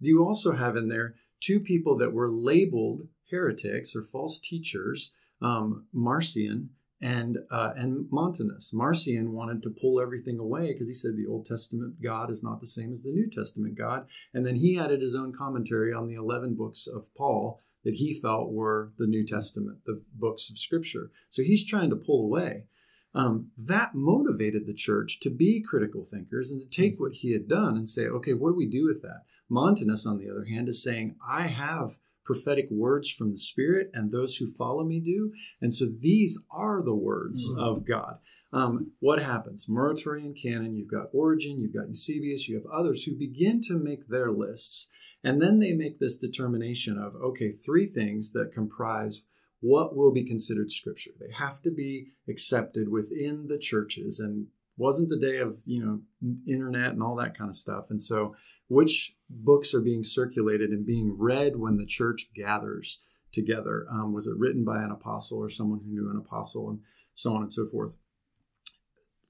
You 0.00 0.24
also 0.24 0.52
have 0.52 0.76
in 0.76 0.88
there 0.88 1.14
two 1.40 1.60
people 1.60 1.96
that 1.98 2.12
were 2.12 2.30
labeled 2.30 3.08
heretics 3.30 3.96
or 3.96 4.02
false 4.02 4.38
teachers, 4.38 5.12
um, 5.40 5.86
Marcion 5.92 6.70
and 7.00 7.38
uh, 7.50 7.72
and 7.76 8.06
Montanus. 8.10 8.72
Marcion 8.72 9.32
wanted 9.32 9.62
to 9.62 9.70
pull 9.70 10.00
everything 10.00 10.38
away 10.38 10.72
because 10.72 10.88
he 10.88 10.94
said 10.94 11.16
the 11.16 11.30
Old 11.30 11.46
Testament 11.46 12.02
God 12.02 12.30
is 12.30 12.42
not 12.42 12.60
the 12.60 12.66
same 12.66 12.92
as 12.92 13.02
the 13.02 13.10
New 13.10 13.28
Testament 13.30 13.76
God, 13.76 14.06
and 14.32 14.44
then 14.44 14.56
he 14.56 14.78
added 14.78 15.00
his 15.00 15.14
own 15.14 15.32
commentary 15.32 15.92
on 15.92 16.08
the 16.08 16.14
eleven 16.14 16.54
books 16.54 16.86
of 16.86 17.14
Paul 17.14 17.60
that 17.84 17.94
he 17.94 18.18
felt 18.18 18.50
were 18.50 18.92
the 18.98 19.06
New 19.06 19.26
Testament, 19.26 19.78
the 19.84 20.02
books 20.14 20.48
of 20.48 20.58
Scripture. 20.58 21.10
So 21.28 21.42
he's 21.42 21.66
trying 21.66 21.90
to 21.90 21.96
pull 21.96 22.24
away. 22.24 22.64
Um, 23.14 23.50
that 23.56 23.94
motivated 23.94 24.66
the 24.66 24.74
church 24.74 25.20
to 25.20 25.30
be 25.30 25.62
critical 25.62 26.04
thinkers 26.04 26.50
and 26.50 26.60
to 26.60 26.66
take 26.68 26.98
what 26.98 27.12
he 27.12 27.32
had 27.32 27.46
done 27.46 27.76
and 27.76 27.88
say, 27.88 28.06
okay, 28.06 28.32
what 28.32 28.50
do 28.50 28.56
we 28.56 28.68
do 28.68 28.86
with 28.86 29.02
that? 29.02 29.22
Montanus, 29.48 30.04
on 30.04 30.18
the 30.18 30.28
other 30.28 30.46
hand, 30.46 30.68
is 30.68 30.82
saying, 30.82 31.14
I 31.24 31.46
have 31.46 31.98
prophetic 32.24 32.68
words 32.70 33.10
from 33.10 33.30
the 33.30 33.38
Spirit, 33.38 33.90
and 33.92 34.10
those 34.10 34.36
who 34.36 34.46
follow 34.46 34.84
me 34.84 35.00
do. 35.00 35.32
And 35.60 35.72
so 35.72 35.86
these 35.86 36.38
are 36.50 36.82
the 36.82 36.94
words 36.94 37.48
mm-hmm. 37.48 37.60
of 37.60 37.86
God. 37.86 38.18
Um, 38.52 38.92
what 39.00 39.22
happens? 39.22 39.66
Muratorian 39.66 40.40
canon, 40.40 40.76
you've 40.76 40.90
got 40.90 41.08
Origen, 41.12 41.58
you've 41.58 41.74
got 41.74 41.88
Eusebius, 41.88 42.48
you 42.48 42.54
have 42.54 42.66
others 42.72 43.02
who 43.02 43.16
begin 43.16 43.60
to 43.62 43.74
make 43.74 44.08
their 44.08 44.30
lists. 44.30 44.88
And 45.24 45.42
then 45.42 45.58
they 45.58 45.72
make 45.72 45.98
this 45.98 46.16
determination 46.16 46.98
of, 46.98 47.14
okay, 47.16 47.50
three 47.50 47.86
things 47.86 48.32
that 48.32 48.52
comprise 48.52 49.22
what 49.60 49.96
will 49.96 50.12
be 50.12 50.24
considered 50.24 50.70
scripture. 50.70 51.12
They 51.18 51.32
have 51.36 51.62
to 51.62 51.70
be 51.70 52.12
accepted 52.28 52.90
within 52.90 53.46
the 53.48 53.58
churches. 53.58 54.20
And 54.20 54.48
wasn't 54.76 55.08
the 55.08 55.18
day 55.18 55.38
of, 55.38 55.58
you 55.64 55.84
know, 55.84 56.00
internet 56.46 56.92
and 56.92 57.02
all 57.02 57.16
that 57.16 57.36
kind 57.36 57.48
of 57.48 57.56
stuff. 57.56 57.86
And 57.90 58.02
so 58.02 58.34
which 58.68 59.14
books 59.28 59.74
are 59.74 59.80
being 59.80 60.02
circulated 60.02 60.70
and 60.70 60.86
being 60.86 61.16
read 61.18 61.56
when 61.56 61.76
the 61.76 61.86
church 61.86 62.28
gathers 62.34 63.02
together? 63.32 63.86
Um, 63.90 64.12
was 64.12 64.26
it 64.26 64.36
written 64.36 64.64
by 64.64 64.82
an 64.82 64.90
apostle 64.90 65.38
or 65.38 65.50
someone 65.50 65.80
who 65.80 65.92
knew 65.92 66.10
an 66.10 66.16
apostle 66.16 66.70
and 66.70 66.80
so 67.14 67.34
on 67.34 67.42
and 67.42 67.52
so 67.52 67.66
forth? 67.66 67.96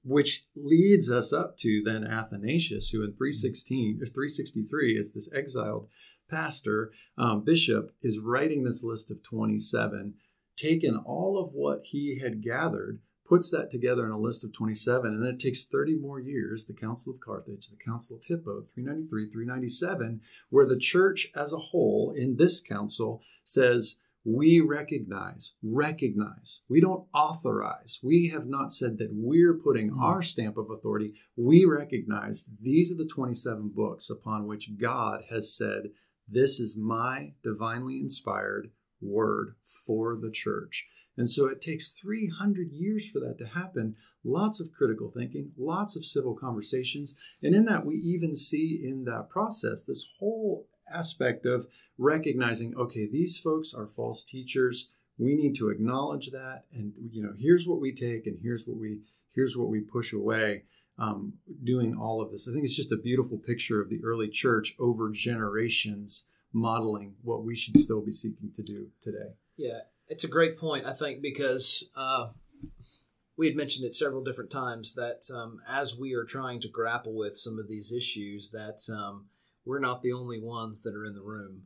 which 0.05 0.45
leads 0.55 1.11
us 1.11 1.33
up 1.33 1.57
to 1.57 1.81
then 1.83 2.05
Athanasius, 2.05 2.89
who 2.89 3.03
in 3.03 3.13
316 3.13 3.99
or 4.01 4.05
363 4.05 4.93
is 4.93 5.11
this 5.11 5.29
exiled 5.33 5.89
pastor, 6.29 6.91
um, 7.17 7.43
bishop, 7.43 7.91
is 8.03 8.19
writing 8.19 8.63
this 8.63 8.83
list 8.83 9.09
of 9.09 9.23
27, 9.23 10.13
taken 10.55 10.95
all 10.95 11.39
of 11.39 11.53
what 11.53 11.81
he 11.85 12.19
had 12.19 12.43
gathered, 12.43 12.99
puts 13.25 13.49
that 13.51 13.71
together 13.71 14.05
in 14.05 14.11
a 14.11 14.19
list 14.19 14.43
of 14.43 14.53
27, 14.53 15.11
and 15.11 15.23
then 15.23 15.35
it 15.35 15.39
takes 15.39 15.65
30 15.65 15.97
more 15.97 16.19
years, 16.19 16.65
the 16.65 16.73
Council 16.73 17.11
of 17.11 17.19
Carthage, 17.19 17.67
the 17.67 17.83
Council 17.83 18.15
of 18.15 18.25
Hippo, 18.25 18.61
393, 18.61 19.31
397, 19.31 20.21
where 20.49 20.65
the 20.65 20.77
church 20.77 21.27
as 21.35 21.51
a 21.51 21.57
whole 21.57 22.13
in 22.15 22.37
this 22.37 22.61
council 22.61 23.21
says, 23.43 23.97
we 24.25 24.59
recognize, 24.59 25.53
recognize. 25.61 26.61
We 26.67 26.81
don't 26.81 27.07
authorize. 27.13 27.99
We 28.01 28.29
have 28.29 28.47
not 28.47 28.73
said 28.73 28.97
that 28.97 29.11
we're 29.11 29.53
putting 29.53 29.91
mm. 29.91 30.01
our 30.01 30.23
stamp 30.23 30.57
of 30.57 30.71
authority. 30.71 31.13
We 31.35 31.63
recognize 31.63 32.49
these 32.59 32.91
are 32.91 32.97
the 32.97 33.05
27 33.05 33.71
books 33.75 34.09
upon 34.09 34.47
which 34.47 34.77
God 34.77 35.25
has 35.29 35.55
said, 35.55 35.91
This 36.27 36.59
is 36.59 36.75
my 36.75 37.33
divinely 37.43 37.99
inspired 37.99 38.71
word 38.99 39.55
for 39.63 40.17
the 40.19 40.31
church. 40.31 40.87
And 41.17 41.29
so 41.29 41.45
it 41.45 41.61
takes 41.61 41.89
300 41.91 42.71
years 42.71 43.09
for 43.09 43.19
that 43.19 43.37
to 43.39 43.45
happen. 43.45 43.95
Lots 44.23 44.59
of 44.59 44.73
critical 44.73 45.09
thinking, 45.09 45.51
lots 45.57 45.95
of 45.95 46.05
civil 46.05 46.35
conversations. 46.35 47.15
And 47.41 47.55
in 47.55 47.65
that, 47.65 47.85
we 47.85 47.95
even 47.95 48.35
see 48.35 48.81
in 48.83 49.05
that 49.05 49.29
process 49.29 49.83
this 49.83 50.05
whole 50.19 50.67
aspect 50.93 51.45
of 51.45 51.67
recognizing, 51.97 52.75
okay, 52.75 53.07
these 53.07 53.37
folks 53.37 53.73
are 53.73 53.87
false 53.87 54.23
teachers. 54.23 54.89
We 55.17 55.35
need 55.35 55.55
to 55.55 55.69
acknowledge 55.69 56.31
that, 56.31 56.65
and 56.73 56.93
you 57.11 57.23
know, 57.23 57.33
here's 57.37 57.67
what 57.67 57.79
we 57.79 57.93
take, 57.93 58.27
and 58.27 58.37
here's 58.41 58.65
what 58.65 58.77
we 58.77 58.99
here's 59.33 59.55
what 59.55 59.69
we 59.69 59.79
push 59.79 60.13
away. 60.13 60.63
Um, 60.97 61.33
doing 61.63 61.93
all 61.95 62.21
of 62.21 62.31
this, 62.31 62.47
I 62.47 62.53
think 62.53 62.63
it's 62.63 62.75
just 62.75 62.93
a 62.93 62.97
beautiful 62.97 63.37
picture 63.37 63.81
of 63.81 63.89
the 63.89 63.99
early 64.03 64.29
church 64.29 64.75
over 64.79 65.11
generations, 65.11 66.27
modeling 66.53 67.15
what 67.21 67.43
we 67.43 67.53
should 67.53 67.77
still 67.77 67.99
be 67.99 68.13
seeking 68.13 68.51
to 68.53 68.63
do 68.63 68.87
today. 69.01 69.35
Yeah, 69.57 69.79
it's 70.07 70.23
a 70.23 70.29
great 70.29 70.57
point. 70.57 70.85
I 70.85 70.93
think 70.93 71.21
because 71.21 71.83
uh, 71.95 72.29
we 73.37 73.47
had 73.47 73.55
mentioned 73.55 73.85
it 73.85 73.95
several 73.95 74.23
different 74.23 74.51
times 74.51 74.93
that 74.95 75.23
um, 75.33 75.59
as 75.67 75.97
we 75.97 76.13
are 76.13 76.23
trying 76.23 76.59
to 76.61 76.69
grapple 76.69 77.15
with 77.15 77.37
some 77.37 77.59
of 77.59 77.67
these 77.67 77.91
issues, 77.91 78.51
that 78.51 78.81
um, 78.93 79.25
we're 79.65 79.79
not 79.79 80.01
the 80.01 80.13
only 80.13 80.39
ones 80.39 80.83
that 80.83 80.95
are 80.95 81.05
in 81.05 81.15
the 81.15 81.21
room. 81.21 81.63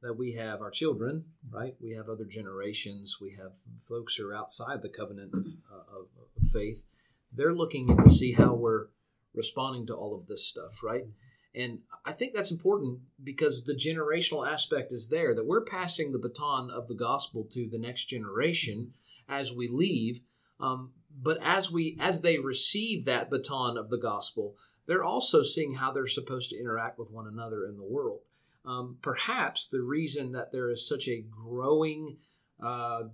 That 0.00 0.14
we 0.14 0.34
have 0.34 0.60
our 0.60 0.70
children, 0.70 1.24
right? 1.50 1.74
We 1.80 1.90
have 1.94 2.08
other 2.08 2.24
generations. 2.24 3.18
We 3.20 3.30
have 3.32 3.52
folks 3.88 4.14
who 4.14 4.28
are 4.28 4.34
outside 4.34 4.80
the 4.80 4.88
covenant 4.88 5.34
of, 5.34 5.46
uh, 5.72 5.98
of, 5.98 6.06
faith. 6.52 6.84
They're 7.32 7.54
looking 7.54 7.88
in 7.88 7.96
to 7.96 8.08
see 8.08 8.32
how 8.32 8.54
we're 8.54 8.86
responding 9.34 9.86
to 9.88 9.94
all 9.94 10.14
of 10.14 10.28
this 10.28 10.46
stuff, 10.46 10.84
right? 10.84 11.04
And 11.54 11.80
I 12.04 12.12
think 12.12 12.34
that's 12.34 12.50
important 12.50 13.00
because 13.22 13.64
the 13.64 13.74
generational 13.74 14.46
aspect 14.50 14.92
is 14.92 15.08
there 15.08 15.34
that 15.34 15.46
we're 15.46 15.64
passing 15.64 16.12
the 16.12 16.18
baton 16.18 16.70
of 16.70 16.88
the 16.88 16.94
gospel 16.94 17.44
to 17.52 17.68
the 17.68 17.78
next 17.78 18.04
generation 18.04 18.92
as 19.28 19.52
we 19.52 19.68
leave. 19.68 20.20
Um, 20.60 20.92
but 21.20 21.38
as 21.42 21.70
we 21.70 21.96
as 22.00 22.20
they 22.20 22.38
receive 22.38 23.04
that 23.04 23.30
baton 23.30 23.76
of 23.78 23.90
the 23.90 23.98
gospel, 23.98 24.56
they're 24.86 25.04
also 25.04 25.42
seeing 25.42 25.76
how 25.76 25.92
they're 25.92 26.06
supposed 26.06 26.50
to 26.50 26.58
interact 26.58 26.98
with 26.98 27.10
one 27.10 27.26
another 27.26 27.66
in 27.66 27.76
the 27.76 27.84
world. 27.84 28.20
Um, 28.64 28.98
perhaps 29.02 29.66
the 29.66 29.80
reason 29.80 30.32
that 30.32 30.52
there 30.52 30.70
is 30.70 30.86
such 30.86 31.08
a 31.08 31.24
growing 31.30 32.18
uh, 32.62 33.04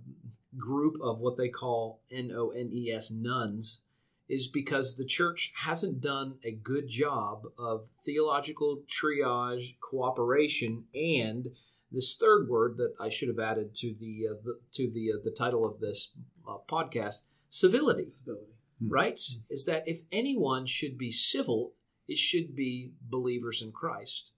group 0.57 0.95
of 1.01 1.19
what 1.19 1.37
they 1.37 1.49
call 1.49 2.01
N 2.11 2.31
O 2.35 2.49
N 2.49 2.69
E 2.73 2.91
S 2.91 3.11
nones 3.11 3.81
is 4.27 4.47
because 4.47 4.95
the 4.95 5.05
church 5.05 5.51
hasn't 5.63 6.01
done 6.01 6.39
a 6.43 6.51
good 6.51 6.87
job 6.87 7.43
of 7.59 7.87
theological 8.03 8.83
triage, 8.87 9.77
cooperation, 9.79 10.85
and 10.93 11.49
this 11.91 12.15
third 12.15 12.47
word 12.49 12.77
that 12.77 12.93
I 12.99 13.09
should 13.09 13.29
have 13.29 13.39
added 13.39 13.75
to 13.75 13.93
the, 13.99 14.27
uh, 14.31 14.35
the 14.43 14.59
to 14.73 14.91
the 14.91 15.11
uh, 15.13 15.21
the 15.23 15.31
title 15.31 15.65
of 15.65 15.79
this 15.79 16.11
uh, 16.47 16.57
podcast: 16.67 17.23
civility. 17.49 18.09
Civility 18.09 18.55
mm-hmm. 18.81 18.93
right? 18.93 19.19
Is 19.49 19.65
that 19.65 19.87
if 19.87 20.01
anyone 20.11 20.65
should 20.65 20.97
be 20.97 21.11
civil, 21.11 21.73
it 22.07 22.17
should 22.17 22.55
be 22.55 22.93
believers 23.01 23.61
in 23.61 23.71
Christ. 23.71 24.31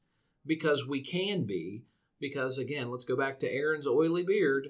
Because 0.45 0.87
we 0.87 1.01
can 1.01 1.45
be, 1.45 1.83
because 2.19 2.57
again, 2.57 2.89
let's 2.89 3.03
go 3.03 3.17
back 3.17 3.39
to 3.39 3.51
Aaron's 3.51 3.87
oily 3.87 4.23
beard, 4.23 4.69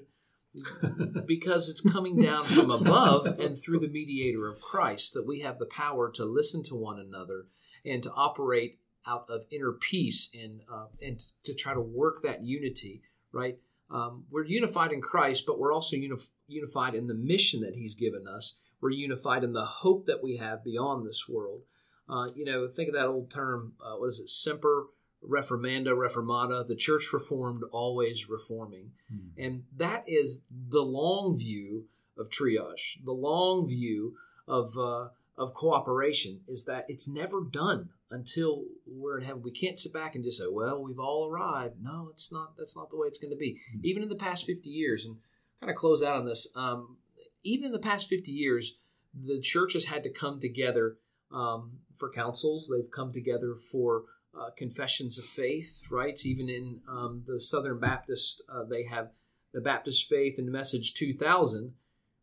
because 1.26 1.68
it's 1.68 1.80
coming 1.80 2.20
down 2.20 2.44
from 2.46 2.70
above 2.70 3.26
and 3.40 3.56
through 3.56 3.80
the 3.80 3.88
mediator 3.88 4.48
of 4.48 4.60
Christ 4.60 5.14
that 5.14 5.26
we 5.26 5.40
have 5.40 5.58
the 5.58 5.66
power 5.66 6.10
to 6.12 6.24
listen 6.24 6.62
to 6.64 6.74
one 6.74 6.98
another 6.98 7.46
and 7.84 8.02
to 8.02 8.12
operate 8.12 8.78
out 9.06 9.26
of 9.28 9.44
inner 9.50 9.72
peace 9.72 10.30
and 10.34 10.62
uh, 10.72 10.86
and 11.00 11.20
to 11.44 11.54
try 11.54 11.74
to 11.74 11.80
work 11.80 12.22
that 12.22 12.42
unity. 12.42 13.02
Right? 13.30 13.58
Um, 13.90 14.24
we're 14.30 14.44
unified 14.44 14.92
in 14.92 15.00
Christ, 15.00 15.44
but 15.46 15.58
we're 15.58 15.72
also 15.72 15.96
unif- 15.96 16.28
unified 16.46 16.94
in 16.94 17.06
the 17.06 17.14
mission 17.14 17.60
that 17.60 17.76
He's 17.76 17.94
given 17.94 18.26
us 18.26 18.56
we're 18.80 18.90
unified 18.90 19.44
in 19.44 19.52
the 19.52 19.64
hope 19.64 20.06
that 20.06 20.22
we 20.22 20.36
have 20.36 20.64
beyond 20.64 21.06
this 21.06 21.28
world. 21.28 21.62
Uh, 22.08 22.28
you 22.34 22.44
know, 22.44 22.68
think 22.68 22.88
of 22.88 22.94
that 22.94 23.06
old 23.06 23.30
term. 23.30 23.74
Uh, 23.80 23.96
what 23.96 24.08
is 24.08 24.20
it? 24.20 24.30
Semper 24.30 24.86
reformanda 25.26 25.88
reformata. 25.88 26.66
The 26.66 26.76
church 26.76 27.12
reformed, 27.12 27.62
always 27.72 28.28
reforming, 28.28 28.92
Hmm. 29.10 29.28
and 29.36 29.64
that 29.76 30.04
is 30.06 30.42
the 30.50 30.82
long 30.82 31.36
view 31.38 31.86
of 32.16 32.28
triage. 32.28 33.02
The 33.04 33.12
long 33.12 33.68
view 33.68 34.16
of 34.46 34.76
uh, 34.78 35.08
of 35.36 35.54
cooperation 35.54 36.40
is 36.48 36.64
that 36.64 36.84
it's 36.88 37.06
never 37.08 37.42
done 37.42 37.90
until 38.10 38.64
we're 38.86 39.18
in 39.18 39.24
heaven. 39.24 39.42
We 39.42 39.52
can't 39.52 39.78
sit 39.78 39.92
back 39.92 40.14
and 40.14 40.24
just 40.24 40.38
say, 40.38 40.46
"Well, 40.50 40.82
we've 40.82 40.98
all 40.98 41.28
arrived." 41.28 41.80
No, 41.82 42.08
it's 42.10 42.32
not. 42.32 42.56
That's 42.56 42.76
not 42.76 42.90
the 42.90 42.96
way 42.96 43.06
it's 43.08 43.18
going 43.18 43.30
to 43.30 43.36
be. 43.36 43.60
Even 43.82 44.02
in 44.02 44.08
the 44.08 44.16
past 44.16 44.46
fifty 44.46 44.70
years, 44.70 45.04
and 45.04 45.16
kind 45.60 45.70
of 45.70 45.76
close 45.76 46.02
out 46.02 46.16
on 46.16 46.24
this. 46.26 46.48
Um, 46.56 46.96
even 47.44 47.66
in 47.66 47.72
the 47.72 47.78
past 47.78 48.08
fifty 48.08 48.32
years, 48.32 48.78
the 49.14 49.40
church 49.40 49.74
has 49.74 49.84
had 49.86 50.02
to 50.04 50.10
come 50.10 50.40
together 50.40 50.96
um, 51.30 51.78
for 51.96 52.10
councils. 52.10 52.68
They've 52.72 52.90
come 52.90 53.12
together 53.12 53.54
for 53.54 54.04
uh, 54.38 54.50
confessions 54.56 55.18
of 55.18 55.24
faith. 55.24 55.82
Right? 55.90 56.18
Even 56.24 56.48
in 56.48 56.80
um, 56.88 57.24
the 57.26 57.40
Southern 57.40 57.80
Baptist, 57.80 58.42
uh, 58.52 58.64
they 58.64 58.84
have 58.84 59.10
the 59.52 59.60
Baptist 59.60 60.08
Faith 60.08 60.38
and 60.38 60.50
Message 60.50 60.94
two 60.94 61.12
thousand, 61.12 61.72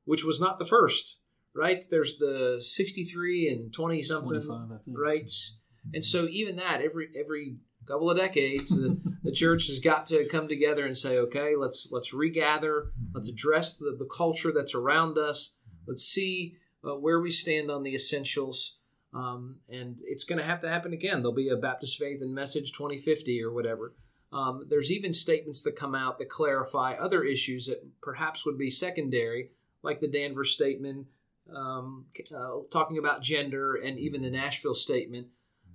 which 0.06 0.24
was 0.24 0.40
not 0.40 0.60
the 0.60 0.66
first. 0.66 1.18
Right? 1.54 1.90
There's 1.90 2.18
the 2.18 2.58
sixty 2.60 3.04
three 3.04 3.50
and 3.50 3.74
twenty 3.74 4.04
something 4.04 4.42
25, 4.42 4.72
I 4.72 4.78
think. 4.84 4.98
right? 5.00 5.30
And 5.94 6.04
so 6.04 6.28
even 6.30 6.56
that 6.58 6.82
every 6.82 7.10
every 7.18 7.58
couple 7.88 8.10
of 8.10 8.18
decades, 8.18 8.70
the, 8.70 9.00
the 9.24 9.32
church 9.32 9.68
has 9.68 9.80
got 9.80 10.06
to 10.08 10.28
come 10.28 10.48
together 10.48 10.86
and 10.86 10.98
say, 10.98 11.18
okay, 11.18 11.56
let's 11.56 11.90
let's 11.92 12.14
regather, 12.14 12.92
let's 13.14 13.30
address 13.30 13.78
the, 13.78 13.96
the 13.98 14.06
culture 14.06 14.52
that's 14.52 14.76
around 14.76 15.18
us, 15.18 15.52
let's 15.88 16.04
see 16.04 16.56
uh, 16.84 16.96
where 16.96 17.20
we 17.20 17.32
stand 17.32 17.72
on 17.72 17.84
the 17.84 17.96
essentials. 17.96 18.78
Um, 19.16 19.58
and 19.70 20.02
it's 20.04 20.26
going 20.26 20.40
to 20.40 20.46
have 20.46 20.60
to 20.60 20.70
happen 20.70 20.92
again. 20.92 21.22
There'll 21.22 21.34
be 21.34 21.50
a 21.50 21.56
Baptist 21.56 21.98
Faith 21.98 22.22
and 22.22 22.36
Message 22.36 22.74
2050 22.74 23.42
or 23.42 23.52
whatever. 23.52 23.94
Um, 24.34 24.66
there's 24.70 24.92
even 24.92 25.14
statements 25.14 25.64
that 25.64 25.78
come 25.78 25.96
out 25.96 26.20
that 26.20 26.30
clarify 26.30 26.94
other 26.94 27.24
issues 27.24 27.68
that 27.68 27.82
perhaps 28.02 28.46
would 28.46 28.58
be 28.58 28.70
secondary, 28.70 29.52
like 29.82 30.02
the 30.02 30.10
Danvers 30.10 30.52
statement 30.52 31.08
um, 31.56 32.06
uh, 32.36 32.58
talking 32.72 32.98
about 32.98 33.22
gender, 33.22 33.76
and 33.76 33.98
even 33.98 34.22
the 34.22 34.30
Nashville 34.30 34.76
statement 34.76 35.28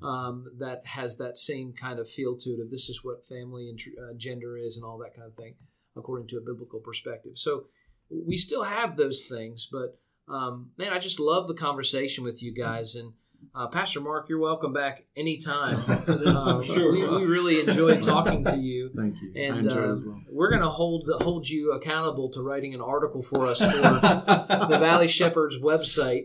um, 0.02 0.50
that 0.58 0.86
has 0.86 1.16
that 1.18 1.36
same 1.36 1.72
kind 1.72 1.98
of 1.98 2.08
feel 2.08 2.36
to 2.36 2.50
it 2.50 2.60
of 2.60 2.70
this 2.70 2.88
is 2.88 3.04
what 3.04 3.26
family 3.26 3.68
and 3.68 3.80
uh, 3.98 4.14
gender 4.16 4.56
is 4.56 4.76
and 4.76 4.84
all 4.84 4.98
that 4.98 5.14
kind 5.14 5.26
of 5.26 5.34
thing 5.34 5.54
according 5.96 6.28
to 6.28 6.36
a 6.36 6.40
biblical 6.40 6.80
perspective 6.80 7.32
so 7.34 7.64
we 8.10 8.36
still 8.36 8.62
have 8.62 8.96
those 8.96 9.22
things 9.22 9.68
but 9.70 9.98
um, 10.32 10.70
man 10.78 10.92
i 10.92 10.98
just 10.98 11.20
love 11.20 11.48
the 11.48 11.54
conversation 11.54 12.24
with 12.24 12.42
you 12.42 12.52
guys 12.52 12.94
and 12.94 13.12
uh, 13.54 13.66
pastor 13.68 14.00
mark 14.00 14.28
you're 14.28 14.38
welcome 14.38 14.72
back 14.72 15.04
anytime 15.16 15.78
Um, 16.08 16.62
Sure. 16.64 16.92
we, 16.92 17.06
we 17.06 17.24
really 17.24 17.60
enjoyed 17.60 18.02
talking 18.02 18.44
to 18.44 18.56
you 18.56 18.90
Thank 18.96 19.16
you. 19.22 19.32
I 19.36 19.38
and 19.58 19.66
uh, 19.66 19.70
as 19.70 20.04
well. 20.04 20.20
we're 20.30 20.50
going 20.50 20.62
to 20.62 20.68
hold 20.68 21.08
hold 21.22 21.48
you 21.48 21.72
accountable 21.72 22.30
to 22.30 22.42
writing 22.42 22.74
an 22.74 22.80
article 22.80 23.22
for 23.22 23.46
us 23.46 23.58
for 23.58 23.66
the 23.66 24.78
valley 24.80 25.08
shepherds 25.08 25.56
website 25.58 26.24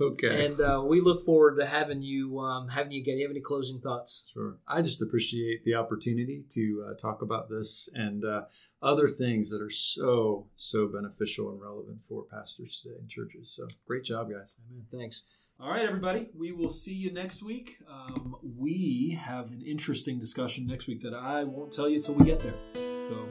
okay. 0.00 0.46
and 0.46 0.60
uh, 0.60 0.82
we 0.86 1.00
look 1.00 1.24
forward 1.24 1.56
to 1.58 1.66
having 1.66 2.02
you 2.02 2.38
um, 2.40 2.68
having 2.68 2.92
you 2.92 3.00
again. 3.00 3.18
You 3.18 3.24
have 3.26 3.30
any 3.30 3.40
closing 3.40 3.80
thoughts? 3.80 4.24
Sure. 4.32 4.56
I 4.66 4.82
just 4.82 5.02
appreciate 5.02 5.64
the 5.64 5.74
opportunity 5.74 6.44
to 6.50 6.86
uh, 6.90 6.94
talk 6.94 7.22
about 7.22 7.48
this 7.48 7.88
and 7.94 8.24
uh, 8.24 8.42
other 8.82 9.08
things 9.08 9.50
that 9.50 9.60
are 9.62 9.70
so, 9.70 10.46
so 10.56 10.86
beneficial 10.88 11.50
and 11.50 11.60
relevant 11.60 11.98
for 12.08 12.24
pastors 12.24 12.80
today 12.82 12.96
in 13.00 13.08
churches. 13.08 13.50
So 13.54 13.66
great 13.86 14.04
job, 14.04 14.30
guys. 14.30 14.56
Amen. 14.70 14.84
Thanks. 14.90 15.22
All 15.58 15.70
right, 15.70 15.86
everybody. 15.86 16.28
We 16.38 16.52
will 16.52 16.68
see 16.68 16.92
you 16.92 17.10
next 17.10 17.42
week. 17.42 17.78
Um, 17.90 18.36
we 18.58 19.18
have 19.18 19.46
an 19.46 19.62
interesting 19.66 20.18
discussion 20.18 20.66
next 20.66 20.86
week 20.86 21.00
that 21.00 21.14
I 21.14 21.44
won't 21.44 21.72
tell 21.72 21.88
you 21.88 22.00
till 22.02 22.12
we 22.12 22.26
get 22.26 22.40
there. 22.40 22.52
So, 23.00 23.26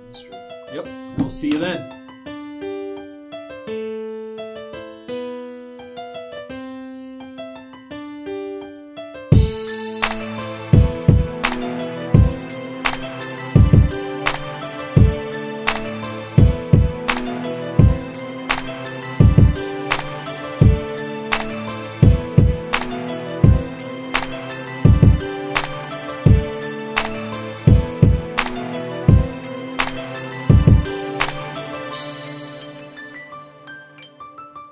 yep, 0.73 0.87
we'll 1.19 1.29
see 1.29 1.51
you 1.51 1.59
then. 1.59 2.04